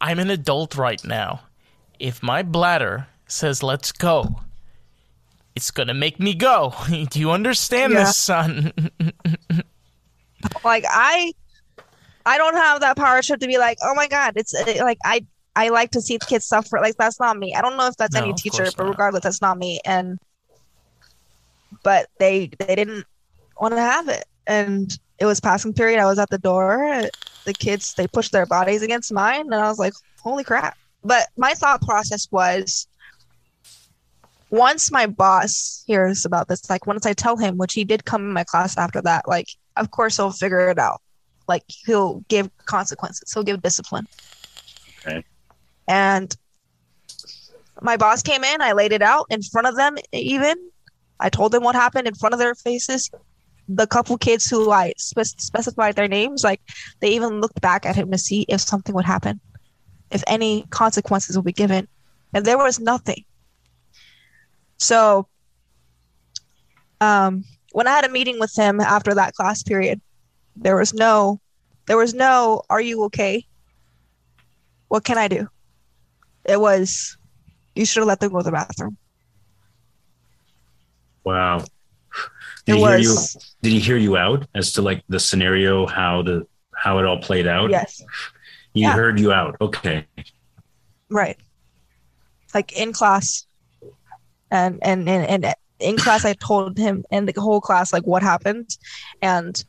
I'm 0.00 0.18
an 0.18 0.28
adult 0.30 0.76
right 0.76 1.02
now. 1.04 1.40
If 1.98 2.22
my 2.22 2.42
bladder 2.42 3.06
says 3.26 3.62
let's 3.62 3.92
go, 3.92 4.40
it's 5.56 5.70
gonna 5.70 5.94
make 5.94 6.18
me 6.20 6.34
go. 6.34 6.74
Do 7.10 7.18
you 7.20 7.30
understand 7.30 7.92
Yeah. 7.92 8.04
this, 8.04 8.16
son?" 8.16 8.72
Like 10.64 10.84
I, 10.88 11.32
I 12.24 12.38
don't 12.38 12.54
have 12.54 12.80
that 12.80 12.96
power 12.96 13.20
trip 13.22 13.40
to 13.40 13.46
be 13.48 13.58
like, 13.58 13.78
oh 13.82 13.92
my 13.94 14.06
god, 14.06 14.34
it's 14.36 14.54
like 14.80 14.98
I. 15.04 15.24
I 15.58 15.70
like 15.70 15.90
to 15.90 16.00
see 16.00 16.18
kids 16.28 16.46
suffer. 16.46 16.78
Like 16.80 16.96
that's 16.96 17.18
not 17.18 17.36
me. 17.36 17.52
I 17.52 17.60
don't 17.60 17.76
know 17.76 17.88
if 17.88 17.96
that's 17.96 18.14
No, 18.14 18.22
any 18.22 18.32
teacher, 18.32 18.62
but 18.76 18.84
not. 18.84 18.90
regardless, 18.90 19.24
that's 19.24 19.42
not 19.42 19.58
me. 19.58 19.80
And 19.84 20.16
but 21.82 22.06
they 22.20 22.50
they 22.60 22.76
didn't 22.76 23.04
want 23.60 23.74
to 23.74 23.80
have 23.80 24.08
it, 24.08 24.24
and 24.46 24.96
it 25.18 25.26
was 25.26 25.40
passing 25.40 25.72
period. 25.74 25.98
I 25.98 26.04
was 26.06 26.20
at 26.20 26.30
the 26.30 26.38
door. 26.38 27.02
The 27.44 27.52
kids 27.54 27.94
they 27.94 28.06
pushed 28.06 28.30
their 28.30 28.46
bodies 28.46 28.82
against 28.82 29.12
mine, 29.12 29.46
and 29.46 29.54
I 29.56 29.68
was 29.68 29.80
like, 29.80 29.94
holy 30.20 30.44
crap. 30.44 30.78
But 31.02 31.26
my 31.36 31.54
thought 31.54 31.82
process 31.82 32.28
was 32.30 32.86
once 34.50 34.92
my 34.92 35.06
boss 35.06 35.82
hears 35.88 36.24
about 36.24 36.46
this, 36.46 36.70
like 36.70 36.86
once 36.86 37.04
I 37.04 37.14
tell 37.14 37.36
him, 37.36 37.56
which 37.56 37.74
he 37.74 37.82
did 37.82 38.04
come 38.04 38.22
in 38.22 38.32
my 38.32 38.44
class 38.44 38.78
after 38.78 39.02
that, 39.02 39.26
like 39.26 39.48
of 39.76 39.90
course 39.90 40.18
he'll 40.18 40.30
figure 40.30 40.68
it 40.70 40.78
out. 40.78 41.00
Like 41.48 41.64
he'll 41.84 42.20
give 42.28 42.48
consequences. 42.66 43.32
He'll 43.32 43.42
give 43.42 43.60
discipline. 43.60 44.06
Okay. 45.00 45.24
And 45.88 46.36
my 47.80 47.96
boss 47.96 48.22
came 48.22 48.44
in, 48.44 48.60
I 48.60 48.72
laid 48.72 48.92
it 48.92 49.02
out 49.02 49.26
in 49.30 49.42
front 49.42 49.66
of 49.66 49.76
them 49.76 49.96
even, 50.12 50.56
I 51.18 51.30
told 51.30 51.52
them 51.52 51.64
what 51.64 51.74
happened 51.74 52.06
in 52.06 52.14
front 52.14 52.34
of 52.34 52.38
their 52.38 52.54
faces. 52.54 53.10
The 53.68 53.86
couple 53.86 54.16
kids 54.18 54.48
who 54.48 54.70
I 54.70 54.94
spe- 54.98 55.40
specified 55.40 55.96
their 55.96 56.08
names, 56.08 56.44
like 56.44 56.60
they 57.00 57.10
even 57.10 57.40
looked 57.40 57.60
back 57.60 57.86
at 57.86 57.96
him 57.96 58.10
to 58.10 58.18
see 58.18 58.44
if 58.48 58.60
something 58.60 58.94
would 58.94 59.04
happen, 59.04 59.40
if 60.10 60.22
any 60.26 60.66
consequences 60.70 61.36
would 61.36 61.44
be 61.44 61.52
given, 61.52 61.88
and 62.34 62.44
there 62.44 62.58
was 62.58 62.78
nothing. 62.78 63.24
So, 64.78 65.28
um, 67.00 67.44
when 67.72 67.86
I 67.86 67.90
had 67.90 68.04
a 68.04 68.10
meeting 68.10 68.38
with 68.38 68.54
him 68.56 68.80
after 68.80 69.14
that 69.14 69.34
class 69.34 69.62
period, 69.62 70.00
there 70.56 70.76
was 70.76 70.94
no, 70.94 71.40
there 71.86 71.96
was 71.96 72.14
no, 72.14 72.62
"Are 72.70 72.80
you 72.80 73.04
okay? 73.04 73.46
What 74.88 75.04
can 75.04 75.18
I 75.18 75.28
do?" 75.28 75.48
It 76.48 76.58
was, 76.60 77.16
"You 77.76 77.84
should 77.84 78.00
have 78.00 78.08
let 78.08 78.20
them 78.20 78.32
go 78.32 78.38
to 78.38 78.44
the 78.44 78.50
bathroom." 78.52 78.96
Wow. 81.24 81.58
It 81.58 81.66
Did 82.66 82.76
he 82.76 82.80
hear 82.82 82.96
you? 82.98 83.10
was 83.10 83.54
Did 83.62 83.72
he 83.72 83.78
hear 83.78 83.96
you 83.96 84.16
out 84.16 84.46
as 84.54 84.72
to 84.72 84.82
like 84.82 85.04
the 85.08 85.20
scenario, 85.20 85.86
how 85.86 86.22
the 86.22 86.46
how 86.74 86.98
it 86.98 87.04
all 87.04 87.18
played 87.20 87.46
out? 87.46 87.70
yes. 87.70 88.02
He 88.74 88.82
Yeah. 88.82 88.92
heard 88.94 89.18
you 89.20 89.32
out. 89.32 89.56
Okay. 89.60 90.06
Right. 91.10 91.36
Like 92.54 92.72
in 92.72 92.92
class. 92.92 93.44
And 94.50 94.78
and 94.82 95.08
and, 95.08 95.44
and 95.44 95.54
in 95.80 95.96
class 95.96 96.24
I 96.24 96.32
told 96.32 96.78
him 96.78 97.04
and 97.10 97.28
the 97.28 97.38
whole 97.40 97.60
class 97.60 97.92
like 97.92 98.06
what 98.06 98.22
happened 98.22 98.76
and 99.20 99.62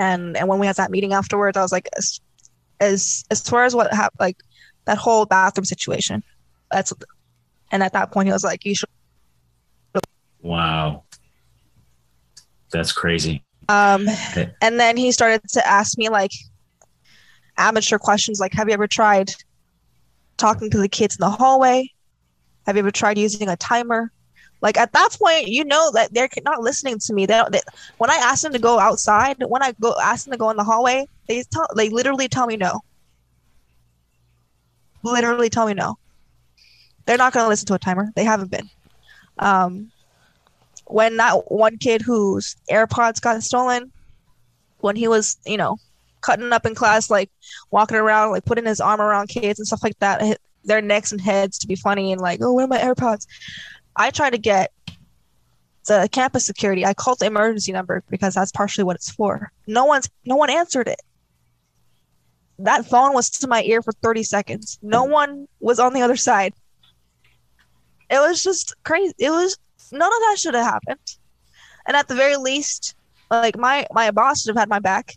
and 0.00 0.36
and 0.36 0.48
when 0.48 0.58
we 0.58 0.66
had 0.66 0.76
that 0.76 0.90
meeting 0.90 1.12
afterwards 1.12 1.56
I 1.56 1.62
was 1.62 1.70
like 1.72 1.88
as 1.96 2.20
as, 2.80 3.24
as 3.30 3.48
far 3.48 3.64
as 3.64 3.74
what 3.76 3.92
happened 3.94 4.18
like 4.18 4.36
that 4.84 4.98
whole 4.98 5.26
bathroom 5.26 5.64
situation. 5.64 6.22
That's 6.70 6.92
and 7.70 7.82
at 7.82 7.92
that 7.92 8.12
point 8.12 8.28
he 8.28 8.32
was 8.32 8.44
like 8.44 8.64
you 8.64 8.74
should 8.74 8.88
Wow. 10.40 11.04
That's 12.72 12.92
crazy. 12.92 13.44
um 13.68 14.06
and 14.60 14.80
then 14.80 14.96
he 14.96 15.12
started 15.12 15.40
to 15.50 15.66
ask 15.66 15.96
me 15.98 16.08
like 16.08 16.32
amateur 17.58 17.98
questions 17.98 18.40
like 18.40 18.52
have 18.54 18.68
you 18.68 18.74
ever 18.74 18.86
tried 18.88 19.30
talking 20.36 20.70
to 20.70 20.78
the 20.78 20.88
kids 20.88 21.16
in 21.16 21.20
the 21.20 21.30
hallway 21.30 21.88
have 22.66 22.76
you 22.76 22.80
ever 22.80 22.90
tried 22.90 23.18
using 23.18 23.48
a 23.48 23.56
timer 23.56 24.10
like 24.62 24.76
at 24.78 24.92
that 24.92 25.10
point 25.12 25.46
you 25.46 25.64
know 25.64 25.90
that 25.92 26.12
they're 26.14 26.28
not 26.44 26.60
listening 26.62 26.98
to 26.98 27.12
me 27.12 27.26
they 27.26 27.34
don't 27.34 27.52
they, 27.52 27.60
when 27.98 28.10
i 28.10 28.16
ask 28.16 28.42
them 28.42 28.52
to 28.52 28.58
go 28.58 28.78
outside 28.78 29.36
when 29.46 29.62
i 29.62 29.72
go 29.80 29.94
ask 30.02 30.24
them 30.24 30.32
to 30.32 30.38
go 30.38 30.50
in 30.50 30.56
the 30.56 30.64
hallway 30.64 31.06
they 31.28 31.42
tell 31.52 31.66
they 31.76 31.88
literally 31.90 32.26
tell 32.26 32.46
me 32.46 32.56
no 32.56 32.80
literally 35.02 35.48
tell 35.48 35.66
me 35.66 35.74
no 35.74 35.96
they're 37.04 37.18
not 37.18 37.32
going 37.32 37.44
to 37.44 37.48
listen 37.48 37.66
to 37.66 37.74
a 37.74 37.78
timer 37.78 38.10
they 38.14 38.24
haven't 38.24 38.50
been 38.50 38.68
um 39.38 39.90
when 40.92 41.16
that 41.16 41.50
one 41.50 41.78
kid 41.78 42.02
whose 42.02 42.56
AirPods 42.70 43.20
got 43.20 43.42
stolen, 43.42 43.90
when 44.80 44.96
he 44.96 45.08
was, 45.08 45.38
you 45.46 45.56
know, 45.56 45.78
cutting 46.20 46.52
up 46.52 46.66
in 46.66 46.74
class, 46.74 47.10
like 47.10 47.30
walking 47.70 47.96
around, 47.96 48.30
like 48.30 48.44
putting 48.44 48.66
his 48.66 48.80
arm 48.80 49.00
around 49.00 49.28
kids 49.28 49.58
and 49.58 49.66
stuff 49.66 49.82
like 49.82 49.98
that, 50.00 50.38
their 50.64 50.82
necks 50.82 51.10
and 51.10 51.20
heads 51.20 51.58
to 51.58 51.66
be 51.66 51.74
funny 51.74 52.12
and 52.12 52.20
like, 52.20 52.40
oh, 52.42 52.52
where 52.52 52.64
are 52.64 52.68
my 52.68 52.78
AirPods? 52.78 53.26
I 53.96 54.10
tried 54.10 54.30
to 54.30 54.38
get 54.38 54.70
the 55.86 56.08
campus 56.12 56.44
security. 56.44 56.84
I 56.84 56.94
called 56.94 57.20
the 57.20 57.26
emergency 57.26 57.72
number 57.72 58.02
because 58.10 58.34
that's 58.34 58.52
partially 58.52 58.84
what 58.84 58.96
it's 58.96 59.10
for. 59.10 59.50
No 59.66 59.86
one's, 59.86 60.08
no 60.26 60.36
one 60.36 60.50
answered 60.50 60.88
it. 60.88 61.00
That 62.62 62.86
phone 62.86 63.12
was 63.12 63.28
to 63.30 63.48
my 63.48 63.62
ear 63.64 63.82
for 63.82 63.92
30 63.92 64.22
seconds. 64.22 64.78
No 64.82 65.02
one 65.02 65.48
was 65.60 65.80
on 65.80 65.92
the 65.92 66.00
other 66.00 66.16
side. 66.16 66.54
It 68.08 68.18
was 68.18 68.42
just 68.42 68.74
crazy. 68.84 69.14
It 69.18 69.30
was 69.30 69.58
none 69.90 70.12
of 70.12 70.18
that 70.20 70.36
should 70.38 70.54
have 70.54 70.64
happened. 70.64 71.16
And 71.86 71.96
at 71.96 72.06
the 72.06 72.14
very 72.14 72.36
least, 72.36 72.94
like 73.30 73.58
my 73.58 73.86
my 73.92 74.10
boss 74.10 74.42
should 74.42 74.50
have 74.50 74.60
had 74.60 74.68
my 74.68 74.78
back 74.78 75.16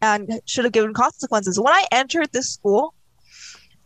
and 0.00 0.40
should 0.46 0.64
have 0.64 0.72
given 0.72 0.94
consequences. 0.94 1.60
When 1.60 1.74
I 1.74 1.84
entered 1.92 2.32
this 2.32 2.50
school, 2.50 2.94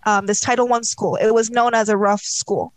um, 0.07 0.27
this 0.27 0.41
Title 0.41 0.69
One 0.69 0.85
school, 0.85 1.17
it 1.17 1.33
was 1.33 1.51
known 1.51 1.75
as 1.75 1.89
a 1.89 1.97
rough 1.97 2.23
school 2.23 2.73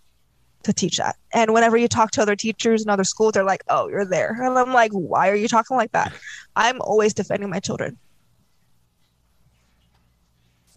to 0.63 0.73
teach 0.73 0.99
at. 0.99 1.17
And 1.33 1.53
whenever 1.53 1.77
you 1.77 1.87
talk 1.87 2.11
to 2.11 2.21
other 2.21 2.35
teachers 2.35 2.83
in 2.83 2.89
other 2.89 3.03
schools, 3.03 3.33
they're 3.33 3.43
like, 3.43 3.63
"Oh, 3.69 3.89
you're 3.89 4.05
there," 4.05 4.35
and 4.41 4.57
I'm 4.57 4.73
like, 4.73 4.91
"Why 4.91 5.29
are 5.29 5.35
you 5.35 5.47
talking 5.47 5.77
like 5.77 5.91
that?" 5.91 6.11
I'm 6.55 6.81
always 6.81 7.13
defending 7.13 7.49
my 7.49 7.59
children. 7.59 7.97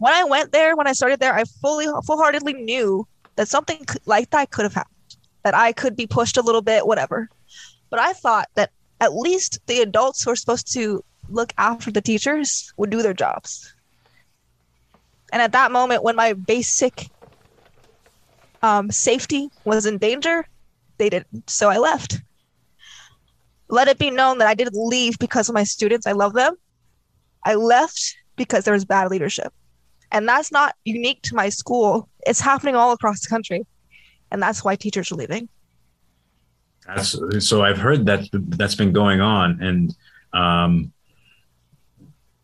When 0.01 0.13
I 0.13 0.23
went 0.23 0.51
there, 0.51 0.75
when 0.75 0.87
I 0.87 0.93
started 0.93 1.19
there, 1.19 1.35
I 1.35 1.43
fully, 1.61 1.85
full-heartedly 2.07 2.53
knew 2.53 3.07
that 3.35 3.47
something 3.47 3.85
like 4.07 4.31
that 4.31 4.49
could 4.49 4.63
have 4.63 4.73
happened 4.73 5.15
that 5.43 5.53
I 5.53 5.73
could 5.73 5.95
be 5.95 6.07
pushed 6.07 6.37
a 6.37 6.41
little 6.41 6.63
bit, 6.63 6.87
whatever. 6.87 7.29
But 7.91 7.99
I 7.99 8.13
thought 8.13 8.47
that 8.55 8.71
at 8.99 9.13
least 9.13 9.59
the 9.67 9.81
adults 9.81 10.23
who 10.23 10.31
are 10.31 10.35
supposed 10.35 10.73
to 10.73 11.03
look 11.29 11.53
after 11.59 11.91
the 11.91 12.01
teachers 12.01 12.73
would 12.77 12.89
do 12.89 13.03
their 13.03 13.13
jobs. 13.13 13.75
And 15.31 15.39
at 15.39 15.51
that 15.51 15.71
moment, 15.71 16.01
when 16.01 16.15
my 16.15 16.33
basic 16.33 17.11
um, 18.63 18.89
safety 18.89 19.51
was 19.65 19.85
in 19.85 19.99
danger, 19.99 20.47
they 20.97 21.11
didn't. 21.11 21.47
So 21.47 21.69
I 21.69 21.77
left. 21.77 22.19
Let 23.69 23.87
it 23.87 23.99
be 23.99 24.09
known 24.09 24.39
that 24.39 24.47
I 24.47 24.55
didn't 24.55 24.75
leave 24.75 25.19
because 25.19 25.47
of 25.47 25.53
my 25.53 25.63
students. 25.63 26.07
I 26.07 26.13
love 26.13 26.33
them. 26.33 26.55
I 27.45 27.53
left 27.53 28.15
because 28.35 28.63
there 28.63 28.73
was 28.73 28.83
bad 28.83 29.11
leadership. 29.11 29.53
And 30.11 30.27
that's 30.27 30.51
not 30.51 30.75
unique 30.85 31.21
to 31.23 31.35
my 31.35 31.49
school, 31.49 32.09
it's 32.27 32.39
happening 32.41 32.75
all 32.75 32.91
across 32.91 33.21
the 33.21 33.29
country 33.29 33.65
and 34.31 34.41
that's 34.41 34.63
why 34.63 34.75
teachers 34.75 35.11
are 35.11 35.15
leaving. 35.15 35.49
That's, 36.87 37.15
so 37.45 37.63
I've 37.63 37.77
heard 37.77 38.05
that 38.07 38.27
that's 38.33 38.75
been 38.75 38.91
going 38.91 39.21
on, 39.21 39.61
and 39.61 39.95
um, 40.33 40.91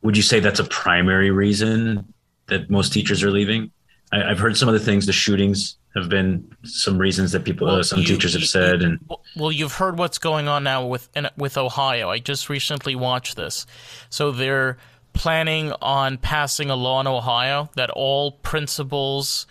would 0.03 0.15
you 0.15 0.21
say 0.23 0.39
that's 0.39 0.59
a 0.59 0.65
primary 0.65 1.31
reason 1.31 2.13
that 2.47 2.69
most 2.69 2.93
teachers 2.93 3.23
are 3.23 3.31
leaving? 3.31 3.71
I, 4.11 4.23
I've 4.23 4.39
heard 4.39 4.55
some 4.55 4.69
of 4.69 4.73
the 4.73 4.79
things. 4.79 5.05
The 5.07 5.11
shootings 5.13 5.77
have 5.95 6.07
been 6.07 6.55
some 6.63 6.99
reasons 6.99 7.31
that 7.31 7.43
people, 7.45 7.67
uh, 7.67 7.81
some 7.81 7.99
you- 7.99 8.05
teachers 8.05 8.33
have 8.33 8.41
you- 8.41 8.47
said, 8.47 8.83
and 8.83 8.99
well, 9.35 9.51
you've 9.51 9.73
heard 9.73 9.97
what's 9.97 10.19
going 10.19 10.47
on 10.47 10.63
now 10.63 10.85
with 10.85 11.09
in, 11.15 11.27
with 11.35 11.57
Ohio. 11.57 12.09
I 12.09 12.19
just 12.19 12.47
recently 12.47 12.95
watched 12.95 13.37
this. 13.37 13.65
So 14.09 14.31
they're 14.31 14.77
planning 15.17 15.73
on 15.81 16.17
passing 16.19 16.69
a 16.69 16.75
law 16.75 17.01
in 17.01 17.07
Ohio 17.07 17.69
that 17.75 17.89
all 17.89 18.33
principals, 18.33 19.47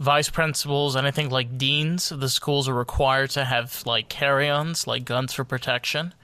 vice 0.00 0.30
principals, 0.30 0.94
and 0.96 1.06
I 1.06 1.10
think 1.10 1.30
like 1.30 1.58
deans 1.58 2.10
of 2.10 2.20
the 2.20 2.28
schools 2.30 2.68
are 2.68 2.74
required 2.74 3.30
to 3.30 3.44
have 3.44 3.82
like 3.84 4.08
carry-ons, 4.08 4.86
like 4.86 5.04
guns 5.04 5.32
for 5.34 5.44
protection. 5.44 6.14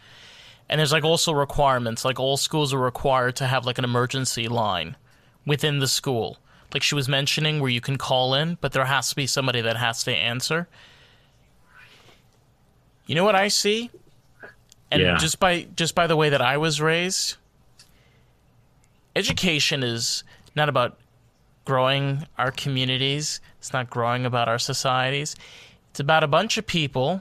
And 0.70 0.78
there's 0.78 0.92
like 0.92 1.04
also 1.04 1.32
requirements, 1.32 2.04
like 2.04 2.18
all 2.18 2.36
schools 2.36 2.72
are 2.74 2.78
required 2.78 3.36
to 3.36 3.46
have 3.46 3.66
like 3.66 3.78
an 3.78 3.84
emergency 3.84 4.48
line 4.48 4.96
within 5.46 5.78
the 5.78 5.88
school. 5.88 6.38
Like 6.72 6.82
she 6.82 6.94
was 6.94 7.08
mentioning, 7.08 7.60
where 7.60 7.70
you 7.70 7.80
can 7.80 7.96
call 7.96 8.34
in, 8.34 8.58
but 8.60 8.72
there 8.72 8.84
has 8.84 9.10
to 9.10 9.16
be 9.16 9.26
somebody 9.26 9.60
that 9.62 9.76
has 9.76 10.02
to 10.04 10.14
answer. 10.14 10.68
You 13.06 13.14
know 13.14 13.24
what 13.24 13.34
I 13.34 13.48
see? 13.48 13.90
And 14.90 15.02
Yeah. 15.02 15.16
just 15.16 15.38
by 15.40 15.66
just 15.76 15.94
by 15.94 16.06
the 16.06 16.16
way 16.16 16.30
that 16.30 16.42
I 16.42 16.56
was 16.56 16.80
raised, 16.80 17.36
education 19.18 19.82
is 19.82 20.22
not 20.54 20.68
about 20.68 20.98
growing 21.64 22.26
our 22.38 22.50
communities. 22.50 23.40
It's 23.58 23.72
not 23.72 23.90
growing 23.90 24.24
about 24.24 24.48
our 24.48 24.58
societies. 24.58 25.34
It's 25.90 26.00
about 26.00 26.22
a 26.24 26.28
bunch 26.28 26.56
of 26.56 26.66
people 26.66 27.20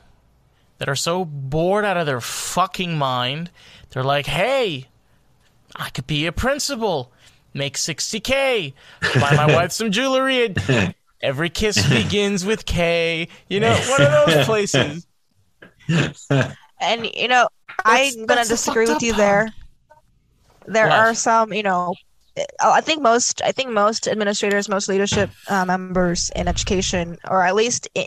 that 0.77 0.87
are 0.87 0.95
so 0.95 1.25
bored 1.25 1.83
out 1.83 1.97
of 1.97 2.05
their 2.05 2.21
fucking 2.21 2.97
mind. 2.97 3.49
They're 3.89 4.03
like, 4.03 4.27
"Hey, 4.27 4.87
I 5.75 5.89
could 5.89 6.05
be 6.07 6.27
a 6.27 6.31
principal, 6.31 7.11
make 7.53 7.75
60k, 7.75 8.73
buy 9.19 9.35
my 9.35 9.47
wife 9.53 9.71
some 9.71 9.91
jewelry, 9.91 10.45
and 10.45 10.93
every 11.21 11.49
kiss 11.49 11.83
begins 11.89 12.45
with 12.45 12.65
K." 12.65 13.27
You 13.49 13.59
know, 13.59 13.73
one 13.89 14.01
of 14.03 14.11
those 14.27 14.45
places. 14.45 15.07
And 16.79 17.05
you 17.15 17.27
know, 17.27 17.49
That's- 17.83 18.15
I'm 18.15 18.25
gonna 18.27 18.45
disagree 18.45 18.85
with 18.87 19.01
you 19.01 19.11
up 19.13 19.17
there. 19.17 19.53
There 20.67 20.89
are 20.89 21.15
some, 21.15 21.53
you 21.53 21.63
know, 21.63 21.95
I 22.61 22.81
think 22.81 23.01
most, 23.01 23.41
I 23.41 23.51
think 23.51 23.71
most 23.71 24.07
administrators, 24.07 24.69
most 24.69 24.87
leadership 24.89 25.29
uh, 25.47 25.65
members 25.65 26.29
in 26.35 26.47
education, 26.47 27.17
or 27.27 27.41
at 27.41 27.55
least 27.55 27.87
in, 27.95 28.05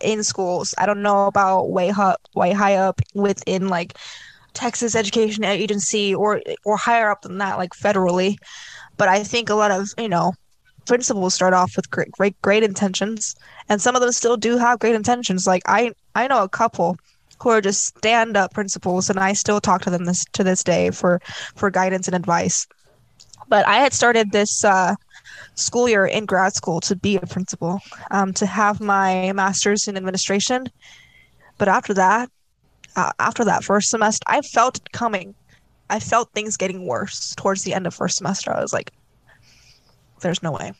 in 0.00 0.22
schools, 0.22 0.74
I 0.78 0.86
don't 0.86 1.02
know 1.02 1.26
about 1.26 1.70
way 1.70 1.90
up, 1.90 2.20
way 2.34 2.52
high 2.52 2.76
up 2.76 3.00
within 3.14 3.68
like 3.68 3.98
Texas 4.54 4.96
Education 4.96 5.44
Agency 5.44 6.14
or 6.14 6.40
or 6.64 6.76
higher 6.76 7.10
up 7.10 7.22
than 7.22 7.38
that, 7.38 7.58
like 7.58 7.72
federally. 7.72 8.36
But 8.96 9.08
I 9.08 9.22
think 9.22 9.50
a 9.50 9.54
lot 9.54 9.70
of 9.70 9.88
you 9.98 10.08
know 10.08 10.32
principals 10.86 11.34
start 11.34 11.52
off 11.52 11.76
with 11.76 11.90
great 11.90 12.10
great 12.12 12.40
great 12.40 12.62
intentions, 12.62 13.36
and 13.68 13.82
some 13.82 13.94
of 13.94 14.00
them 14.00 14.12
still 14.12 14.36
do 14.36 14.56
have 14.56 14.78
great 14.78 14.94
intentions. 14.94 15.46
Like 15.46 15.62
I 15.66 15.92
I 16.14 16.26
know 16.26 16.42
a 16.42 16.48
couple 16.48 16.96
who 17.40 17.50
are 17.50 17.60
just 17.60 17.84
stand 17.98 18.36
up 18.36 18.54
principals 18.54 19.10
and 19.10 19.18
I 19.18 19.32
still 19.32 19.60
talk 19.60 19.82
to 19.82 19.90
them 19.90 20.04
this 20.04 20.24
to 20.32 20.44
this 20.44 20.64
day 20.64 20.90
for 20.90 21.20
for 21.54 21.70
guidance 21.70 22.08
and 22.08 22.14
advice. 22.14 22.66
But 23.48 23.66
I 23.66 23.76
had 23.76 23.92
started 23.92 24.32
this 24.32 24.64
uh, 24.64 24.94
school 25.54 25.88
year 25.88 26.06
in 26.06 26.26
grad 26.26 26.54
school 26.54 26.80
to 26.80 26.96
be 26.96 27.16
a 27.16 27.26
principal, 27.26 27.80
um, 28.10 28.32
to 28.34 28.46
have 28.46 28.80
my 28.80 29.32
master's 29.32 29.86
in 29.86 29.96
administration. 29.96 30.66
But 31.58 31.68
after 31.68 31.94
that, 31.94 32.30
uh, 32.96 33.12
after 33.18 33.44
that 33.44 33.64
first 33.64 33.90
semester, 33.90 34.24
I 34.26 34.40
felt 34.42 34.78
it 34.78 34.92
coming. 34.92 35.34
I 35.88 36.00
felt 36.00 36.32
things 36.32 36.56
getting 36.56 36.86
worse 36.86 37.34
towards 37.36 37.62
the 37.62 37.74
end 37.74 37.86
of 37.86 37.94
first 37.94 38.16
semester. 38.16 38.52
I 38.52 38.60
was 38.60 38.72
like, 38.72 38.92
there's 40.20 40.42
no 40.42 40.52
way. 40.52 40.72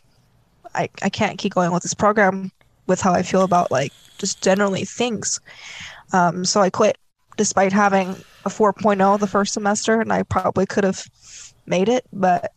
I, 0.75 0.89
I 1.03 1.09
can't 1.09 1.39
keep 1.39 1.55
going 1.55 1.73
with 1.73 1.83
this 1.83 1.95
program 1.95 2.51
with 2.87 3.01
how 3.01 3.13
I 3.13 3.23
feel 3.23 3.43
about 3.43 3.71
like 3.71 3.93
just 4.19 4.43
generally 4.43 4.85
things. 4.85 5.41
Um, 6.13 6.45
so 6.45 6.61
I 6.61 6.71
quit 6.71 6.99
despite 7.37 7.73
having 7.73 8.11
a 8.45 8.49
4.0 8.49 9.19
the 9.19 9.27
first 9.27 9.53
semester, 9.53 10.01
and 10.01 10.13
I 10.13 10.23
probably 10.23 10.67
could 10.67 10.85
have 10.85 11.05
made 11.67 11.89
it, 11.89 12.07
but 12.13 12.53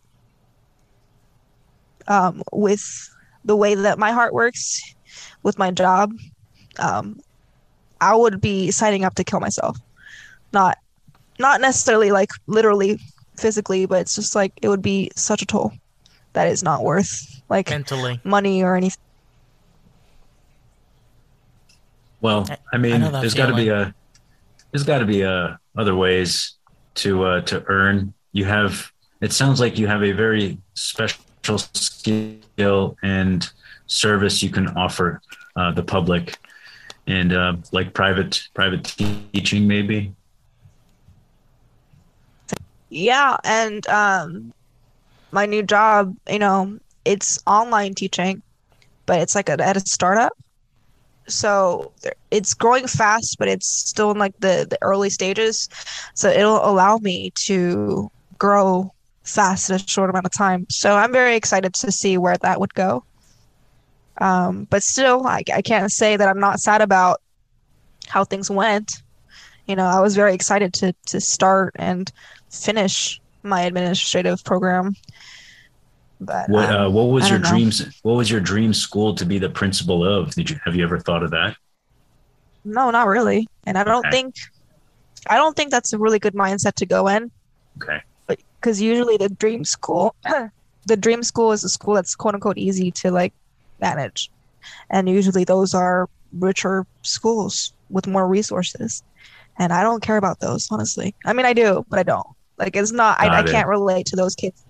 um, 2.08 2.43
with 2.52 2.84
the 3.45 3.56
way 3.56 3.76
that 3.76 4.00
my 4.00 4.12
heart 4.12 4.34
works, 4.34 4.82
with 5.43 5.58
my 5.58 5.72
job, 5.72 6.12
um, 6.78 7.20
I 8.02 8.16
would 8.16 8.39
be 8.39 8.72
signing 8.72 9.04
up 9.04 9.16
to 9.16 9.24
kill 9.24 9.39
myself. 9.39 9.78
Not, 10.54 10.78
not 11.38 11.62
necessarily 11.62 12.12
like 12.12 12.30
literally 12.47 13.00
physically, 13.38 13.86
but 13.86 14.02
it's 14.02 14.16
just 14.16 14.36
like 14.36 14.54
it 14.62 14.70
would 14.70 14.82
be 14.82 15.12
such 15.16 15.41
a 15.41 15.45
toll 15.45 15.74
that 16.34 16.47
is 16.47 16.64
not 16.64 16.84
worth 16.84 17.41
like 17.50 17.70
mentally 17.70 18.20
money 18.24 18.64
or 18.64 18.76
anything. 18.76 19.02
Well, 22.22 22.45
I- 22.49 22.53
I 22.53 22.57
I 22.74 22.78
mean, 22.78 23.01
there's 23.22 23.34
got 23.34 23.47
to 23.47 23.55
be 23.55 23.70
a 23.70 23.93
there's 24.72 24.84
got 24.84 24.99
to 24.99 25.05
be 25.05 25.24
uh 25.24 25.55
other 25.78 25.95
ways 25.95 26.55
to 26.95 27.24
uh, 27.24 27.41
to 27.41 27.63
earn. 27.67 28.13
You 28.34 28.45
have 28.45 28.91
it 29.22 29.32
sounds 29.34 29.59
like 29.59 29.78
you 29.78 29.88
have 29.88 30.03
a 30.03 30.11
very 30.11 30.57
special 30.76 31.57
skill 31.57 32.97
and 33.03 33.49
service 33.88 34.43
you 34.43 34.49
can 34.49 34.67
offer 34.78 35.22
uh, 35.55 35.72
the 35.72 35.84
public, 35.84 36.38
and 37.07 37.34
uh, 37.34 37.55
like 37.72 37.93
private 37.93 38.41
private 38.53 38.84
teaching 38.84 39.67
maybe. 39.67 40.13
Yeah, 42.89 43.38
and 43.43 43.86
um, 43.88 44.53
my 45.32 45.45
new 45.45 45.61
job, 45.63 46.15
you 46.30 46.39
know, 46.39 46.80
it's 47.05 47.39
online 47.45 47.93
teaching, 47.93 48.41
but 49.05 49.20
it's 49.20 49.36
like 49.36 49.49
a, 49.49 49.63
at 49.63 49.78
a 49.78 49.82
startup. 49.82 50.34
So 51.30 51.92
it's 52.32 52.54
growing 52.54 52.88
fast, 52.88 53.38
but 53.38 53.48
it's 53.48 53.68
still 53.68 54.12
in 54.12 54.18
like 54.18 54.38
the, 54.40 54.68
the 54.70 54.78
early 54.82 55.10
stages. 55.10 55.70
So 56.14 56.30
it'll 56.30 56.66
allow 56.66 56.98
me 56.98 57.32
to 57.46 58.12
grow 58.38 58.94
fast 59.24 59.70
in 59.70 59.76
a 59.76 59.80
short 59.80 60.10
amount 60.10 60.26
of 60.26 60.32
time. 60.32 60.66
So 60.70 60.96
I'm 60.96 61.12
very 61.12 61.36
excited 61.36 61.74
to 61.76 61.92
see 61.92 62.18
where 62.18 62.38
that 62.38 62.60
would 62.60 62.74
go. 62.74 63.04
Um, 64.20 64.66
but 64.70 64.84
still, 64.84 65.26
I, 65.26 65.44
I 65.54 65.62
can't 65.62 65.92
say 65.92 66.18
that 66.18 66.28
I'm 66.28 66.40
not 66.40 66.60
sad 66.60 66.82
about 66.82 67.22
how 68.08 68.24
things 68.24 68.50
went. 68.50 69.02
You 69.68 69.76
know, 69.76 69.86
I 69.86 70.00
was 70.00 70.16
very 70.16 70.34
excited 70.34 70.74
to 70.76 70.94
to 71.08 71.22
start 71.22 71.76
and 71.78 72.12
finish 72.50 73.22
my 73.44 73.62
administrative 73.62 74.44
program. 74.44 74.96
But 76.20 76.49
What 76.49 76.70
um, 76.70 76.76
uh, 76.76 76.89
what 76.89 77.05
was 77.05 77.30
your 77.30 77.39
know. 77.39 77.49
dreams? 77.49 77.86
What 78.03 78.13
was 78.15 78.30
your 78.30 78.39
dream 78.41 78.74
school 78.74 79.15
to 79.15 79.26
be 79.26 79.39
the 79.39 79.49
principal 79.49 80.03
of? 80.03 80.34
Did 80.36 80.49
you 80.49 80.59
have 80.65 80.76
you 80.76 80.84
ever 80.84 80.99
thought 80.99 81.24
of 81.24 81.32
that? 81.32 81.55
no, 82.63 82.91
not 82.91 83.07
really. 83.07 83.47
And 83.65 83.78
I 83.78 83.84
don't 83.84 83.99
Okay. 84.05 84.09
think 84.09 84.36
I 85.30 85.36
don't 85.38 85.55
think 85.55 85.72
that's 85.72 85.93
a 85.93 85.97
really 85.99 86.20
good 86.20 86.34
mindset 86.34 86.74
to 86.76 86.86
go 86.86 87.07
in. 87.07 87.32
Okay. 87.82 88.01
because 88.61 88.82
usually 88.82 89.17
the 89.17 89.30
dream 89.30 89.63
school 89.63 90.15
the 90.86 90.97
dream 90.97 91.24
school 91.24 91.51
is 91.51 91.63
a 91.63 91.70
school 91.70 91.95
that's 91.95 92.15
quote 92.15 92.34
unquote 92.36 92.57
easy 92.57 92.91
to 92.91 93.11
like 93.11 93.34
manage 93.80 94.30
and 94.89 95.09
usually 95.09 95.43
those 95.45 95.74
are 95.74 96.07
richer 96.34 96.86
schools 97.03 97.74
with 97.89 98.07
more 98.07 98.28
resources 98.28 99.03
and 99.59 99.74
i 99.74 99.82
don't 99.84 100.03
care 100.03 100.17
about 100.17 100.39
those 100.39 100.67
honestly 100.72 101.15
i 101.26 101.34
mean 101.34 101.45
i 101.45 101.53
do 101.53 101.84
but 101.89 101.99
i 101.99 102.03
don't 102.03 102.28
like 102.57 102.76
it's 102.76 102.91
not 102.91 103.20
I, 103.20 103.30
I 103.39 103.43
can't 103.43 103.67
relate 103.67 104.07
to 104.07 104.15
those 104.15 104.36
kids 104.36 104.63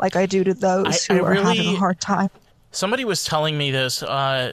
like 0.00 0.16
i 0.16 0.26
do 0.26 0.44
to 0.44 0.54
those 0.54 1.08
I- 1.10 1.14
who 1.14 1.24
I 1.24 1.28
are 1.30 1.34
having 1.34 1.74
a 1.74 1.76
hard 1.76 2.00
time 2.00 2.30
Somebody 2.70 3.04
was 3.04 3.24
telling 3.24 3.56
me 3.56 3.70
this. 3.70 4.02
Uh, 4.02 4.50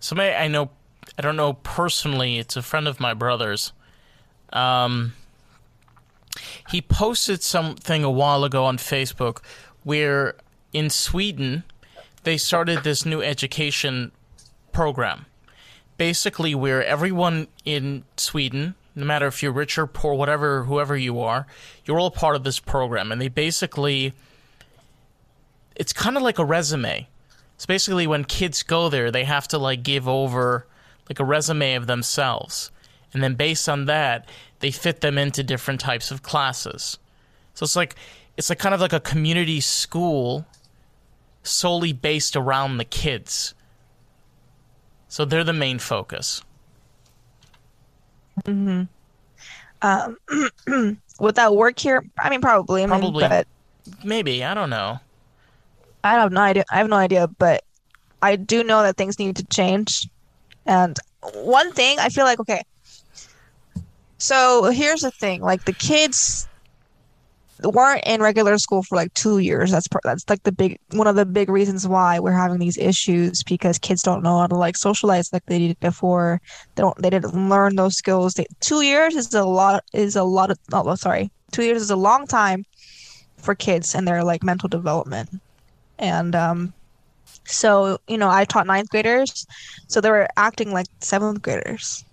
somebody 0.00 0.34
I 0.34 0.48
know, 0.48 0.68
I 1.16 1.22
don't 1.22 1.36
know 1.36 1.52
personally. 1.52 2.38
It's 2.38 2.56
a 2.56 2.62
friend 2.62 2.88
of 2.88 2.98
my 2.98 3.14
brother's. 3.14 3.72
Um, 4.52 5.12
he 6.68 6.82
posted 6.82 7.44
something 7.44 8.02
a 8.02 8.10
while 8.10 8.42
ago 8.42 8.64
on 8.64 8.78
Facebook 8.78 9.42
where 9.84 10.34
in 10.72 10.90
Sweden 10.90 11.62
they 12.24 12.36
started 12.36 12.82
this 12.82 13.06
new 13.06 13.22
education 13.22 14.10
program. 14.72 15.26
Basically, 15.98 16.52
where 16.52 16.84
everyone 16.84 17.46
in 17.64 18.02
Sweden, 18.16 18.74
no 18.96 19.06
matter 19.06 19.28
if 19.28 19.40
you're 19.40 19.52
rich 19.52 19.78
or 19.78 19.86
poor, 19.86 20.14
whatever, 20.14 20.64
whoever 20.64 20.96
you 20.96 21.20
are, 21.20 21.46
you're 21.84 22.00
all 22.00 22.10
part 22.10 22.34
of 22.34 22.42
this 22.42 22.58
program. 22.58 23.12
And 23.12 23.20
they 23.20 23.28
basically, 23.28 24.14
it's 25.76 25.92
kind 25.92 26.16
of 26.16 26.22
like 26.22 26.38
a 26.38 26.44
resume. 26.44 27.06
It's 27.54 27.66
basically, 27.66 28.06
when 28.06 28.24
kids 28.24 28.62
go 28.62 28.88
there, 28.88 29.10
they 29.10 29.24
have 29.24 29.48
to 29.48 29.58
like 29.58 29.82
give 29.82 30.08
over 30.08 30.66
like 31.08 31.20
a 31.20 31.24
resume 31.24 31.74
of 31.74 31.86
themselves, 31.86 32.70
and 33.12 33.22
then 33.22 33.34
based 33.34 33.68
on 33.68 33.86
that, 33.86 34.28
they 34.60 34.70
fit 34.70 35.00
them 35.00 35.16
into 35.16 35.42
different 35.42 35.80
types 35.80 36.10
of 36.10 36.22
classes. 36.22 36.98
So 37.54 37.64
it's 37.64 37.76
like 37.76 37.94
it's 38.36 38.50
like 38.50 38.58
kind 38.58 38.74
of 38.74 38.80
like 38.80 38.92
a 38.92 39.00
community 39.00 39.60
school, 39.60 40.46
solely 41.42 41.92
based 41.92 42.36
around 42.36 42.76
the 42.78 42.84
kids. 42.84 43.54
So 45.08 45.24
they're 45.24 45.44
the 45.44 45.52
main 45.52 45.78
focus. 45.78 46.42
Hmm. 48.44 48.82
would 51.20 51.34
that 51.36 51.54
work 51.54 51.78
here 51.78 52.04
i 52.18 52.28
mean 52.28 52.40
probably 52.40 52.82
I 52.82 52.86
mean, 52.86 52.98
Probably. 52.98 53.28
but 53.28 53.46
Maybe 54.04 54.44
I 54.44 54.54
don't 54.54 54.70
know. 54.70 55.00
I 56.04 56.12
have 56.12 56.32
no 56.32 56.40
idea. 56.40 56.64
I 56.70 56.78
have 56.78 56.88
no 56.88 56.96
idea, 56.96 57.28
but 57.28 57.64
I 58.22 58.36
do 58.36 58.62
know 58.64 58.82
that 58.82 58.96
things 58.96 59.18
need 59.18 59.36
to 59.36 59.44
change. 59.46 60.08
And 60.64 60.96
one 61.34 61.72
thing 61.72 61.98
I 61.98 62.08
feel 62.08 62.24
like 62.24 62.40
okay. 62.40 62.62
So 64.18 64.64
here's 64.64 65.00
the 65.00 65.10
thing: 65.10 65.42
like 65.42 65.64
the 65.64 65.72
kids 65.72 66.48
weren't 67.62 68.04
in 68.04 68.20
regular 68.20 68.58
school 68.58 68.82
for 68.82 68.96
like 68.96 69.12
two 69.14 69.38
years. 69.38 69.70
That's 69.70 69.88
part, 69.88 70.02
that's 70.04 70.28
like 70.28 70.42
the 70.42 70.52
big 70.52 70.78
one 70.90 71.06
of 71.06 71.16
the 71.16 71.26
big 71.26 71.48
reasons 71.48 71.86
why 71.86 72.18
we're 72.18 72.32
having 72.32 72.58
these 72.58 72.76
issues 72.78 73.42
because 73.42 73.78
kids 73.78 74.02
don't 74.02 74.22
know 74.22 74.38
how 74.38 74.46
to 74.46 74.56
like 74.56 74.76
socialize 74.76 75.32
like 75.32 75.46
they 75.46 75.58
did 75.58 75.80
before. 75.80 76.40
They 76.74 76.82
don't. 76.82 77.00
They 77.00 77.10
didn't 77.10 77.48
learn 77.48 77.76
those 77.76 77.96
skills. 77.96 78.34
They, 78.34 78.46
two 78.60 78.82
years 78.82 79.14
is 79.14 79.32
a 79.34 79.44
lot. 79.44 79.84
Is 79.92 80.16
a 80.16 80.24
lot 80.24 80.50
of. 80.50 80.58
Oh, 80.72 80.94
sorry. 80.94 81.30
Two 81.52 81.62
years 81.62 81.82
is 81.82 81.90
a 81.90 81.96
long 81.96 82.26
time 82.26 82.64
for 83.38 83.54
kids 83.54 83.94
and 83.94 84.06
their 84.06 84.24
like 84.24 84.42
mental 84.42 84.68
development. 84.68 85.30
And 85.98 86.34
um, 86.34 86.74
so 87.44 87.98
you 88.08 88.18
know, 88.18 88.28
I 88.28 88.44
taught 88.44 88.66
ninth 88.66 88.90
graders, 88.90 89.46
so 89.88 90.00
they 90.00 90.10
were 90.10 90.28
acting 90.36 90.72
like 90.72 90.86
seventh 91.00 91.42
graders, 91.42 92.04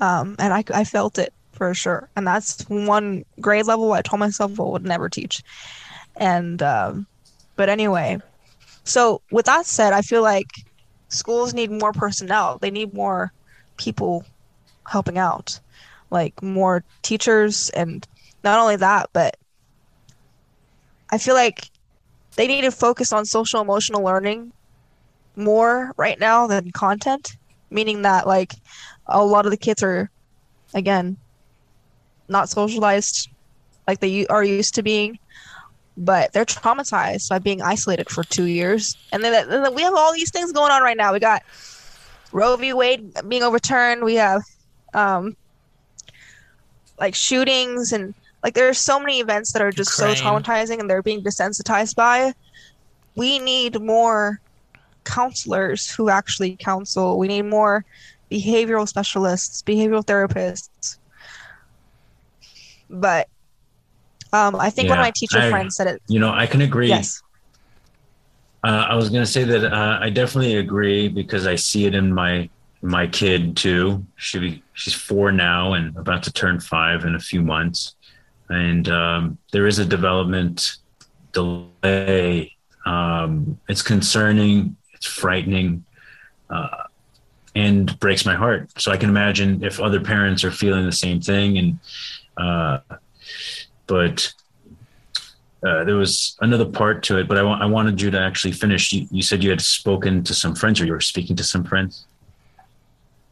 um, 0.00 0.36
and 0.38 0.52
I 0.52 0.64
I 0.72 0.84
felt 0.84 1.18
it 1.18 1.32
for 1.52 1.74
sure. 1.74 2.08
And 2.16 2.26
that's 2.26 2.62
one 2.68 3.24
grade 3.40 3.66
level 3.66 3.92
I 3.92 4.02
told 4.02 4.20
myself 4.20 4.58
I 4.58 4.64
would 4.64 4.84
never 4.84 5.08
teach. 5.08 5.42
And 6.16 6.62
um, 6.62 7.06
but 7.56 7.68
anyway, 7.68 8.18
so 8.84 9.22
with 9.30 9.46
that 9.46 9.66
said, 9.66 9.92
I 9.92 10.02
feel 10.02 10.22
like 10.22 10.48
schools 11.08 11.54
need 11.54 11.70
more 11.70 11.92
personnel. 11.92 12.58
They 12.58 12.70
need 12.70 12.94
more 12.94 13.32
people 13.76 14.24
helping 14.88 15.18
out, 15.18 15.60
like 16.10 16.42
more 16.42 16.84
teachers, 17.02 17.70
and 17.70 18.06
not 18.44 18.58
only 18.60 18.76
that, 18.76 19.10
but 19.12 19.36
I 21.10 21.18
feel 21.18 21.34
like 21.34 21.70
they 22.40 22.46
need 22.46 22.62
to 22.62 22.70
focus 22.70 23.12
on 23.12 23.26
social 23.26 23.60
emotional 23.60 24.02
learning 24.02 24.50
more 25.36 25.92
right 25.98 26.18
now 26.18 26.46
than 26.46 26.70
content, 26.70 27.36
meaning 27.68 28.00
that 28.00 28.26
like 28.26 28.54
a 29.08 29.22
lot 29.22 29.44
of 29.44 29.50
the 29.50 29.58
kids 29.58 29.82
are 29.82 30.10
again 30.72 31.18
not 32.28 32.48
socialized 32.48 33.28
like 33.86 34.00
they 34.00 34.26
are 34.28 34.42
used 34.42 34.74
to 34.76 34.82
being, 34.82 35.18
but 35.98 36.32
they're 36.32 36.46
traumatized 36.46 37.28
by 37.28 37.38
being 37.38 37.60
isolated 37.60 38.08
for 38.08 38.24
two 38.24 38.46
years. 38.46 38.96
And 39.12 39.22
then, 39.22 39.46
then 39.50 39.74
we 39.74 39.82
have 39.82 39.94
all 39.94 40.14
these 40.14 40.30
things 40.30 40.50
going 40.50 40.72
on 40.72 40.82
right 40.82 40.96
now. 40.96 41.12
We 41.12 41.18
got 41.18 41.42
Roe 42.32 42.56
v. 42.56 42.72
Wade 42.72 43.12
being 43.28 43.42
overturned. 43.42 44.02
We 44.02 44.14
have 44.14 44.40
um, 44.94 45.36
like 46.98 47.14
shootings 47.14 47.92
and 47.92 48.14
like 48.42 48.54
there 48.54 48.68
are 48.68 48.74
so 48.74 48.98
many 48.98 49.20
events 49.20 49.52
that 49.52 49.62
are 49.62 49.70
just 49.70 49.92
so 49.92 50.12
traumatizing 50.14 50.80
and 50.80 50.88
they're 50.88 51.02
being 51.02 51.22
desensitized 51.22 51.94
by. 51.94 52.32
We 53.16 53.38
need 53.38 53.80
more 53.80 54.40
counselors 55.04 55.90
who 55.90 56.08
actually 56.08 56.56
counsel. 56.56 57.18
We 57.18 57.28
need 57.28 57.42
more 57.42 57.84
behavioral 58.30 58.88
specialists, 58.88 59.62
behavioral 59.62 60.04
therapists. 60.04 60.98
But 62.88 63.28
um, 64.32 64.56
I 64.56 64.70
think 64.70 64.88
one 64.88 64.98
of 64.98 65.02
my 65.02 65.12
teacher 65.14 65.38
I- 65.38 65.50
friends 65.50 65.76
said 65.76 65.86
it. 65.86 66.02
You 66.06 66.18
know, 66.18 66.32
I 66.32 66.46
can 66.46 66.60
agree. 66.60 66.88
Yes. 66.88 67.22
Uh, 68.62 68.86
I 68.90 68.94
was 68.94 69.08
going 69.08 69.22
to 69.24 69.30
say 69.30 69.44
that 69.44 69.72
uh, 69.72 69.98
I 70.00 70.10
definitely 70.10 70.56
agree 70.56 71.08
because 71.08 71.46
I 71.46 71.54
see 71.56 71.86
it 71.86 71.94
in 71.94 72.12
my 72.12 72.48
my 72.82 73.06
kid 73.06 73.56
too. 73.56 74.04
She 74.16 74.62
she's 74.74 74.94
four 74.94 75.32
now 75.32 75.72
and 75.74 75.96
about 75.96 76.22
to 76.24 76.32
turn 76.32 76.60
five 76.60 77.04
in 77.04 77.14
a 77.14 77.18
few 77.18 77.42
months, 77.42 77.94
and 78.50 78.88
um, 78.88 79.38
there 79.52 79.66
is 79.66 79.78
a 79.78 79.84
development 79.86 80.76
delay. 81.32 82.54
Um, 82.84 83.58
it's 83.68 83.82
concerning. 83.82 84.76
It's 84.92 85.06
frightening. 85.06 85.84
Uh, 86.50 86.84
and 87.54 87.98
breaks 87.98 88.24
my 88.24 88.34
heart. 88.34 88.70
So 88.80 88.92
I 88.92 88.96
can 88.96 89.08
imagine 89.08 89.64
if 89.64 89.80
other 89.80 90.00
parents 90.00 90.44
are 90.44 90.50
feeling 90.50 90.84
the 90.84 90.92
same 90.92 91.20
thing. 91.20 91.58
And, 91.58 91.78
uh, 92.36 92.78
but 93.86 94.32
uh, 95.64 95.84
there 95.84 95.96
was 95.96 96.36
another 96.40 96.64
part 96.64 97.02
to 97.04 97.18
it, 97.18 97.28
but 97.28 97.38
I, 97.38 97.42
I 97.42 97.66
wanted 97.66 98.00
you 98.00 98.10
to 98.12 98.20
actually 98.20 98.52
finish. 98.52 98.92
You, 98.92 99.06
you 99.10 99.22
said 99.22 99.42
you 99.42 99.50
had 99.50 99.60
spoken 99.60 100.22
to 100.24 100.34
some 100.34 100.54
friends 100.54 100.80
or 100.80 100.86
you 100.86 100.92
were 100.92 101.00
speaking 101.00 101.36
to 101.36 101.44
some 101.44 101.64
friends. 101.64 102.06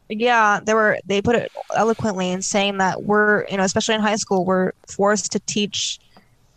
Yeah, 0.09 0.59
they 0.63 0.73
were, 0.73 0.97
they 1.05 1.21
put 1.21 1.35
it 1.35 1.51
eloquently 1.75 2.31
in 2.31 2.41
saying 2.41 2.79
that 2.79 3.03
we're, 3.03 3.45
you 3.47 3.57
know, 3.57 3.63
especially 3.63 3.95
in 3.95 4.01
high 4.01 4.15
school, 4.15 4.43
we're 4.43 4.71
forced 4.87 5.31
to 5.33 5.39
teach 5.41 5.99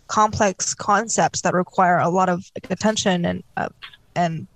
complex 0.06 0.74
concepts 0.74 1.42
that 1.42 1.52
require 1.52 1.98
a 1.98 2.08
lot 2.08 2.28
of 2.28 2.44
attention 2.70 3.26
and, 3.26 3.42
uh, 3.56 3.68
and 4.16 4.46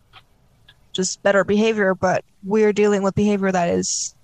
just 0.95 1.23
better 1.23 1.45
behavior, 1.45 1.95
but 1.95 2.25
we're 2.43 2.73
dealing 2.73 3.03
with 3.03 3.15
behavior 3.15 3.53
that 3.53 3.69
is 3.69 4.15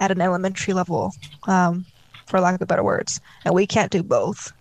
at 0.00 0.10
an 0.10 0.20
elementary 0.20 0.74
level, 0.74 1.12
um, 1.46 1.86
for 2.26 2.40
lack 2.40 2.60
of 2.60 2.68
better 2.68 2.84
words, 2.84 3.20
and 3.44 3.54
we 3.54 3.66
can't 3.66 3.90
do 3.90 4.02
both. 4.02 4.52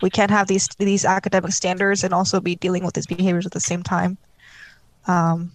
We 0.00 0.10
can't 0.10 0.30
have 0.30 0.48
these 0.48 0.68
these 0.78 1.04
academic 1.04 1.52
standards 1.52 2.02
and 2.02 2.12
also 2.12 2.40
be 2.40 2.56
dealing 2.56 2.84
with 2.84 2.94
these 2.94 3.06
behaviors 3.06 3.46
at 3.46 3.52
the 3.52 3.60
same 3.60 3.82
time. 3.82 4.18
Um, 5.06 5.52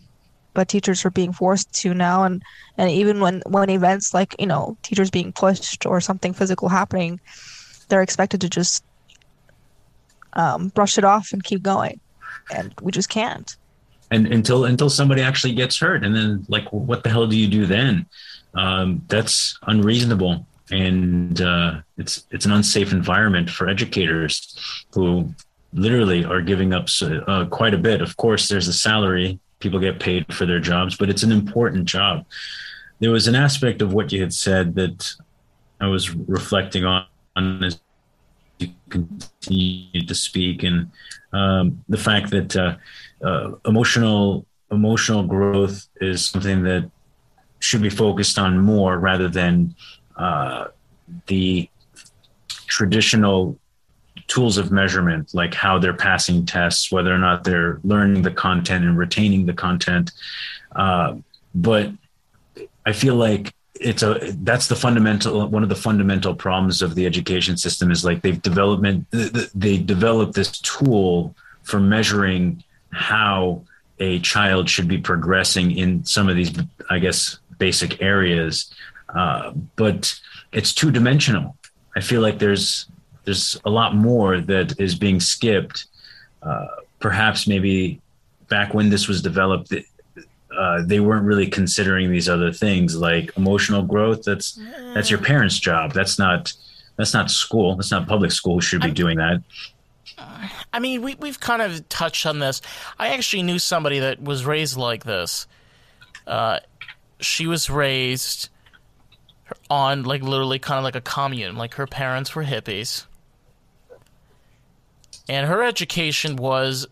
but 0.57 0.67
teachers 0.67 1.05
are 1.05 1.11
being 1.11 1.31
forced 1.31 1.71
to 1.71 1.93
now, 1.93 2.23
and 2.23 2.41
and 2.79 2.89
even 2.89 3.19
when 3.19 3.43
when 3.45 3.69
events 3.69 4.11
like 4.11 4.35
you 4.39 4.47
know 4.47 4.75
teachers 4.81 5.11
being 5.11 5.31
pushed 5.31 5.85
or 5.85 6.01
something 6.01 6.33
physical 6.33 6.67
happening, 6.67 7.19
they're 7.89 8.01
expected 8.01 8.41
to 8.41 8.49
just 8.49 8.83
um, 10.33 10.69
brush 10.69 10.97
it 10.97 11.03
off 11.03 11.31
and 11.31 11.43
keep 11.43 11.61
going, 11.61 11.99
and 12.51 12.73
we 12.81 12.91
just 12.91 13.07
can't. 13.07 13.55
And 14.09 14.25
until 14.33 14.65
until 14.65 14.89
somebody 14.89 15.21
actually 15.21 15.53
gets 15.53 15.77
hurt 15.77 16.03
and 16.03 16.15
then 16.15 16.43
like 16.49 16.65
what 16.73 17.03
the 17.03 17.09
hell 17.11 17.27
do 17.27 17.37
you 17.37 17.47
do 17.47 17.67
then? 17.67 18.07
Um, 18.55 19.03
that's 19.07 19.59
unreasonable. 19.67 20.47
And 20.71 21.39
uh, 21.39 21.81
it's 21.99 22.25
it's 22.31 22.45
an 22.47 22.51
unsafe 22.51 22.91
environment 22.91 23.51
for 23.51 23.69
educators 23.69 24.57
who 24.91 25.31
literally 25.71 26.25
are 26.25 26.41
giving 26.41 26.73
up 26.73 26.87
uh, 27.03 27.45
quite 27.45 27.75
a 27.75 27.77
bit. 27.77 28.01
Of 28.01 28.17
course 28.17 28.47
there's 28.47 28.67
a 28.67 28.73
salary 28.73 29.39
people 29.59 29.79
get 29.79 29.99
paid 29.99 30.31
for 30.33 30.45
their 30.45 30.59
jobs 30.59 30.95
but 30.97 31.09
it's 31.09 31.23
an 31.23 31.31
important 31.31 31.85
job. 31.85 32.25
There 32.99 33.11
was 33.11 33.27
an 33.27 33.35
aspect 33.35 33.81
of 33.81 33.93
what 33.93 34.11
you 34.11 34.21
had 34.21 34.33
said 34.33 34.75
that 34.75 35.13
i 35.79 35.87
was 35.87 36.09
reflecting 36.15 36.83
on 36.83 37.05
as 37.63 37.79
you 38.59 38.69
continued 38.89 40.07
to 40.07 40.15
speak 40.15 40.63
and 40.63 40.91
um, 41.33 41.83
the 41.87 41.97
fact 41.97 42.31
that 42.31 42.55
uh, 42.55 42.75
uh, 43.23 43.51
emotional 43.65 44.45
emotional 44.71 45.23
growth 45.23 45.87
is 46.01 46.25
something 46.25 46.63
that 46.63 46.89
should 47.59 47.81
be 47.81 47.89
focused 47.89 48.37
on 48.37 48.57
more 48.59 48.99
rather 48.99 49.27
than 49.27 49.75
uh, 50.17 50.67
the 51.27 51.69
traditional 52.67 53.57
tools 54.27 54.57
of 54.57 54.71
measurement, 54.71 55.33
like 55.33 55.53
how 55.53 55.79
they're 55.79 55.93
passing 55.93 56.45
tests, 56.45 56.91
whether 56.91 57.13
or 57.13 57.17
not 57.17 57.43
they're 57.43 57.79
learning 57.83 58.21
the 58.21 58.31
content 58.31 58.85
and 58.85 58.97
retaining 58.97 59.45
the 59.45 59.53
content. 59.53 60.11
Uh, 60.75 61.15
but 61.55 61.91
I 62.85 62.93
feel 62.93 63.15
like 63.15 63.53
it's 63.79 64.01
a 64.01 64.33
that's 64.41 64.67
the 64.67 64.75
fundamental 64.75 65.47
one 65.47 65.61
of 65.61 65.69
the 65.69 65.75
fundamental 65.75 66.33
problems 66.33 66.81
of 66.81 66.95
the 66.95 67.05
education 67.05 67.55
system 67.57 67.91
is 67.91 68.03
like 68.03 68.23
they've 68.23 68.41
development 68.41 69.05
they 69.11 69.77
develop 69.77 70.33
this 70.33 70.59
tool 70.59 71.35
for 71.61 71.79
measuring 71.79 72.63
how 72.91 73.61
a 73.99 74.19
child 74.19 74.69
should 74.69 74.87
be 74.87 74.97
progressing 74.97 75.71
in 75.71 76.03
some 76.05 76.29
of 76.29 76.35
these, 76.35 76.53
I 76.89 76.99
guess, 76.99 77.39
basic 77.57 78.01
areas. 78.01 78.73
Uh, 79.09 79.51
but 79.75 80.19
it's 80.51 80.73
two 80.73 80.91
dimensional. 80.91 81.57
I 81.95 82.01
feel 82.01 82.21
like 82.21 82.39
there's 82.39 82.87
there's 83.27 83.59
a 83.65 83.69
lot 83.69 83.93
more 83.93 84.39
that 84.39 84.79
is 84.79 84.95
being 84.95 85.19
skipped. 85.19 85.87
Uh, 86.41 86.65
perhaps 87.01 87.45
maybe 87.45 87.99
back 88.47 88.73
when 88.73 88.89
this 88.89 89.09
was 89.09 89.21
developed, 89.21 89.73
uh, 90.57 90.81
they 90.85 91.01
weren't 91.01 91.25
really 91.25 91.45
considering 91.45 92.09
these 92.09 92.29
other 92.29 92.53
things 92.53 92.95
like 92.95 93.35
emotional 93.35 93.83
growth. 93.83 94.23
That's 94.23 94.57
that's 94.93 95.09
your 95.11 95.19
parents' 95.19 95.59
job. 95.59 95.91
That's 95.91 96.17
not 96.17 96.53
that's 96.95 97.13
not 97.13 97.29
school. 97.29 97.75
That's 97.75 97.91
not 97.91 98.07
public 98.07 98.31
school 98.31 98.61
should 98.61 98.81
be 98.81 98.91
doing 98.91 99.17
that. 99.17 99.43
I 100.71 100.79
mean, 100.79 101.01
we 101.01 101.15
we've 101.15 101.41
kind 101.41 101.61
of 101.61 101.87
touched 101.89 102.25
on 102.25 102.39
this. 102.39 102.61
I 102.97 103.09
actually 103.09 103.43
knew 103.43 103.59
somebody 103.59 103.99
that 103.99 104.23
was 104.23 104.45
raised 104.45 104.77
like 104.77 105.03
this. 105.03 105.47
Uh, 106.25 106.61
she 107.19 107.45
was 107.45 107.69
raised 107.69 108.47
on 109.69 110.03
like 110.03 110.21
literally 110.21 110.59
kind 110.59 110.77
of 110.77 110.83
like 110.83 110.95
a 110.95 111.01
commune. 111.01 111.55
Like 111.55 111.73
her 111.75 111.87
parents 111.87 112.35
were 112.35 112.43
hippies, 112.43 113.05
and 115.29 115.47
her 115.47 115.63
education 115.63 116.35
was 116.35 116.87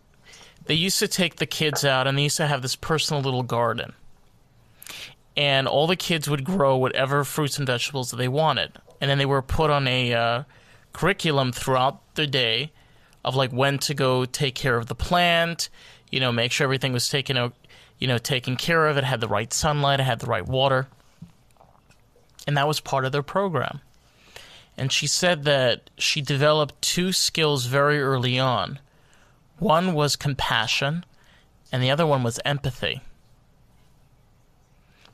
they 0.66 0.74
used 0.74 0.98
to 0.98 1.08
take 1.08 1.36
the 1.36 1.46
kids 1.46 1.84
out 1.84 2.06
and 2.06 2.18
they 2.18 2.24
used 2.24 2.36
to 2.36 2.46
have 2.46 2.62
this 2.62 2.76
personal 2.76 3.22
little 3.22 3.42
garden. 3.42 3.94
And 5.36 5.68
all 5.68 5.86
the 5.86 5.96
kids 5.96 6.28
would 6.28 6.44
grow 6.44 6.76
whatever 6.76 7.22
fruits 7.24 7.58
and 7.58 7.66
vegetables 7.66 8.10
they 8.10 8.28
wanted. 8.28 8.72
And 9.00 9.10
then 9.10 9.18
they 9.18 9.26
were 9.26 9.42
put 9.42 9.70
on 9.70 9.86
a 9.86 10.14
uh, 10.14 10.42
curriculum 10.92 11.52
throughout 11.52 12.00
the 12.14 12.26
day 12.26 12.72
of 13.24 13.34
like 13.36 13.52
when 13.52 13.78
to 13.80 13.94
go 13.94 14.24
take 14.24 14.54
care 14.54 14.76
of 14.76 14.86
the 14.86 14.94
plant, 14.94 15.68
you 16.10 16.20
know, 16.20 16.32
make 16.32 16.52
sure 16.52 16.64
everything 16.64 16.92
was 16.92 17.08
taken 17.08 17.52
you 17.98 18.08
know, 18.08 18.18
taken 18.18 18.56
care 18.56 18.86
of. 18.86 18.96
It 18.96 19.04
had 19.04 19.20
the 19.20 19.28
right 19.28 19.52
sunlight, 19.52 20.00
it 20.00 20.04
had 20.04 20.20
the 20.20 20.26
right 20.26 20.46
water. 20.46 20.86
And 22.46 22.56
that 22.56 22.68
was 22.68 22.80
part 22.80 23.04
of 23.04 23.12
their 23.12 23.22
program. 23.22 23.80
And 24.78 24.92
she 24.92 25.06
said 25.06 25.44
that 25.44 25.90
she 25.96 26.20
developed 26.20 26.80
two 26.82 27.12
skills 27.12 27.66
very 27.66 28.00
early 28.00 28.38
on. 28.38 28.78
One 29.58 29.94
was 29.94 30.16
compassion, 30.16 31.04
and 31.72 31.82
the 31.82 31.90
other 31.90 32.06
one 32.06 32.22
was 32.22 32.40
empathy. 32.44 33.00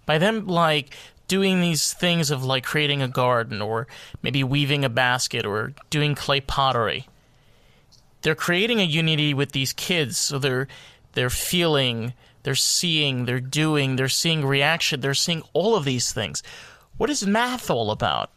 By 0.05 0.19
them, 0.19 0.49
like, 0.49 0.97
doing 1.29 1.61
these 1.61 1.93
things 1.93 2.31
of 2.31 2.45
like 2.45 2.65
creating 2.65 3.01
a 3.01 3.09
garden 3.09 3.63
or 3.63 3.87
maybe 4.21 4.45
weaving 4.45 4.85
a 4.85 4.89
basket 4.89 5.47
or 5.47 5.73
doing 5.89 6.15
clay 6.15 6.41
pottery, 6.41 7.07
they're 8.23 8.35
creating 8.35 8.81
a 8.81 8.85
unity 8.85 9.35
with 9.35 9.53
these 9.53 9.73
kids 9.73 10.17
so 10.19 10.39
they're 10.39 10.67
they're 11.13 11.31
feeling 11.31 12.15
they're 12.43 12.55
seeing 12.55 13.25
they're 13.27 13.41
doing 13.41 13.97
they're 13.97 14.09
seeing 14.09 14.45
reaction 14.45 15.01
they're 15.01 15.15
seeing 15.15 15.43
all 15.53 15.77
of 15.77 15.85
these 15.85 16.13
things 16.13 16.43
what 16.97 17.11
is 17.11 17.27
math 17.27 17.71
all 17.71 17.91
about 17.91 18.31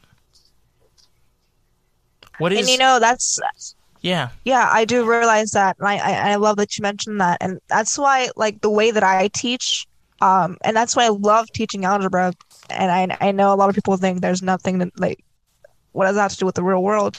what 2.37 2.51
is 2.51 2.59
and 2.59 2.69
you 2.69 2.77
know 2.77 2.99
that's 2.99 3.39
yeah 4.01 4.29
yeah 4.43 4.69
i 4.71 4.85
do 4.85 5.09
realize 5.09 5.51
that 5.51 5.75
and 5.79 5.87
I, 5.87 5.97
I 5.97 6.31
i 6.31 6.35
love 6.35 6.57
that 6.57 6.77
you 6.77 6.83
mentioned 6.83 7.19
that 7.21 7.37
and 7.41 7.59
that's 7.67 7.97
why 7.97 8.29
like 8.35 8.61
the 8.61 8.69
way 8.69 8.91
that 8.91 9.03
i 9.03 9.29
teach 9.29 9.87
um 10.21 10.57
and 10.63 10.75
that's 10.75 10.95
why 10.95 11.05
i 11.05 11.09
love 11.09 11.47
teaching 11.53 11.85
algebra 11.85 12.33
and 12.69 12.91
i 12.91 13.17
i 13.27 13.31
know 13.31 13.53
a 13.53 13.55
lot 13.55 13.69
of 13.69 13.75
people 13.75 13.97
think 13.97 14.21
there's 14.21 14.41
nothing 14.41 14.79
that 14.79 14.99
like 14.99 15.23
what 15.91 16.05
does 16.05 16.15
that 16.15 16.23
have 16.23 16.31
to 16.31 16.37
do 16.37 16.45
with 16.45 16.55
the 16.55 16.63
real 16.63 16.83
world 16.83 17.17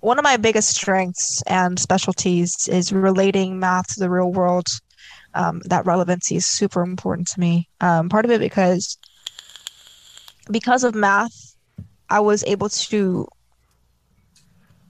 one 0.00 0.18
of 0.18 0.22
my 0.22 0.36
biggest 0.36 0.70
strengths 0.70 1.42
and 1.46 1.78
specialties 1.78 2.68
is 2.68 2.92
relating 2.92 3.58
math 3.58 3.94
to 3.94 4.00
the 4.00 4.10
real 4.10 4.32
world. 4.32 4.66
Um, 5.34 5.60
that 5.66 5.84
relevancy 5.84 6.36
is 6.36 6.46
super 6.46 6.82
important 6.82 7.28
to 7.28 7.40
me. 7.40 7.68
Um, 7.80 8.08
part 8.08 8.24
of 8.24 8.30
it 8.30 8.40
because 8.40 8.98
because 10.50 10.84
of 10.84 10.94
math, 10.94 11.56
I 12.08 12.20
was 12.20 12.44
able 12.44 12.68
to 12.68 13.26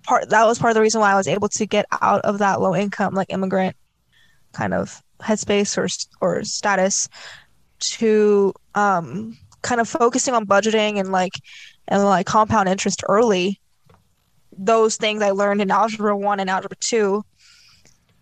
part 0.07 0.31
that 0.31 0.45
was 0.47 0.59
part 0.59 0.71
of 0.71 0.75
the 0.75 0.81
reason 0.81 1.01
why 1.01 1.13
I 1.13 1.17
was 1.17 1.29
able 1.29 1.49
to 1.51 1.67
get 1.67 1.87
out 2.01 2.23
of 2.23 2.39
that 2.39 2.61
low 2.61 2.75
income 2.75 3.15
like 3.15 3.33
immigrant 3.33 3.77
kind 4.53 4.73
of 4.73 5.03
headspace 5.21 5.77
or 5.77 5.89
or 6.21 6.45
status 6.45 7.09
to 7.79 8.55
um, 8.75 9.37
kind 9.63 9.81
of 9.81 9.89
focusing 9.89 10.35
on 10.35 10.47
budgeting 10.47 10.99
and 10.99 11.13
like 11.13 11.33
and 11.89 12.03
like 12.05 12.27
compound 12.27 12.69
interest 12.69 13.03
early 13.09 13.61
those 14.59 14.97
things 14.97 15.23
I 15.23 15.31
learned 15.31 15.61
in 15.61 15.71
algebra 15.71 16.17
one 16.17 16.41
and 16.41 16.51
algebra 16.51 16.77
two. 16.81 17.25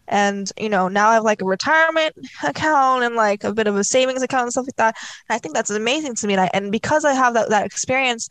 And 0.07 0.51
you 0.59 0.69
know, 0.69 0.89
now 0.89 1.09
I 1.09 1.15
have 1.15 1.25
like 1.25 1.41
a 1.41 1.47
retirement 1.47 2.15
account 2.45 3.05
and 3.05 3.15
like 3.15 3.45
a 3.45 3.55
bit 3.55 3.67
of 3.67 3.77
a 3.77 3.85
savings 3.85 4.23
account 4.23 4.45
and 4.45 4.53
stuff 4.53 4.67
like 4.67 4.77
that. 4.77 4.97
And 5.29 5.37
I 5.37 5.39
think 5.39 5.55
that's 5.55 5.71
amazing 5.71 6.15
to 6.17 6.27
me. 6.27 6.35
And, 6.35 6.43
I, 6.43 6.51
and 6.53 6.71
because 6.71 7.05
I 7.05 7.15
have 7.15 7.35
that, 7.35 7.49
that 7.51 7.65
experience, 7.65 8.29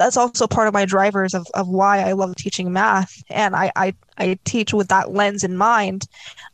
that's 0.00 0.16
also 0.16 0.46
part 0.46 0.66
of 0.66 0.72
my 0.72 0.86
drivers 0.86 1.34
of, 1.34 1.46
of 1.52 1.68
why 1.68 1.98
I 1.98 2.12
love 2.12 2.34
teaching 2.34 2.72
math. 2.72 3.22
And 3.28 3.54
I, 3.54 3.70
I, 3.76 3.94
I 4.16 4.38
teach 4.44 4.72
with 4.72 4.88
that 4.88 5.12
lens 5.12 5.44
in 5.44 5.58
mind. 5.58 6.06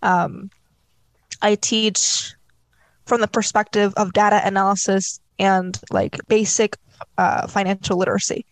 Um, 0.03 0.51
I 1.43 1.55
teach 1.55 2.35
from 3.05 3.21
the 3.21 3.29
perspective 3.29 3.95
of 3.97 4.13
data 4.13 4.41
analysis 4.45 5.21
and 5.39 5.79
like 5.93 6.19
basic 6.27 6.77
uh, 7.19 7.47
financial 7.47 7.97
literacy. 7.97 8.45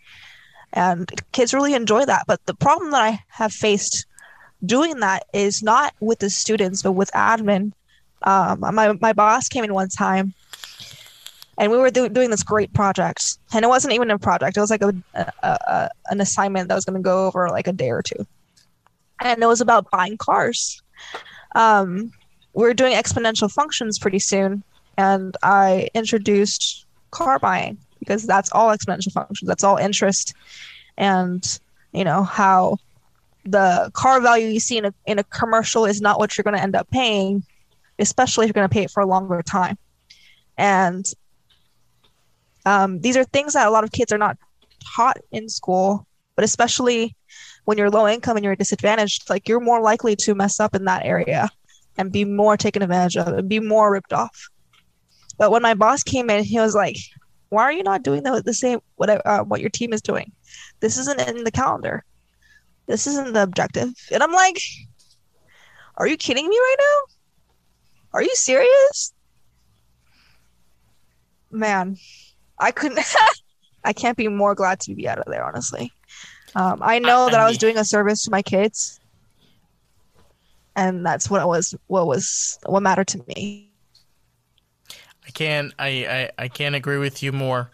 And 0.74 1.11
kids 1.32 1.53
really 1.53 1.74
enjoy 1.74 2.05
that. 2.05 2.22
But 2.28 2.47
the 2.47 2.55
problem 2.55 2.92
that 2.92 3.03
I 3.03 3.18
have 3.30 3.53
faced 3.53 4.07
doing 4.64 5.01
that 5.01 5.24
is 5.34 5.61
not 5.61 5.92
with 5.99 6.20
the 6.20 6.30
students, 6.30 6.82
but 6.82 6.92
with 6.92 7.11
admin. 7.16 7.72
Um, 8.22 8.61
my, 8.61 8.92
my 9.01 9.12
boss 9.12 9.49
came 9.49 9.64
in 9.64 9.74
one 9.74 9.88
time 9.88 10.34
and 11.59 11.70
we 11.70 11.78
were 11.78 11.90
do- 11.90 12.09
doing 12.09 12.30
this 12.30 12.42
great 12.42 12.72
project. 12.72 13.38
And 13.52 13.64
it 13.64 13.68
wasn't 13.68 13.94
even 13.94 14.11
a 14.11 14.18
project, 14.18 14.57
it 14.57 14.61
was 14.61 14.70
like 14.70 14.82
a, 14.82 14.94
a, 15.14 15.32
a 15.42 15.90
an 16.11 16.20
assignment 16.20 16.68
that 16.68 16.74
was 16.74 16.84
going 16.84 16.96
to 16.96 17.02
go 17.02 17.26
over 17.26 17.48
like 17.48 17.66
a 17.66 17.72
day 17.72 17.90
or 17.90 18.02
two. 18.02 18.26
And 19.20 19.42
it 19.42 19.46
was 19.46 19.61
about 19.61 19.90
buying 19.90 20.16
cars. 20.16 20.82
Um, 21.55 22.12
we 22.55 22.64
are 22.64 22.74
doing 22.74 22.94
exponential 22.94 23.50
functions 23.50 23.98
pretty 23.98 24.18
soon. 24.18 24.62
And 24.96 25.36
I 25.42 25.88
introduced 25.94 26.86
car 27.11 27.38
buying 27.38 27.78
because 27.98 28.26
that's 28.26 28.50
all 28.52 28.76
exponential 28.76 29.12
functions, 29.12 29.48
that's 29.48 29.64
all 29.64 29.76
interest. 29.76 30.34
And, 30.96 31.59
you 31.92 32.05
know, 32.05 32.22
how 32.22 32.78
the 33.44 33.90
car 33.94 34.20
value 34.20 34.48
you 34.48 34.61
see 34.61 34.78
in 34.78 34.86
a, 34.86 34.94
in 35.07 35.18
a 35.18 35.24
commercial 35.24 35.84
is 35.84 36.00
not 36.00 36.18
what 36.18 36.36
you're 36.36 36.44
going 36.44 36.57
to 36.57 36.62
end 36.62 36.76
up 36.76 36.88
paying, 36.90 37.44
especially 37.98 38.44
if 38.44 38.48
you're 38.48 38.55
going 38.55 38.68
to 38.68 38.72
pay 38.72 38.84
it 38.84 38.90
for 38.90 39.00
a 39.00 39.07
longer 39.07 39.42
time. 39.42 39.78
And 40.57 41.05
um, 42.64 43.00
these 43.00 43.16
are 43.16 43.24
things 43.24 43.52
that 43.52 43.66
a 43.66 43.70
lot 43.70 43.84
of 43.84 43.92
kids 43.92 44.12
are 44.12 44.18
not 44.18 44.38
taught 44.96 45.18
in 45.32 45.48
school, 45.48 46.06
but 46.36 46.44
especially 46.44 47.16
when 47.64 47.78
you're 47.78 47.90
low 47.90 48.06
income 48.08 48.36
and 48.36 48.44
you're 48.44 48.56
disadvantaged, 48.56 49.28
like 49.30 49.48
you're 49.48 49.60
more 49.60 49.80
likely 49.80 50.16
to 50.16 50.34
mess 50.34 50.60
up 50.60 50.74
in 50.74 50.84
that 50.84 51.04
area 51.04 51.48
and 51.96 52.12
be 52.12 52.24
more 52.24 52.56
taken 52.56 52.82
advantage 52.82 53.16
of 53.16 53.28
and 53.28 53.48
be 53.48 53.60
more 53.60 53.92
ripped 53.92 54.12
off. 54.12 54.48
But 55.38 55.50
when 55.50 55.62
my 55.62 55.74
boss 55.74 56.02
came 56.02 56.30
in, 56.30 56.44
he 56.44 56.58
was 56.58 56.74
like, 56.74 56.96
"Why 57.48 57.62
are 57.64 57.72
you 57.72 57.82
not 57.82 58.02
doing 58.02 58.22
the, 58.22 58.42
the 58.44 58.54
same 58.54 58.80
what 58.96 59.10
uh, 59.26 59.44
what 59.44 59.60
your 59.60 59.70
team 59.70 59.92
is 59.92 60.02
doing? 60.02 60.32
This 60.80 60.98
isn't 60.98 61.20
in 61.20 61.44
the 61.44 61.50
calendar. 61.50 62.04
This 62.86 63.06
isn't 63.06 63.32
the 63.32 63.42
objective." 63.42 63.90
And 64.12 64.22
I'm 64.22 64.32
like, 64.32 64.58
"Are 65.96 66.06
you 66.06 66.16
kidding 66.16 66.48
me 66.48 66.56
right 66.56 66.76
now? 66.78 67.14
Are 68.12 68.22
you 68.22 68.34
serious?" 68.34 69.12
Man, 71.50 71.96
I 72.59 72.70
couldn't. 72.70 73.00
I 73.84 73.92
can't 73.92 74.16
be 74.16 74.28
more 74.28 74.55
glad 74.55 74.80
to 74.80 74.94
be 74.94 75.09
out 75.09 75.18
of 75.18 75.26
there. 75.26 75.44
Honestly, 75.44 75.92
um, 76.55 76.80
I 76.82 76.98
know 76.98 77.26
I, 77.26 77.30
that 77.30 77.40
I 77.40 77.48
was 77.48 77.59
doing 77.59 77.76
a 77.76 77.84
service 77.84 78.24
to 78.24 78.30
my 78.30 78.42
kids, 78.42 79.00
and 80.74 81.05
that's 81.05 81.28
what 81.28 81.46
was 81.46 81.74
what 81.86 82.07
was 82.07 82.59
what 82.66 82.82
mattered 82.82 83.09
to 83.09 83.24
me. 83.28 83.70
I 85.26 85.30
can't. 85.32 85.72
I, 85.78 85.88
I 85.88 86.44
I 86.44 86.48
can't 86.48 86.74
agree 86.74 86.98
with 86.98 87.22
you 87.22 87.32
more. 87.32 87.70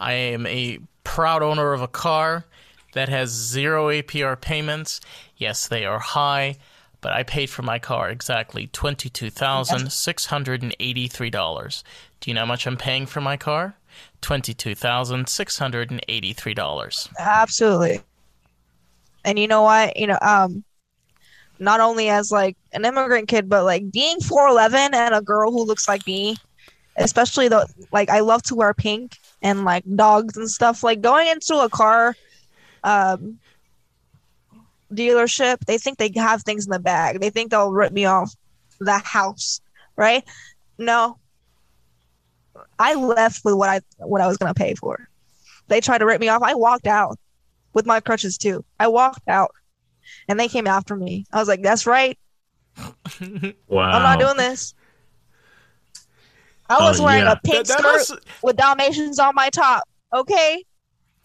I 0.00 0.12
am 0.12 0.46
a 0.46 0.80
proud 1.04 1.42
owner 1.42 1.72
of 1.72 1.82
a 1.82 1.88
car 1.88 2.44
that 2.94 3.08
has 3.08 3.30
zero 3.30 3.88
APR 3.88 4.40
payments. 4.40 5.00
Yes, 5.36 5.68
they 5.68 5.84
are 5.84 5.98
high, 5.98 6.56
but 7.00 7.12
I 7.12 7.22
paid 7.22 7.50
for 7.50 7.62
my 7.62 7.78
car 7.78 8.10
exactly 8.10 8.68
twenty 8.68 9.08
two 9.08 9.30
thousand 9.30 9.92
six 9.92 10.26
hundred 10.26 10.62
and 10.62 10.74
eighty 10.80 11.08
three 11.08 11.30
dollars. 11.30 11.84
Do 12.20 12.30
you 12.30 12.34
know 12.34 12.40
how 12.40 12.46
much 12.46 12.66
I'm 12.66 12.76
paying 12.76 13.06
for 13.06 13.20
my 13.20 13.36
car? 13.36 13.76
$22,683. 14.22 17.08
Absolutely. 17.18 18.00
And 19.24 19.38
you 19.38 19.48
know 19.48 19.62
what? 19.62 19.96
You 19.96 20.08
know, 20.08 20.18
um, 20.20 20.64
not 21.58 21.80
only 21.80 22.08
as 22.08 22.30
like 22.30 22.56
an 22.72 22.84
immigrant 22.84 23.28
kid, 23.28 23.48
but 23.48 23.64
like 23.64 23.90
being 23.90 24.18
4'11 24.18 24.94
and 24.94 25.14
a 25.14 25.22
girl 25.22 25.50
who 25.50 25.64
looks 25.64 25.88
like 25.88 26.06
me, 26.06 26.36
especially 26.96 27.48
though, 27.48 27.64
like 27.92 28.10
I 28.10 28.20
love 28.20 28.42
to 28.44 28.54
wear 28.54 28.74
pink 28.74 29.18
and 29.42 29.64
like 29.64 29.84
dogs 29.96 30.36
and 30.36 30.50
stuff. 30.50 30.82
Like 30.82 31.00
going 31.00 31.28
into 31.28 31.58
a 31.58 31.68
car 31.68 32.16
um, 32.82 33.38
dealership, 34.92 35.58
they 35.66 35.78
think 35.78 35.98
they 35.98 36.12
have 36.16 36.42
things 36.42 36.66
in 36.66 36.70
the 36.70 36.78
bag. 36.78 37.20
They 37.20 37.30
think 37.30 37.50
they'll 37.50 37.72
rip 37.72 37.92
me 37.92 38.04
off 38.04 38.34
the 38.80 38.98
house, 38.98 39.60
right? 39.96 40.24
No, 40.78 41.18
I 42.78 42.94
left 42.94 43.44
with 43.44 43.54
what 43.54 43.68
I 43.68 43.80
what 43.98 44.20
I 44.20 44.26
was 44.26 44.36
gonna 44.36 44.54
pay 44.54 44.74
for. 44.74 45.08
They 45.68 45.80
tried 45.80 45.98
to 45.98 46.06
rip 46.06 46.20
me 46.20 46.28
off. 46.28 46.42
I 46.42 46.54
walked 46.54 46.86
out 46.86 47.18
with 47.72 47.86
my 47.86 48.00
crutches 48.00 48.38
too. 48.38 48.64
I 48.78 48.88
walked 48.88 49.28
out, 49.28 49.52
and 50.28 50.38
they 50.38 50.48
came 50.48 50.66
after 50.66 50.96
me. 50.96 51.26
I 51.32 51.38
was 51.38 51.48
like, 51.48 51.62
"That's 51.62 51.86
right. 51.86 52.18
wow. 53.68 53.90
I'm 53.90 54.02
not 54.02 54.18
doing 54.18 54.36
this." 54.36 54.74
I 56.68 56.80
was 56.80 57.00
uh, 57.00 57.04
wearing 57.04 57.24
yeah. 57.24 57.32
a 57.32 57.40
pink 57.44 57.66
that, 57.66 57.68
that 57.68 57.78
skirt 57.78 58.16
must... 58.16 58.26
with 58.42 58.56
Dalmatians 58.56 59.18
on 59.18 59.34
my 59.34 59.50
top. 59.50 59.84
Okay. 60.12 60.64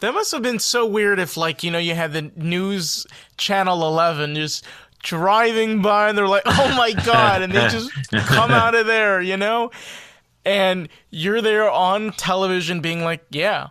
That 0.00 0.14
must 0.14 0.32
have 0.32 0.42
been 0.42 0.58
so 0.58 0.86
weird 0.86 1.18
if, 1.18 1.36
like, 1.36 1.62
you 1.62 1.70
know, 1.70 1.78
you 1.78 1.94
had 1.94 2.12
the 2.12 2.30
news 2.36 3.06
channel 3.36 3.86
11 3.86 4.34
just 4.34 4.64
driving 5.02 5.82
by 5.82 6.08
and 6.08 6.16
they're 6.16 6.28
like, 6.28 6.42
oh 6.46 6.74
my 6.76 6.92
God. 7.04 7.42
And 7.42 7.52
they 7.52 7.68
just 7.68 7.90
come 8.26 8.50
out 8.50 8.74
of 8.74 8.86
there, 8.86 9.20
you 9.20 9.36
know? 9.36 9.70
And 10.44 10.88
you're 11.10 11.40
there 11.42 11.70
on 11.70 12.12
television 12.12 12.80
being 12.80 13.02
like, 13.02 13.24
"Yeah, 13.30 13.68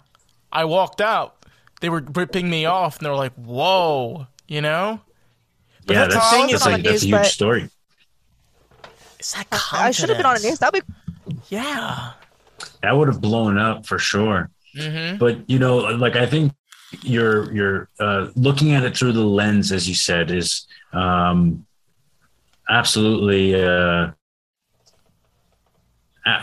I 0.52 0.66
walked 0.66 1.02
out." 1.02 1.36
They 1.82 1.90
were 1.90 2.04
ripping 2.14 2.50
me 2.50 2.66
off, 2.66 2.98
and 2.98 3.06
they're 3.06 3.16
like, 3.16 3.34
"Whoa," 3.34 4.28
you 4.48 4.62
know. 4.62 5.02
But 5.86 5.94
yeah, 5.96 6.08
that's, 6.08 6.16
the 6.16 6.38
thing 6.38 6.50
is, 6.50 6.66
like, 6.66 6.84
that's 6.84 7.04
a 7.04 7.08
huge 7.08 7.28
story. 7.28 7.70
Is 9.20 9.34
that 9.34 9.48
I 9.74 9.92
should 9.92 10.10
have 10.10 10.18
been 10.18 10.26
on 10.26 10.36
the 10.36 10.48
news. 10.48 10.60
That'd 10.60 10.86
be. 10.86 10.94
Yeah. 11.50 12.12
That 12.82 12.96
would 12.96 13.08
have 13.08 13.22
blown 13.22 13.58
up 13.58 13.86
for 13.86 14.00
sure. 14.00 14.50
Mm-hmm. 14.76 15.18
But 15.18 15.50
you 15.50 15.60
know, 15.60 15.78
like 15.78 16.16
I 16.16 16.26
think 16.26 16.54
you're 17.02 17.52
you're 17.54 17.90
uh, 18.00 18.30
looking 18.36 18.74
at 18.74 18.84
it 18.84 18.96
through 18.96 19.14
the 19.14 19.24
lens, 19.24 19.72
as 19.72 19.90
you 19.90 19.96
said, 19.96 20.32
is 20.32 20.68
um, 20.94 21.66
absolutely 22.70 23.56
uh, 23.56 24.12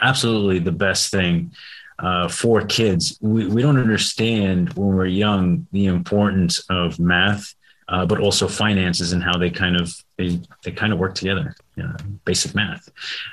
absolutely 0.03 0.59
the 0.59 0.73
best 0.73 1.11
thing 1.11 1.53
uh, 1.99 2.29
for 2.29 2.63
kids. 2.63 3.19
We, 3.21 3.47
we 3.47 3.63
don't 3.63 3.79
understand 3.79 4.73
when 4.75 4.89
we're 4.89 5.07
young 5.07 5.67
the 5.73 5.87
importance 5.87 6.59
of 6.69 6.99
math, 6.99 7.55
uh, 7.89 8.05
but 8.07 8.21
also 8.21 8.49
finances 8.49 9.13
and 9.13 9.23
how 9.23 9.39
they 9.39 9.51
kind 9.51 9.81
of 9.81 9.95
they, 10.17 10.41
they 10.65 10.73
kind 10.73 10.93
of 10.93 10.99
work 10.99 11.15
together. 11.15 11.55
Basic 12.25 12.55
math. 12.55 12.89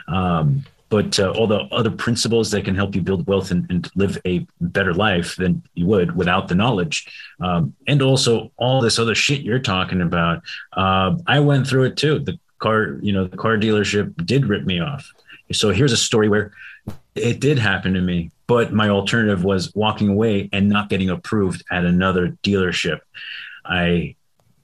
Um, 0.08 0.64
but 0.90 1.20
uh, 1.20 1.32
all 1.32 1.48
the 1.48 1.62
other 1.72 1.90
principles 1.90 2.52
that 2.52 2.66
can 2.66 2.76
help 2.76 2.94
you 2.94 3.02
build 3.02 3.26
wealth 3.26 3.50
and, 3.50 3.66
and, 3.72 3.90
live 3.96 4.16
a 4.28 4.46
better 4.62 4.94
life 4.94 5.36
than 5.38 5.64
you 5.74 5.88
would 5.88 6.16
without 6.16 6.48
the 6.48 6.54
knowledge. 6.54 7.08
Um, 7.40 7.74
and 7.88 8.04
also 8.04 8.52
all 8.58 8.80
this 8.80 9.00
other 9.00 9.16
shit 9.16 9.42
you're 9.42 9.58
talking 9.58 10.02
about. 10.02 10.44
Uh, 10.72 11.16
I 11.26 11.40
went 11.40 11.66
through 11.66 11.86
it 11.86 11.98
too. 11.98 12.20
The 12.20 12.38
car, 12.60 13.00
you 13.02 13.12
know, 13.12 13.26
the 13.26 13.38
car 13.38 13.58
dealership 13.58 14.24
did 14.24 14.46
rip 14.46 14.66
me 14.66 14.82
off. 14.82 15.12
So 15.54 15.72
here's 15.72 15.92
a 15.92 15.98
story 15.98 16.30
where 16.30 16.54
it 17.16 17.40
did 17.40 17.60
happen 17.60 17.94
to 17.94 18.02
me, 18.02 18.32
but 18.48 18.74
my 18.74 18.90
alternative 18.90 19.44
was 19.44 19.74
walking 19.76 20.10
away 20.10 20.50
and 20.52 20.70
not 20.70 20.90
getting 20.90 21.10
approved 21.10 21.64
at 21.72 21.86
another 21.86 22.38
dealership. 22.44 23.00
I 23.66 24.16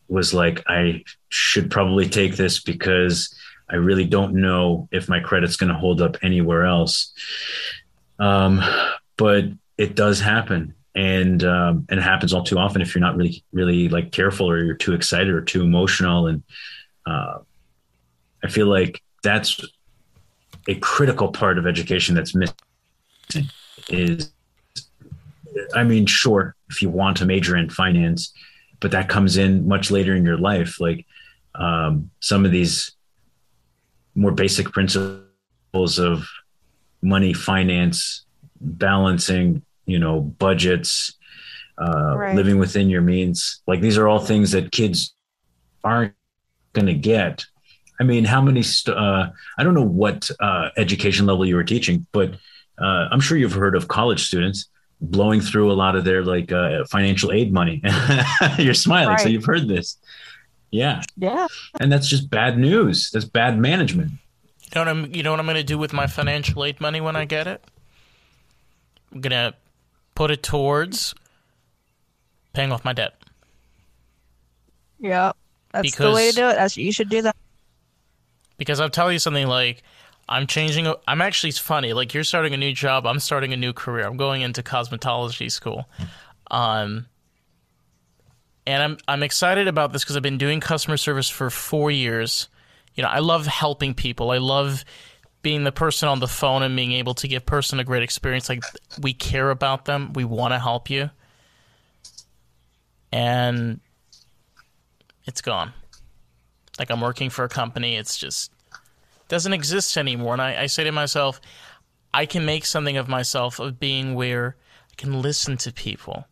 was 0.08 0.34
like, 0.34 0.64
I 0.68 1.04
should 1.30 1.70
probably 1.70 2.10
take 2.10 2.36
this 2.36 2.60
because 2.60 3.34
I 3.70 3.76
really 3.76 4.06
don't 4.06 4.34
know 4.36 4.90
if 4.92 5.08
my 5.08 5.20
credit's 5.20 5.56
going 5.56 5.72
to 5.72 5.78
hold 5.80 6.02
up 6.02 6.18
anywhere 6.22 6.66
else. 6.66 7.14
Um, 8.18 8.62
but 9.16 9.46
it 9.78 9.96
does 9.96 10.20
happen. 10.20 10.74
And 10.96 11.44
um, 11.44 11.86
and 11.88 12.00
it 12.00 12.04
happens 12.04 12.34
all 12.34 12.44
too 12.44 12.58
often 12.58 12.82
if 12.82 12.94
you're 12.94 13.02
not 13.02 13.16
really 13.16 13.44
really 13.54 13.88
like 13.90 14.12
careful 14.12 14.50
or 14.50 14.62
you're 14.64 14.76
too 14.76 14.94
excited 14.94 15.30
or 15.30 15.42
too 15.42 15.62
emotional. 15.62 16.28
And 16.28 16.44
uh, 17.06 17.38
I 18.44 18.48
feel 18.50 18.66
like 18.68 19.02
that's 19.24 19.62
a 20.70 20.76
critical 20.76 21.32
part 21.32 21.58
of 21.58 21.66
education 21.66 22.14
that's 22.16 22.36
missing 22.36 23.50
is 23.90 24.32
i 25.76 25.84
mean 25.84 26.06
sure 26.06 26.56
if 26.70 26.82
you 26.82 26.90
want 26.90 27.18
to 27.18 27.26
major 27.26 27.58
in 27.58 27.70
finance 27.70 28.32
but 28.80 28.92
that 28.92 29.10
comes 29.10 29.36
in 29.36 29.68
much 29.68 29.90
later 29.90 30.16
in 30.16 30.24
your 30.24 30.38
life 30.38 30.80
like 30.80 31.06
um, 31.56 32.10
some 32.20 32.46
of 32.46 32.52
these 32.52 32.92
more 34.16 34.32
basic 34.32 34.72
principles 34.72 35.98
of 35.98 36.28
money 37.02 37.34
finance 37.34 38.26
balancing 38.62 39.64
you 39.86 39.98
know 39.98 40.22
budgets 40.22 41.16
uh, 41.82 42.16
right. 42.16 42.36
living 42.36 42.60
within 42.60 42.90
your 42.90 43.02
means 43.02 43.62
like 43.66 43.82
these 43.82 43.98
are 43.98 44.08
all 44.08 44.20
things 44.20 44.52
that 44.52 44.72
kids 44.72 45.16
aren't 45.84 46.14
going 46.74 46.86
to 46.86 46.94
get 46.94 47.46
I 48.00 48.04
mean, 48.04 48.26
how 48.26 48.41
many? 48.41 48.64
St- 48.64 48.97
uh, 48.97 49.30
I 49.58 49.64
don't 49.64 49.74
know 49.74 49.84
what 49.84 50.30
uh, 50.39 50.70
education 50.78 51.26
level 51.26 51.45
you 51.45 51.56
were 51.56 51.64
teaching, 51.64 52.06
but 52.12 52.34
uh, 52.78 53.08
I'm 53.12 53.20
sure 53.20 53.38
you've 53.38 53.54
heard 53.54 53.76
of 53.76 53.88
college 53.88 54.26
students 54.26 54.70
blowing 55.02 55.41
through 55.41 55.72
a 55.72 55.74
lot 55.74 55.95
of 55.95 56.04
their 56.04 56.24
like 56.24 56.52
uh, 56.52 56.86
financial 56.86 57.32
aid 57.32 57.54
money. 57.54 57.82
You're 58.58 58.74
smiling, 58.74 59.10
right. 59.10 59.20
so 59.20 59.30
you've 59.30 59.45
heard 59.45 59.68
this. 59.68 59.97
Yeah. 60.72 61.02
Yeah. 61.18 61.47
And 61.80 61.91
that's 61.91 62.08
just 62.08 62.30
bad 62.30 62.58
news. 62.58 63.10
That's 63.12 63.26
bad 63.26 63.58
management. 63.58 64.12
You 64.12 64.18
know 64.76 64.82
what 64.82 64.88
I'm, 64.88 65.16
you 65.16 65.24
know 65.24 65.32
what 65.32 65.39
I'm 65.39 65.45
going 65.45 65.56
to 65.56 65.64
do 65.64 65.78
with 65.78 65.93
my 65.93 66.06
financial 66.06 66.64
aid 66.64 66.80
money 66.80 67.02
when 67.02 67.16
I 67.16 67.26
get 67.26 67.47
it? 67.47 67.64
I'm 69.12 69.22
gonna 69.22 69.54
put 70.16 70.32
it 70.32 70.43
towards 70.43 71.16
paying 72.54 72.72
off 72.72 72.86
my 72.86 72.93
debt. 72.93 73.16
Yeah, 75.00 75.32
that's 75.72 75.95
the 75.95 76.12
way 76.12 76.30
to 76.30 76.36
do 76.36 76.50
it. 76.50 76.56
That's 76.56 76.78
you 76.78 76.91
should 76.91 77.10
do 77.10 77.22
that. 77.24 77.36
Because 78.60 78.80
I'll 78.80 78.89
tell 78.91 79.12
you 79.12 79.18
something 79.18 79.47
like 79.47 79.82
I'm 80.28 80.45
changing 80.45 80.93
I'm 81.07 81.22
actually 81.22 81.49
it's 81.49 81.57
funny 81.57 81.93
like 81.93 82.14
you're 82.14 82.24
starting 82.24 82.53
a 82.53 82.57
new 82.57 82.74
job 82.74 83.07
I'm 83.07 83.20
starting 83.20 83.53
a 83.53 83.57
new 83.57 83.74
career. 83.74 84.05
I'm 84.05 84.18
going 84.18 84.43
into 84.43 84.62
cosmetology 84.62 85.51
school. 85.51 85.89
Um 86.51 87.07
and 88.68 88.84
I'm 88.84 88.97
I'm 89.07 89.24
excited 89.24 89.68
about 89.68 89.91
this 89.91 90.03
because 90.03 90.16
I've 90.16 90.22
been 90.22 90.38
doing 90.38 90.60
customer 90.60 90.97
service 90.97 91.30
for 91.30 91.49
4 91.49 91.89
years. 91.89 92.49
You 92.93 93.01
know 93.01 93.10
I 93.10 93.20
love 93.20 93.47
helping 93.47 93.95
people. 93.95 94.30
I 94.30 94.38
love 94.38 94.86
being 95.41 95.64
the 95.64 95.72
person 95.72 96.10
on 96.10 96.20
the 96.20 96.28
phone 96.28 96.62
and 96.62 96.76
being 96.76 96.91
able 96.91 97.14
to 97.16 97.28
give 97.28 97.45
person 97.45 97.80
a 97.80 97.84
great 97.86 98.03
experience. 98.03 98.49
Like 98.49 98.64
we 99.01 99.14
care 99.14 99.49
about 99.49 99.86
them. 99.86 100.12
We 100.14 100.26
want 100.26 100.53
to 100.53 100.60
help 100.60 100.89
you. 100.89 101.10
And 103.12 103.80
it's 105.26 105.41
gone 105.41 105.74
like 106.80 106.90
I'm 106.90 107.02
working 107.02 107.30
for 107.30 107.44
a 107.44 107.50
company. 107.50 107.96
It's 107.96 108.18
just 108.18 108.52
doesn't 109.28 109.54
exist 109.54 109.98
anymore. 109.98 110.34
And 110.34 110.42
I, 110.42 110.64
I 110.64 110.66
say 110.66 110.84
to 110.86 110.92
myself, 110.92 111.40
I 112.14 112.26
can 112.26 112.46
make 112.46 112.66
something 112.66 112.98
of 112.98 113.08
myself 113.08 113.60
of 113.60 113.80
being 113.80 114.16
where 114.16 114.56
I 114.92 114.96
can 114.98 115.22
listen 115.22 115.58
to 115.58 115.72
people. 115.72 116.26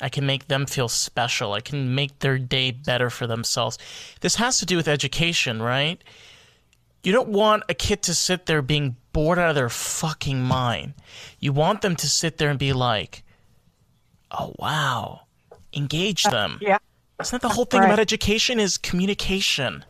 I 0.00 0.08
can 0.08 0.26
make 0.26 0.48
them 0.48 0.66
feel 0.66 0.88
special. 0.88 1.52
I 1.52 1.60
can 1.60 1.94
make 1.94 2.18
their 2.18 2.38
day 2.38 2.70
better 2.70 3.10
for 3.10 3.26
themselves. 3.26 3.78
This 4.20 4.36
has 4.36 4.58
to 4.58 4.66
do 4.66 4.76
with 4.76 4.88
education, 4.88 5.60
right? 5.62 6.02
You 7.02 7.12
don't 7.12 7.28
want 7.28 7.64
a 7.68 7.74
kid 7.74 8.02
to 8.02 8.14
sit 8.14 8.46
there 8.46 8.62
being 8.62 8.96
bored 9.12 9.38
out 9.38 9.50
of 9.50 9.54
their 9.54 9.68
fucking 9.68 10.42
mind. 10.42 10.94
You 11.40 11.52
want 11.52 11.80
them 11.80 11.96
to 11.96 12.08
sit 12.08 12.36
there 12.36 12.50
and 12.50 12.58
be 12.58 12.72
like, 12.72 13.22
oh, 14.30 14.54
wow. 14.58 15.22
Engage 15.72 16.24
them. 16.24 16.58
Yeah. 16.60 16.78
Isn't 17.20 17.40
that 17.42 17.48
the 17.48 17.54
whole 17.54 17.64
thing 17.64 17.80
Right. 17.80 17.88
about 17.88 17.98
education 17.98 18.60
is 18.60 18.76
communication? 18.78 19.84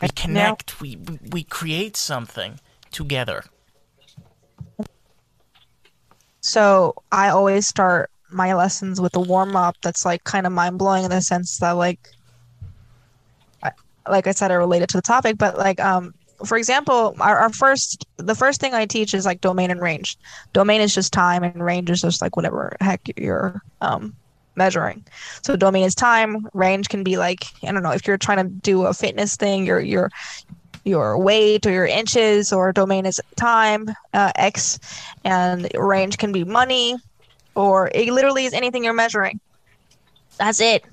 We 0.00 0.08
connect, 0.08 0.80
we, 0.80 0.96
we 0.96 1.18
we 1.30 1.44
create 1.44 1.96
something 1.96 2.58
together. 2.90 3.44
So 6.40 6.94
I 7.12 7.28
always 7.28 7.66
start 7.66 8.10
my 8.30 8.54
lessons 8.54 9.00
with 9.00 9.14
a 9.16 9.20
warm 9.20 9.56
up 9.56 9.76
that's 9.82 10.04
like 10.04 10.24
kind 10.24 10.46
of 10.46 10.52
mind 10.52 10.78
blowing 10.78 11.04
in 11.04 11.10
the 11.10 11.20
sense 11.20 11.58
that 11.58 11.72
like, 11.72 12.00
like 14.08 14.26
I 14.26 14.32
said, 14.32 14.50
I 14.50 14.54
related 14.54 14.88
to 14.90 14.98
the 14.98 15.02
topic, 15.02 15.38
but 15.38 15.56
like 15.56 15.78
um, 15.80 16.12
for 16.44 16.56
example, 16.58 17.14
our, 17.20 17.38
our 17.38 17.52
first 17.52 18.04
the 18.16 18.34
first 18.34 18.60
thing 18.60 18.74
I 18.74 18.84
teach 18.86 19.14
is 19.14 19.24
like 19.24 19.40
domain 19.40 19.70
and 19.70 19.80
range. 19.80 20.18
Domain 20.52 20.80
is 20.80 20.94
just 20.94 21.12
time, 21.12 21.44
and 21.44 21.64
range 21.64 21.88
is 21.90 22.00
just 22.00 22.20
like 22.20 22.36
whatever 22.36 22.76
heck 22.80 23.00
you're 23.16 23.60
um 23.80 24.16
measuring. 24.54 25.04
So 25.42 25.56
domain 25.56 25.84
is 25.84 25.94
time. 25.94 26.46
Range 26.52 26.88
can 26.88 27.02
be 27.02 27.16
like 27.16 27.44
I 27.62 27.72
don't 27.72 27.82
know 27.82 27.92
if 27.92 28.06
you're 28.06 28.18
trying 28.18 28.38
to 28.38 28.44
do 28.44 28.86
a 28.86 28.94
fitness 28.94 29.36
thing, 29.36 29.66
your 29.66 29.80
your 29.80 30.10
your 30.84 31.16
weight 31.18 31.64
or 31.66 31.70
your 31.70 31.86
inches, 31.86 32.52
or 32.52 32.72
domain 32.72 33.06
is 33.06 33.20
time 33.36 33.88
uh, 34.14 34.32
x, 34.36 34.78
and 35.24 35.68
range 35.74 36.18
can 36.18 36.32
be 36.32 36.44
money, 36.44 36.96
or 37.54 37.90
it 37.94 38.12
literally 38.12 38.44
is 38.44 38.52
anything 38.52 38.84
you're 38.84 38.92
measuring. 38.92 39.40
That's 40.38 40.60
it. 40.60 40.84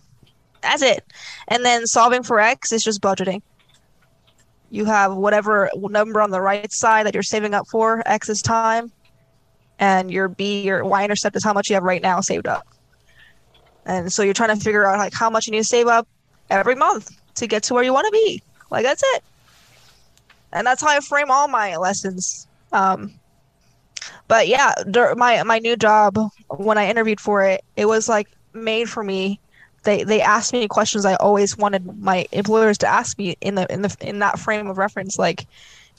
That's 0.62 0.82
it. 0.82 1.06
And 1.48 1.66
then 1.66 1.88
solving 1.88 2.24
for 2.24 2.40
x 2.40 2.72
is 2.72 2.84
just 2.84 3.02
budgeting. 3.02 3.42
You 4.70 4.86
have 4.86 5.16
whatever 5.16 5.70
number 5.76 6.22
on 6.22 6.30
the 6.30 6.42
right 6.42 6.72
side 6.72 7.08
that 7.08 7.16
you're 7.16 7.24
saving 7.24 7.56
up 7.56 7.68
for. 7.68 8.04
X 8.06 8.30
is 8.30 8.42
time, 8.42 8.92
and 9.80 10.12
your 10.12 10.28
b 10.28 10.62
your 10.62 10.86
y 10.86 11.04
intercept 11.04 11.36
is 11.36 11.44
how 11.44 11.54
much 11.54 11.70
you 11.70 11.74
have 11.74 11.84
right 11.84 12.02
now 12.02 12.22
saved 12.22 12.48
up. 12.48 12.68
And 13.86 14.12
so 14.12 14.24
you're 14.24 14.34
trying 14.34 14.56
to 14.56 14.64
figure 14.64 14.86
out 14.86 14.98
like 14.98 15.14
how 15.14 15.30
much 15.30 15.48
you 15.48 15.52
need 15.52 15.60
to 15.60 15.64
save 15.64 15.88
up 15.88 16.08
every 16.50 16.76
month 16.76 17.12
to 17.36 17.48
get 17.48 17.64
to 17.64 17.74
where 17.74 17.84
you 17.84 17.94
want 17.94 18.06
to 18.06 18.12
be. 18.12 18.42
Like 18.70 18.84
that's 18.84 19.04
it. 19.16 19.24
And 20.52 20.66
that's 20.66 20.82
how 20.82 20.90
I 20.90 21.00
frame 21.00 21.30
all 21.30 21.48
my 21.48 21.76
lessons. 21.78 22.48
Um, 22.72 23.14
but 24.28 24.48
yeah, 24.48 24.74
my 25.16 25.44
my 25.44 25.60
new 25.60 25.76
job 25.76 26.18
when 26.50 26.78
I 26.78 26.90
interviewed 26.90 27.20
for 27.20 27.44
it, 27.44 27.64
it 27.76 27.86
was 27.86 28.08
like 28.08 28.28
made 28.54 28.90
for 28.90 29.04
me. 29.04 29.40
They 29.84 30.04
they 30.04 30.22
asked 30.22 30.54
me 30.54 30.68
questions 30.68 31.06
I 31.06 31.16
always 31.16 31.58
wanted 31.58 32.00
my 32.00 32.26
employers 32.32 32.78
to 32.80 32.88
ask 32.88 33.18
me 33.18 33.38
in 33.42 33.56
the 33.56 33.72
in 33.72 33.82
the 33.82 33.96
in 34.02 34.20
that 34.20 34.40
frame 34.40 34.68
of 34.68 34.78
reference, 34.78 35.18
like 35.18 35.48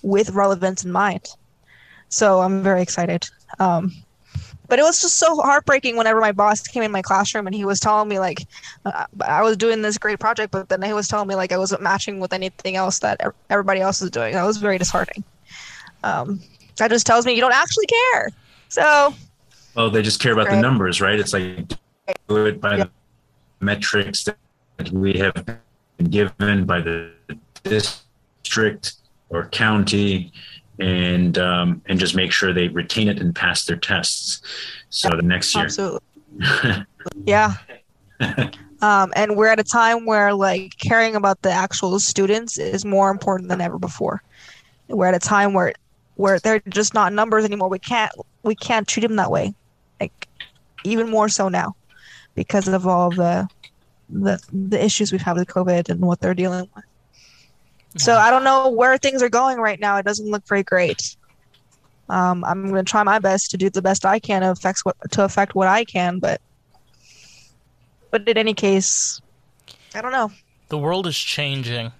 with 0.02 0.30
relevance 0.30 0.84
in 0.84 0.92
mind. 0.92 1.26
So 2.08 2.40
I'm 2.40 2.62
very 2.62 2.82
excited. 2.82 3.28
Um, 3.58 3.92
but 4.70 4.78
it 4.78 4.82
was 4.82 5.02
just 5.02 5.18
so 5.18 5.34
heartbreaking 5.42 5.96
whenever 5.96 6.20
my 6.20 6.30
boss 6.30 6.62
came 6.62 6.84
in 6.84 6.92
my 6.92 7.02
classroom 7.02 7.46
and 7.46 7.54
he 7.54 7.64
was 7.64 7.80
telling 7.80 8.08
me 8.08 8.20
like 8.20 8.46
uh, 8.86 9.04
I 9.26 9.42
was 9.42 9.56
doing 9.56 9.82
this 9.82 9.98
great 9.98 10.20
project, 10.20 10.52
but 10.52 10.68
then 10.68 10.80
he 10.80 10.92
was 10.92 11.08
telling 11.08 11.26
me 11.26 11.34
like 11.34 11.50
I 11.50 11.58
wasn't 11.58 11.82
matching 11.82 12.20
with 12.20 12.32
anything 12.32 12.76
else 12.76 13.00
that 13.00 13.20
everybody 13.50 13.80
else 13.80 14.00
was 14.00 14.10
doing. 14.10 14.32
That 14.32 14.44
was 14.44 14.58
very 14.58 14.78
disheartening. 14.78 15.24
Um, 16.04 16.40
that 16.76 16.88
just 16.88 17.04
tells 17.04 17.26
me 17.26 17.34
you 17.34 17.40
don't 17.40 17.52
actually 17.52 17.86
care. 17.86 18.30
So 18.68 19.12
Oh, 19.76 19.88
they 19.90 20.02
just 20.02 20.20
care 20.20 20.32
about 20.32 20.48
the 20.50 20.60
numbers, 20.60 21.00
right? 21.00 21.18
It's 21.18 21.32
like 21.32 21.68
do 22.28 22.46
it 22.46 22.60
by 22.60 22.76
the 22.76 22.90
metrics 23.58 24.24
that 24.24 24.90
we 24.92 25.14
have 25.14 25.34
been 25.44 26.10
given 26.10 26.64
by 26.64 26.80
the 26.80 27.10
district 27.64 28.94
or 29.28 29.46
county, 29.48 30.32
and 30.80 31.38
um, 31.38 31.82
and 31.86 31.98
just 31.98 32.14
make 32.14 32.32
sure 32.32 32.52
they 32.52 32.68
retain 32.68 33.08
it 33.08 33.20
and 33.20 33.34
pass 33.34 33.64
their 33.64 33.76
tests. 33.76 34.42
So 34.88 35.10
the 35.10 35.22
next 35.22 35.54
year, 35.54 35.64
absolutely, 35.64 36.00
yeah. 37.24 37.54
Um, 38.82 39.12
and 39.14 39.36
we're 39.36 39.48
at 39.48 39.60
a 39.60 39.64
time 39.64 40.06
where 40.06 40.32
like 40.32 40.76
caring 40.78 41.14
about 41.14 41.42
the 41.42 41.50
actual 41.50 42.00
students 42.00 42.58
is 42.58 42.84
more 42.84 43.10
important 43.10 43.50
than 43.50 43.60
ever 43.60 43.78
before. 43.78 44.22
We're 44.88 45.06
at 45.06 45.14
a 45.14 45.18
time 45.18 45.52
where 45.52 45.74
where 46.16 46.38
they're 46.38 46.62
just 46.68 46.94
not 46.94 47.12
numbers 47.12 47.44
anymore. 47.44 47.68
We 47.68 47.78
can't 47.78 48.12
we 48.42 48.54
can't 48.54 48.88
treat 48.88 49.02
them 49.02 49.16
that 49.16 49.30
way. 49.30 49.54
Like 50.00 50.28
even 50.84 51.10
more 51.10 51.28
so 51.28 51.48
now 51.48 51.76
because 52.34 52.68
of 52.68 52.86
all 52.86 53.10
the 53.10 53.48
the 54.08 54.42
the 54.52 54.82
issues 54.82 55.12
we've 55.12 55.20
had 55.20 55.36
with 55.36 55.48
COVID 55.48 55.90
and 55.90 56.00
what 56.00 56.20
they're 56.20 56.34
dealing 56.34 56.68
with. 56.74 56.84
So 57.96 58.16
I 58.16 58.30
don't 58.30 58.44
know 58.44 58.68
where 58.68 58.96
things 58.98 59.22
are 59.22 59.28
going 59.28 59.58
right 59.58 59.80
now. 59.80 59.96
It 59.96 60.04
doesn't 60.04 60.30
look 60.30 60.46
very 60.46 60.62
great. 60.62 61.16
Um, 62.08 62.44
I'm 62.44 62.68
going 62.68 62.84
to 62.84 62.88
try 62.88 63.02
my 63.02 63.18
best 63.18 63.50
to 63.52 63.56
do 63.56 63.70
the 63.70 63.82
best 63.82 64.04
I 64.04 64.18
can 64.18 64.42
to 64.42 64.50
affect 64.50 64.80
what 64.80 64.96
to 65.12 65.24
affect 65.24 65.54
what 65.54 65.68
I 65.68 65.84
can, 65.84 66.18
but 66.18 66.40
but 68.10 68.28
in 68.28 68.36
any 68.36 68.54
case, 68.54 69.20
I 69.94 70.00
don't 70.02 70.12
know. 70.12 70.32
The 70.68 70.78
world 70.78 71.06
is 71.06 71.16
changing. 71.16 71.92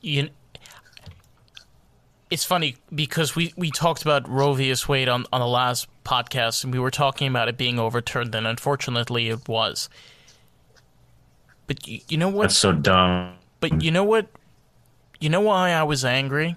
You, 0.00 0.30
it's 2.30 2.44
funny 2.44 2.76
because 2.94 3.36
we, 3.36 3.52
we 3.56 3.70
talked 3.70 4.02
about 4.02 4.28
Roe 4.28 4.54
v. 4.54 4.74
Wade 4.88 5.08
on, 5.08 5.26
on 5.32 5.40
the 5.40 5.46
last 5.46 5.86
podcast, 6.04 6.64
and 6.64 6.72
we 6.72 6.78
were 6.78 6.90
talking 6.90 7.28
about 7.28 7.48
it 7.48 7.56
being 7.58 7.78
overturned, 7.78 8.34
and 8.34 8.46
unfortunately, 8.46 9.28
it 9.28 9.46
was. 9.46 9.88
But 11.66 11.86
you, 11.86 12.00
you 12.08 12.16
know 12.16 12.30
what? 12.30 12.44
that's 12.44 12.56
so 12.56 12.72
dumb. 12.72 13.34
But 13.62 13.80
you 13.80 13.92
know 13.92 14.02
what? 14.02 14.26
You 15.20 15.30
know 15.30 15.40
why 15.40 15.70
I 15.70 15.84
was 15.84 16.04
angry? 16.04 16.56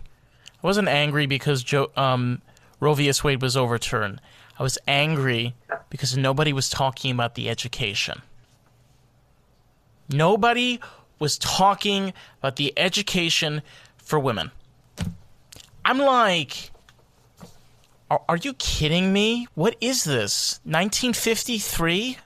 I 0.64 0.68
wasn't 0.68 0.88
angry 0.88 1.28
because 1.28 1.62
Joe, 1.62 1.92
um, 1.96 2.42
Roe 2.80 2.96
v. 2.96 3.14
Wade 3.24 3.44
was 3.44 3.56
overturned. 3.56 4.20
I 4.58 4.64
was 4.64 4.80
angry 4.88 5.54
because 5.92 6.18
nobody 6.18 6.52
was 6.52 6.68
talking 6.68 7.12
about 7.12 7.36
the 7.36 7.48
education. 7.48 8.24
Nobody 10.10 10.80
was 11.20 11.38
talking 11.38 12.12
about 12.40 12.56
the 12.56 12.74
education 12.76 13.62
for 13.98 14.18
women. 14.18 14.50
I'm 15.86 16.00
like, 16.00 16.72
are, 18.10 18.24
are 18.28 18.38
you 18.38 18.56
kidding 18.56 19.14
me? 19.14 19.48
What 19.54 19.76
is 19.80 20.06
this? 20.06 20.60
1953? 20.64 22.18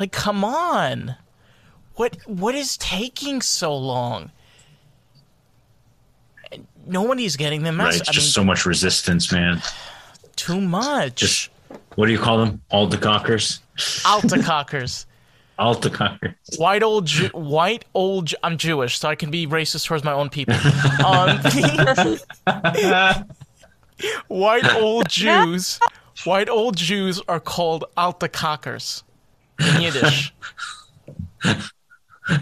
Like, 0.00 0.12
come 0.12 0.44
on. 0.44 1.16
What 1.98 2.16
what 2.26 2.54
is 2.54 2.76
taking 2.76 3.42
so 3.42 3.76
long? 3.76 4.30
Nobody's 6.86 7.34
getting 7.36 7.64
the 7.64 7.70
Right? 7.72 7.76
message. 7.86 8.00
It's 8.02 8.08
I 8.08 8.12
just 8.12 8.26
mean, 8.28 8.32
so 8.32 8.44
much 8.44 8.64
resistance, 8.64 9.32
man. 9.32 9.60
too 10.36 10.60
much. 10.60 11.16
Just 11.16 11.50
what 11.96 12.06
do 12.06 12.12
you 12.12 12.18
call 12.20 12.38
them? 12.38 12.62
Altacockers? 12.72 13.58
Altacockers. 14.04 15.06
Altacockers. 15.58 16.34
white 16.56 16.84
old 16.84 17.06
Jew, 17.06 17.26
white 17.34 17.84
old 17.94 18.26
Ju- 18.28 18.36
I'm 18.44 18.56
Jewish, 18.58 18.96
so 19.00 19.08
I 19.08 19.16
can 19.16 19.32
be 19.32 19.44
racist 19.48 19.86
towards 19.86 20.04
my 20.04 20.12
own 20.12 20.28
people. 20.30 20.54
Um, 21.04 21.40
white 24.28 24.72
old 24.76 25.08
Jews, 25.08 25.80
white 26.24 26.48
old 26.48 26.76
Jews 26.76 27.20
are 27.26 27.40
called 27.40 27.86
Altacockers 27.96 29.02
in 29.58 29.82
Yiddish. 29.82 30.32
I'm 32.28 32.40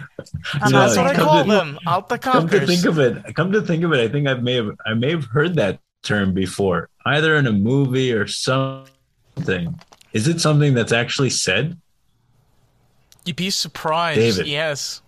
That's 0.60 0.70
not 0.72 0.72
what 0.72 0.74
I 0.74 0.94
saying- 0.94 1.16
come 1.16 1.26
call 1.26 1.44
to- 1.44 1.50
them, 1.50 1.78
Come 2.20 2.48
to 2.48 2.66
think 2.66 2.84
of 2.84 2.98
it, 2.98 3.34
come 3.36 3.52
to 3.52 3.62
think 3.62 3.84
of 3.84 3.92
it, 3.92 4.00
I 4.00 4.08
think 4.08 4.26
I 4.28 4.34
may 4.34 4.54
have 4.54 4.70
I 4.84 4.94
may 4.94 5.10
have 5.10 5.24
heard 5.26 5.54
that 5.56 5.78
term 6.02 6.32
before, 6.34 6.88
either 7.04 7.36
in 7.36 7.46
a 7.46 7.52
movie 7.52 8.12
or 8.12 8.26
something. 8.26 9.78
Is 10.12 10.28
it 10.28 10.40
something 10.40 10.74
that's 10.74 10.92
actually 10.92 11.30
said? 11.30 11.76
You'd 13.24 13.36
be 13.36 13.50
surprised. 13.50 14.18
David. 14.20 14.46
Yes. 14.46 15.02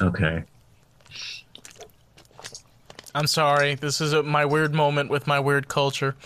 Okay. 0.00 0.44
I'm 3.14 3.26
sorry. 3.26 3.74
This 3.76 4.00
is 4.00 4.12
a, 4.12 4.22
my 4.22 4.44
weird 4.44 4.74
moment 4.74 5.08
with 5.10 5.26
my 5.26 5.38
weird 5.38 5.68
culture. 5.68 6.16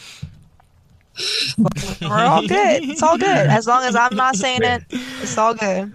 We're 2.01 2.24
all 2.24 2.47
good. 2.47 2.85
It's 2.85 3.03
all 3.03 3.18
good. 3.18 3.26
As 3.26 3.66
long 3.66 3.83
as 3.85 3.97
I'm 3.97 4.14
not 4.16 4.37
saying 4.37 4.62
it, 4.62 4.85
it's 4.91 5.37
all 5.37 5.53
good. 5.55 5.93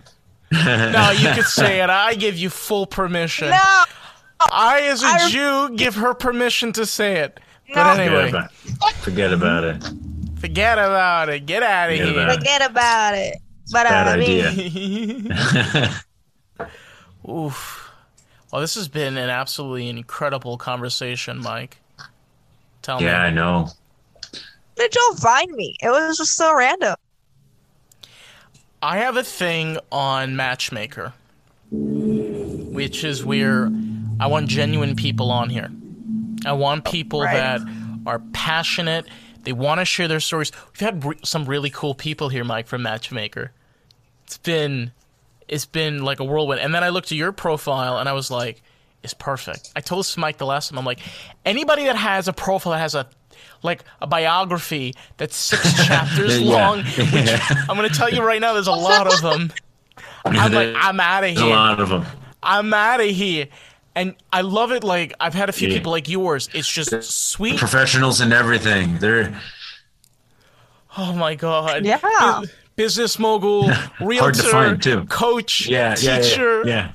No, 0.91 1.11
you 1.11 1.31
could 1.33 1.45
say 1.45 1.81
it. 1.81 1.89
I 1.89 2.13
give 2.15 2.37
you 2.37 2.49
full 2.49 2.85
permission. 2.85 3.49
No, 3.49 3.83
I, 4.39 4.81
as 4.83 5.01
a 5.03 5.05
I- 5.07 5.29
Jew, 5.29 5.75
give 5.75 5.95
her 5.95 6.13
permission 6.13 6.71
to 6.73 6.85
say 6.85 7.17
it. 7.21 7.39
No. 7.69 7.75
But 7.75 7.91
Forget 7.95 8.07
anyway, 8.07 8.29
about, 8.29 8.51
forget 9.01 9.33
about 9.33 9.63
it. 9.63 9.83
forget 10.39 10.77
about 10.77 11.29
it. 11.29 11.45
Get 11.45 11.63
out 11.63 11.89
of 11.91 11.97
Forget 11.97 12.13
here. 12.13 12.23
about 12.23 12.37
forget 12.37 12.69
about 12.71 13.13
it. 13.15 13.37
But 13.71 13.83
Bad 13.85 14.07
uh, 14.07 14.11
I 14.11 14.17
mean, 14.17 15.31
idea. 15.31 16.01
Oof. 17.29 17.89
Well, 18.51 18.61
this 18.61 18.75
has 18.75 18.87
been 18.87 19.17
an 19.17 19.29
absolutely 19.29 19.89
incredible 19.89 20.57
conversation, 20.57 21.39
Mike. 21.41 21.77
Tell 22.81 22.99
me. 22.99 23.05
yeah, 23.05 23.21
I 23.23 23.31
know. 23.31 23.69
Did 24.75 24.93
y'all 24.93 25.15
find 25.15 25.49
me? 25.53 25.75
It 25.81 25.89
was 25.89 26.17
just 26.17 26.35
so 26.35 26.53
random. 26.55 26.95
I 28.83 28.97
have 28.97 29.15
a 29.15 29.23
thing 29.23 29.77
on 29.93 30.35
Matchmaker, 30.35 31.13
which 31.71 33.05
is 33.05 33.23
where 33.23 33.71
I 34.19 34.27
want 34.27 34.47
genuine 34.49 34.97
people 34.97 35.31
on 35.31 35.49
here. 35.49 35.69
I 36.45 36.51
want 36.51 36.83
people 36.83 37.21
Right. 37.21 37.33
that 37.33 37.61
are 38.05 38.19
passionate. 38.33 39.05
They 39.43 39.53
want 39.53 39.79
to 39.79 39.85
share 39.85 40.09
their 40.09 40.19
stories. 40.19 40.51
We've 40.73 40.81
had 40.81 41.05
re- 41.05 41.15
some 41.23 41.45
really 41.45 41.69
cool 41.69 41.95
people 41.95 42.27
here, 42.27 42.43
Mike, 42.43 42.67
from 42.67 42.81
Matchmaker. 42.83 43.51
It's 44.25 44.37
been, 44.37 44.91
it's 45.47 45.65
been 45.65 46.03
like 46.03 46.19
a 46.19 46.25
whirlwind. 46.25 46.59
And 46.59 46.75
then 46.75 46.83
I 46.83 46.89
looked 46.89 47.11
at 47.11 47.17
your 47.17 47.31
profile 47.31 47.99
and 47.99 48.09
I 48.09 48.13
was 48.13 48.29
like, 48.29 48.61
"It's 49.01 49.13
perfect." 49.13 49.71
I 49.77 49.79
told 49.81 50.01
this 50.01 50.13
to 50.15 50.19
Mike 50.19 50.37
the 50.39 50.45
last 50.45 50.69
time. 50.69 50.77
I'm 50.77 50.85
like, 50.85 50.99
anybody 51.45 51.85
that 51.85 51.95
has 51.95 52.27
a 52.27 52.33
profile 52.33 52.73
that 52.73 52.79
has 52.79 52.95
a 52.95 53.07
like 53.63 53.83
a 54.01 54.07
biography 54.07 54.93
that's 55.17 55.35
six 55.35 55.85
chapters 55.87 56.39
Yeah. 56.39 56.69
long, 56.69 56.83
which 56.83 57.41
I'm 57.69 57.75
going 57.77 57.89
to 57.89 57.95
tell 57.95 58.09
you 58.09 58.21
right 58.21 58.39
now, 58.41 58.53
there's 58.53 58.67
a 58.67 58.71
lot 58.71 59.07
of 59.11 59.21
them. 59.21 59.51
I'm 60.25 60.51
like, 60.53 60.75
I'm 60.77 60.99
out 60.99 61.23
of 61.23 61.35
There's 61.35 61.41
a 61.41 61.49
lot 61.49 61.79
of 61.79 61.89
them. 61.89 62.05
I'm 62.41 62.73
out 62.73 62.99
of 63.01 63.07
here. 63.07 63.47
And 63.95 64.15
I 64.31 64.41
love 64.41 64.71
it. 64.71 64.83
Like 64.83 65.13
I've 65.19 65.33
had 65.33 65.49
a 65.49 65.51
few 65.51 65.67
Yeah. 65.69 65.75
people 65.77 65.91
like 65.91 66.09
yours. 66.09 66.49
It's 66.53 66.67
just 66.71 66.91
sweet. 67.03 67.57
Professionals 67.57 68.21
and 68.21 68.33
everything. 68.33 68.97
They're 68.99 69.39
Oh 70.97 71.13
my 71.13 71.35
god. 71.35 71.85
Yeah. 71.85 71.99
Bu- 72.41 72.47
business 72.75 73.17
mogul, 73.19 73.69
realtor, 74.01 74.41
to 74.43 74.47
find, 74.49 74.81
too. 74.81 75.05
coach, 75.05 75.67
yeah, 75.67 75.95
yeah, 75.99 76.21
yeah, 76.21 76.61
yeah. 76.65 76.91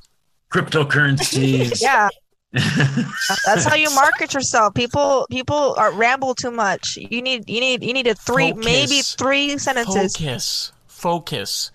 Cryptocurrencies. 0.52 1.80
Yeah, 1.82 2.08
that's 2.52 3.64
how 3.64 3.74
you 3.74 3.94
market 3.94 4.32
yourself. 4.32 4.74
People, 4.74 5.26
people 5.30 5.74
are 5.76 5.92
ramble 5.92 6.34
too 6.34 6.50
much. 6.50 6.96
You 6.96 7.20
need, 7.20 7.48
you 7.48 7.60
need, 7.60 7.82
you 7.82 7.92
need 7.92 8.06
a 8.06 8.14
three, 8.14 8.50
Focus. 8.50 8.64
maybe 8.64 9.02
three 9.02 9.58
sentences. 9.58 10.16
Focus. 10.16 10.72
Focus. 10.86 11.70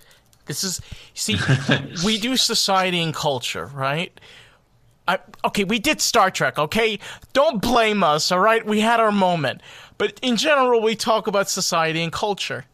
This 0.45 0.63
is 0.63 0.81
see, 1.13 1.37
we 2.05 2.17
do 2.17 2.35
society 2.35 3.01
and 3.01 3.13
culture, 3.13 3.67
right? 3.67 4.19
I, 5.07 5.19
okay, 5.45 5.63
we 5.63 5.79
did 5.79 6.01
Star 6.01 6.31
Trek, 6.31 6.57
okay? 6.57 6.99
Don't 7.33 7.61
blame 7.61 8.03
us, 8.03 8.31
all 8.31 8.39
right? 8.39 8.65
We 8.65 8.79
had 8.79 8.99
our 8.99 9.11
moment. 9.11 9.61
But 9.97 10.19
in 10.21 10.37
general, 10.37 10.81
we 10.81 10.95
talk 10.95 11.27
about 11.27 11.49
society 11.49 12.01
and 12.01 12.11
culture. 12.11 12.65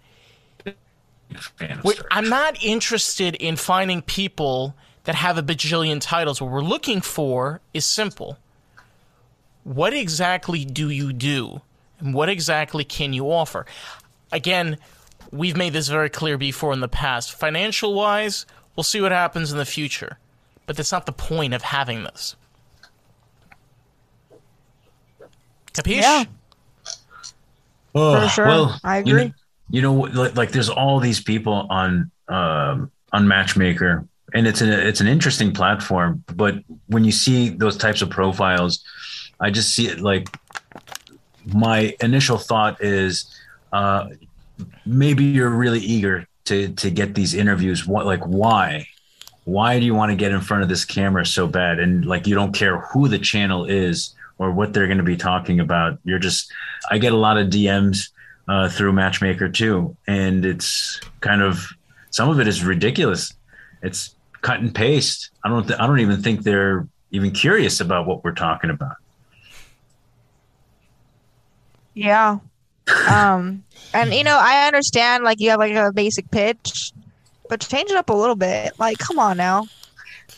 Fan 1.57 1.81
Wait, 1.83 2.01
I'm 2.11 2.29
not 2.29 2.63
interested 2.63 3.35
in 3.35 3.55
finding 3.55 4.01
people 4.01 4.75
that 5.05 5.15
have 5.15 5.37
a 5.37 5.43
bajillion 5.43 5.99
titles. 6.01 6.41
What 6.41 6.51
we're 6.51 6.61
looking 6.61 7.01
for 7.01 7.61
is 7.73 7.85
simple. 7.85 8.37
What 9.63 9.93
exactly 9.93 10.65
do 10.65 10.89
you 10.89 11.13
do? 11.13 11.61
And 11.99 12.13
what 12.13 12.29
exactly 12.29 12.83
can 12.83 13.13
you 13.13 13.31
offer? 13.31 13.65
Again, 14.31 14.77
we've 15.31 15.57
made 15.57 15.73
this 15.73 15.87
very 15.87 16.09
clear 16.09 16.37
before 16.37 16.73
in 16.73 16.79
the 16.79 16.87
past. 16.87 17.33
Financial 17.33 17.93
wise, 17.93 18.45
we'll 18.75 18.83
see 18.83 19.01
what 19.01 19.11
happens 19.11 19.51
in 19.51 19.57
the 19.57 19.65
future. 19.65 20.17
But 20.65 20.77
that's 20.77 20.91
not 20.91 21.05
the 21.05 21.11
point 21.11 21.53
of 21.53 21.61
having 21.63 22.03
this. 22.03 22.35
Capiche? 25.73 26.01
Yeah. 26.01 26.23
Oh, 27.95 28.21
For 28.21 28.29
sure. 28.29 28.45
Well, 28.45 28.79
I 28.83 28.97
you 28.99 29.01
agree. 29.15 29.25
know- 29.25 29.33
You 29.71 29.81
know, 29.83 29.93
like, 29.93 30.35
like 30.35 30.51
there's 30.51 30.69
all 30.69 30.99
these 30.99 31.21
people 31.21 31.53
on 31.69 32.09
um, 32.27 32.91
on 33.13 33.27
Matchmaker, 33.27 34.05
and 34.33 34.47
it's 34.47 34.61
an 34.61 34.69
it's 34.69 35.01
an 35.01 35.07
interesting 35.07 35.53
platform. 35.53 36.23
But 36.35 36.55
when 36.87 37.03
you 37.03 37.11
see 37.11 37.49
those 37.49 37.77
types 37.77 38.01
of 38.01 38.09
profiles, 38.09 38.83
I 39.39 39.51
just 39.51 39.73
see 39.73 39.87
it 39.87 39.99
like 39.99 40.29
my 41.45 41.95
initial 42.01 42.37
thought 42.37 42.83
is 42.83 43.33
uh, 43.71 44.09
maybe 44.85 45.23
you're 45.23 45.49
really 45.49 45.79
eager 45.79 46.27
to 46.45 46.69
to 46.73 46.89
get 46.89 47.15
these 47.15 47.33
interviews. 47.33 47.85
What 47.85 48.05
like 48.05 48.23
why? 48.25 48.87
Why 49.45 49.79
do 49.79 49.85
you 49.85 49.95
want 49.95 50.11
to 50.11 50.15
get 50.15 50.31
in 50.31 50.41
front 50.41 50.63
of 50.63 50.69
this 50.69 50.85
camera 50.85 51.25
so 51.25 51.47
bad? 51.47 51.79
And 51.79 52.05
like 52.05 52.27
you 52.27 52.35
don't 52.35 52.53
care 52.53 52.81
who 52.81 53.07
the 53.07 53.17
channel 53.17 53.65
is 53.65 54.13
or 54.37 54.51
what 54.51 54.73
they're 54.73 54.85
going 54.87 54.99
to 54.99 55.03
be 55.03 55.17
talking 55.17 55.59
about. 55.59 55.99
You're 56.03 56.19
just 56.19 56.51
I 56.91 56.97
get 56.97 57.13
a 57.13 57.17
lot 57.17 57.37
of 57.37 57.47
DMs 57.47 58.09
uh, 58.47 58.69
through 58.69 58.93
Matchmaker 58.93 59.49
too, 59.49 59.95
and 60.07 60.45
it's 60.45 60.99
kind 61.21 61.41
of 61.41 61.67
some 62.11 62.29
of 62.29 62.39
it 62.39 62.47
is 62.47 62.63
ridiculous. 62.63 63.33
It's 63.81 64.15
cut 64.41 64.59
and 64.59 64.73
paste. 64.73 65.31
I 65.43 65.49
don't 65.49 65.67
th- 65.67 65.79
I 65.79 65.87
don't 65.87 65.99
even 65.99 66.21
think 66.21 66.43
they're 66.43 66.87
even 67.11 67.31
curious 67.31 67.79
about 67.79 68.05
what 68.05 68.23
we're 68.23 68.33
talking 68.33 68.69
about. 68.69 68.95
Yeah. 71.93 72.39
Um, 73.07 73.63
and 73.93 74.13
you 74.13 74.23
know, 74.23 74.37
I 74.39 74.65
understand 74.67 75.23
like 75.23 75.39
you 75.39 75.49
have 75.49 75.59
like 75.59 75.73
a 75.73 75.91
basic 75.91 76.29
pitch, 76.31 76.91
but 77.49 77.59
change 77.59 77.91
it 77.91 77.97
up 77.97 78.09
a 78.09 78.13
little 78.13 78.35
bit. 78.35 78.73
Like, 78.79 78.97
come 78.97 79.19
on 79.19 79.37
now. 79.37 79.63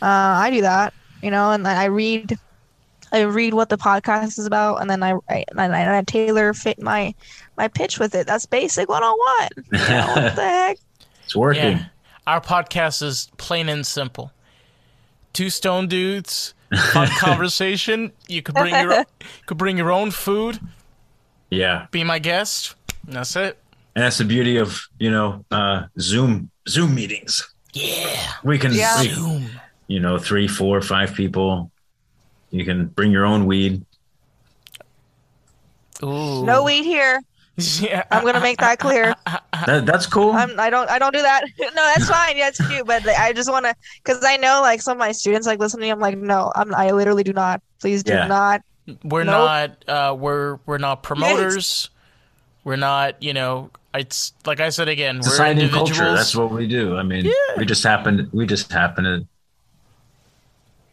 Uh, 0.01 0.39
I 0.41 0.49
do 0.51 0.61
that, 0.61 0.93
you 1.21 1.29
know, 1.29 1.51
and 1.51 1.67
I 1.67 1.85
read, 1.85 2.37
I 3.11 3.21
read 3.21 3.53
what 3.53 3.69
the 3.69 3.77
podcast 3.77 4.39
is 4.39 4.45
about, 4.45 4.77
and 4.81 4.89
then 4.89 5.03
I, 5.03 5.13
I 5.29 5.45
and 5.49 5.75
I, 5.75 5.97
I 5.97 6.01
tailor 6.03 6.53
fit 6.53 6.81
my 6.81 7.13
my 7.57 7.67
pitch 7.67 7.99
with 7.99 8.15
it. 8.15 8.25
That's 8.25 8.45
basic 8.45 8.89
one 8.89 9.03
on 9.03 9.17
one. 9.17 9.65
What 9.69 10.35
the 10.35 10.41
heck? 10.41 10.77
It's 11.23 11.35
working. 11.35 11.77
Yeah. 11.77 11.85
Our 12.31 12.39
podcast 12.39 13.03
is 13.03 13.29
plain 13.35 13.67
and 13.67 13.85
simple. 13.85 14.31
Two 15.33 15.49
stone 15.49 15.89
dudes, 15.89 16.53
fun 16.93 17.09
conversation. 17.19 18.13
You 18.29 18.41
could 18.41 18.55
bring 18.55 18.73
your 18.73 19.03
could 19.47 19.57
bring 19.57 19.77
your 19.77 19.91
own 19.91 20.11
food. 20.11 20.57
Yeah. 21.49 21.87
Be 21.91 22.05
my 22.05 22.19
guest. 22.19 22.75
And 23.05 23.17
that's 23.17 23.35
it. 23.35 23.59
And 23.97 24.05
that's 24.05 24.17
the 24.17 24.23
beauty 24.23 24.55
of, 24.55 24.79
you 24.97 25.11
know, 25.11 25.43
uh, 25.51 25.87
Zoom 25.99 26.49
Zoom 26.69 26.95
meetings. 26.95 27.53
Yeah. 27.73 28.31
We 28.45 28.57
can, 28.57 28.71
Yeah. 28.73 29.01
we- 29.01 29.09
Zoom. 29.09 29.49
you 29.87 29.99
know, 29.99 30.17
three, 30.17 30.47
four, 30.47 30.81
five 30.81 31.13
people. 31.13 31.69
You 32.49 32.63
can 32.63 32.85
bring 32.87 33.11
your 33.11 33.25
own 33.25 33.45
weed. 33.45 33.83
Ooh. 36.01 36.45
No 36.45 36.63
weed 36.63 36.83
here. 36.83 37.19
Yeah. 37.79 38.03
I'm 38.09 38.23
gonna 38.23 38.39
make 38.39 38.59
that 38.59 38.79
clear. 38.79 39.15
That, 39.67 39.85
that's 39.85 40.07
cool. 40.07 40.31
I'm, 40.31 40.59
I 40.59 40.71
don't 40.71 40.89
I 40.89 40.97
don't 40.97 41.13
do 41.13 41.21
that. 41.21 41.43
no, 41.59 41.67
that's 41.75 42.09
fine. 42.09 42.35
Yeah, 42.35 42.47
it's 42.47 42.65
cute, 42.67 42.87
but 42.87 43.07
I 43.07 43.31
just 43.31 43.51
want 43.51 43.65
to 43.67 43.75
because 44.03 44.23
I 44.25 44.37
know 44.37 44.59
like 44.63 44.81
some 44.81 44.93
of 44.93 44.97
my 44.97 45.11
students 45.11 45.45
like 45.45 45.59
listen 45.59 45.79
to 45.79 45.85
me. 45.85 45.91
I'm 45.91 45.99
like, 45.99 46.17
no, 46.17 46.51
I'm 46.55 46.73
I 46.73 46.89
literally 46.91 47.23
do 47.23 47.31
not. 47.31 47.61
Please 47.79 48.01
do 48.01 48.13
Yeah. 48.13 48.25
not. 48.25 48.61
We're 49.03 49.23
Nope. 49.23 49.33
not 49.85 49.85
uh 49.87 50.15
we're 50.15 50.57
we're 50.65 50.79
not 50.79 51.03
promoters. 51.03 51.91
We're 52.63 52.75
not, 52.75 53.21
you 53.21 53.33
know, 53.33 53.69
it's 53.93 54.33
like 54.47 54.59
I 54.59 54.69
said 54.69 54.87
again, 54.87 55.21
Society 55.21 55.59
we're 55.59 55.65
and 55.65 55.75
individuals. 55.75 55.97
culture. 55.99 56.15
That's 56.15 56.35
what 56.35 56.51
we 56.51 56.65
do. 56.65 56.97
I 56.97 57.03
mean, 57.03 57.31
we 57.57 57.65
just 57.65 57.83
happen 57.83 58.29
we 58.33 58.47
just 58.47 58.71
happen 58.71 59.03
to 59.03 59.27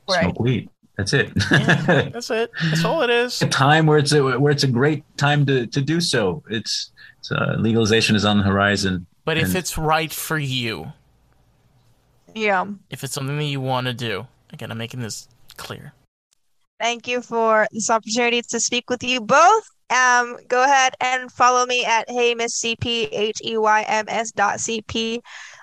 Right. 0.08 0.24
smoke 0.24 0.40
weed. 0.40 0.68
That's 0.98 1.12
it. 1.14 1.30
Yeah, 1.50 2.08
that's 2.12 2.28
it. 2.30 2.50
That's 2.62 2.84
all 2.84 3.00
it 3.02 3.08
is. 3.10 3.40
a 3.40 3.46
time 3.48 3.86
where 3.86 3.98
it's 3.98 4.12
a 4.12 4.38
where 4.38 4.52
it's 4.52 4.64
a 4.64 4.68
great 4.68 5.04
time 5.16 5.46
to 5.46 5.66
to 5.68 5.80
do 5.80 6.00
so. 6.00 6.42
It's, 6.50 6.90
it's 7.20 7.30
uh, 7.32 7.54
legalization 7.58 8.16
is 8.16 8.24
on 8.24 8.38
the 8.38 8.42
horizon. 8.44 9.06
But 9.24 9.38
if 9.38 9.54
it's 9.54 9.78
right 9.78 10.12
for 10.12 10.38
you, 10.38 10.92
Yeah. 12.34 12.64
if 12.90 13.04
it's 13.04 13.12
something 13.12 13.36
that 13.38 13.44
you 13.44 13.60
want 13.60 13.86
to 13.86 13.94
do, 13.94 14.26
again, 14.52 14.70
I'm 14.70 14.78
making 14.78 15.00
this 15.00 15.28
clear. 15.56 15.92
Thank 16.80 17.06
you 17.08 17.20
for 17.22 17.66
this 17.72 17.90
opportunity 17.90 18.42
to 18.42 18.60
speak 18.60 18.88
with 18.90 19.02
you 19.02 19.20
both. 19.20 19.64
Um, 19.90 20.36
go 20.48 20.64
ahead 20.64 20.94
and 21.00 21.30
follow 21.32 21.64
me 21.66 21.84
at 21.84 22.08
Hey 22.10 22.34
Miss 22.34 22.60
CP 22.60 23.08
H 23.12 23.40
E 23.44 23.56
Y 23.56 23.82
M 23.88 24.04
S 24.08 24.30
dot 24.32 24.58
CP 24.58 25.20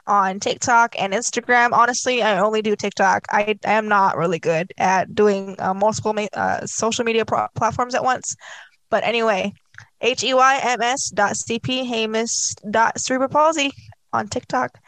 on 0.08 0.40
TikTok 0.40 0.96
and 1.00 1.14
Instagram. 1.14 1.72
Honestly, 1.72 2.22
I 2.22 2.40
only 2.40 2.62
do 2.62 2.76
TikTok. 2.76 3.26
I, 3.32 3.58
I 3.66 3.74
am 3.74 3.88
not 3.88 4.18
really 4.18 4.40
good 4.40 4.74
at 4.78 5.14
doing 5.14 5.56
uh, 5.60 5.74
multiple 5.74 6.14
ma- 6.14 6.28
uh, 6.34 6.66
social 6.66 7.06
media 7.06 7.26
pro- 7.26 7.48
platforms 7.56 7.96
at 7.96 8.04
once. 8.04 8.36
But 8.90 9.04
anyway, 9.04 9.54
H 10.02 10.24
E 10.24 10.34
Y 10.34 10.60
M 10.64 10.82
S 10.82 11.10
dot 11.10 11.36
C 11.36 11.60
P 11.60 11.90
Hamus 11.90 12.56
dot 12.70 13.00
cerebral 13.00 13.30
palsy 13.30 13.72
on 14.14 14.28
TikTok. 14.28 14.80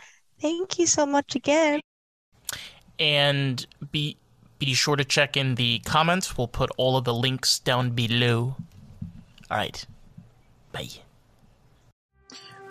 Thank 0.41 0.77
you 0.79 0.85
so 0.85 1.05
much 1.05 1.35
again. 1.35 1.81
And 2.99 3.65
be 3.91 4.17
be 4.59 4.73
sure 4.73 4.95
to 4.95 5.03
check 5.03 5.35
in 5.35 5.55
the 5.55 5.79
comments. 5.79 6.37
We'll 6.37 6.47
put 6.47 6.71
all 6.77 6.97
of 6.97 7.03
the 7.05 7.13
links 7.13 7.59
down 7.59 7.91
below. 7.91 8.55
All 9.49 9.57
right. 9.57 9.85
Bye. 10.71 10.89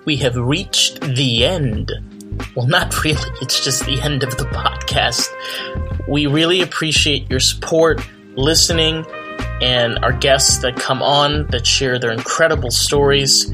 We 0.04 0.16
have 0.16 0.36
reached 0.36 1.00
the 1.00 1.44
end. 1.44 2.15
Well, 2.54 2.66
not 2.66 3.04
really. 3.04 3.20
It's 3.40 3.62
just 3.62 3.84
the 3.84 4.00
end 4.00 4.22
of 4.22 4.36
the 4.36 4.44
podcast. 4.44 5.28
We 6.08 6.26
really 6.26 6.62
appreciate 6.62 7.30
your 7.30 7.40
support, 7.40 8.00
listening, 8.34 9.04
and 9.60 9.98
our 10.00 10.12
guests 10.12 10.58
that 10.58 10.76
come 10.76 11.02
on 11.02 11.46
that 11.48 11.66
share 11.66 11.98
their 11.98 12.12
incredible 12.12 12.70
stories. 12.70 13.52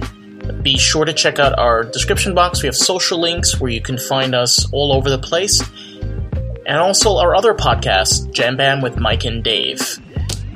Be 0.62 0.76
sure 0.76 1.04
to 1.04 1.12
check 1.12 1.38
out 1.38 1.58
our 1.58 1.84
description 1.84 2.34
box. 2.34 2.62
We 2.62 2.66
have 2.66 2.76
social 2.76 3.18
links 3.18 3.60
where 3.60 3.70
you 3.70 3.80
can 3.80 3.98
find 3.98 4.34
us 4.34 4.70
all 4.72 4.92
over 4.92 5.10
the 5.10 5.18
place. 5.18 5.62
And 6.66 6.78
also 6.78 7.16
our 7.16 7.34
other 7.34 7.54
podcast, 7.54 8.32
Jam 8.32 8.56
Bam 8.56 8.80
with 8.80 8.96
Mike 8.96 9.24
and 9.24 9.42
Dave. 9.42 9.98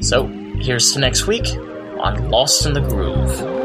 So 0.00 0.26
here's 0.26 0.92
to 0.92 1.00
next 1.00 1.26
week 1.26 1.46
on 1.98 2.30
Lost 2.30 2.66
in 2.66 2.72
the 2.72 2.80
Groove. 2.80 3.55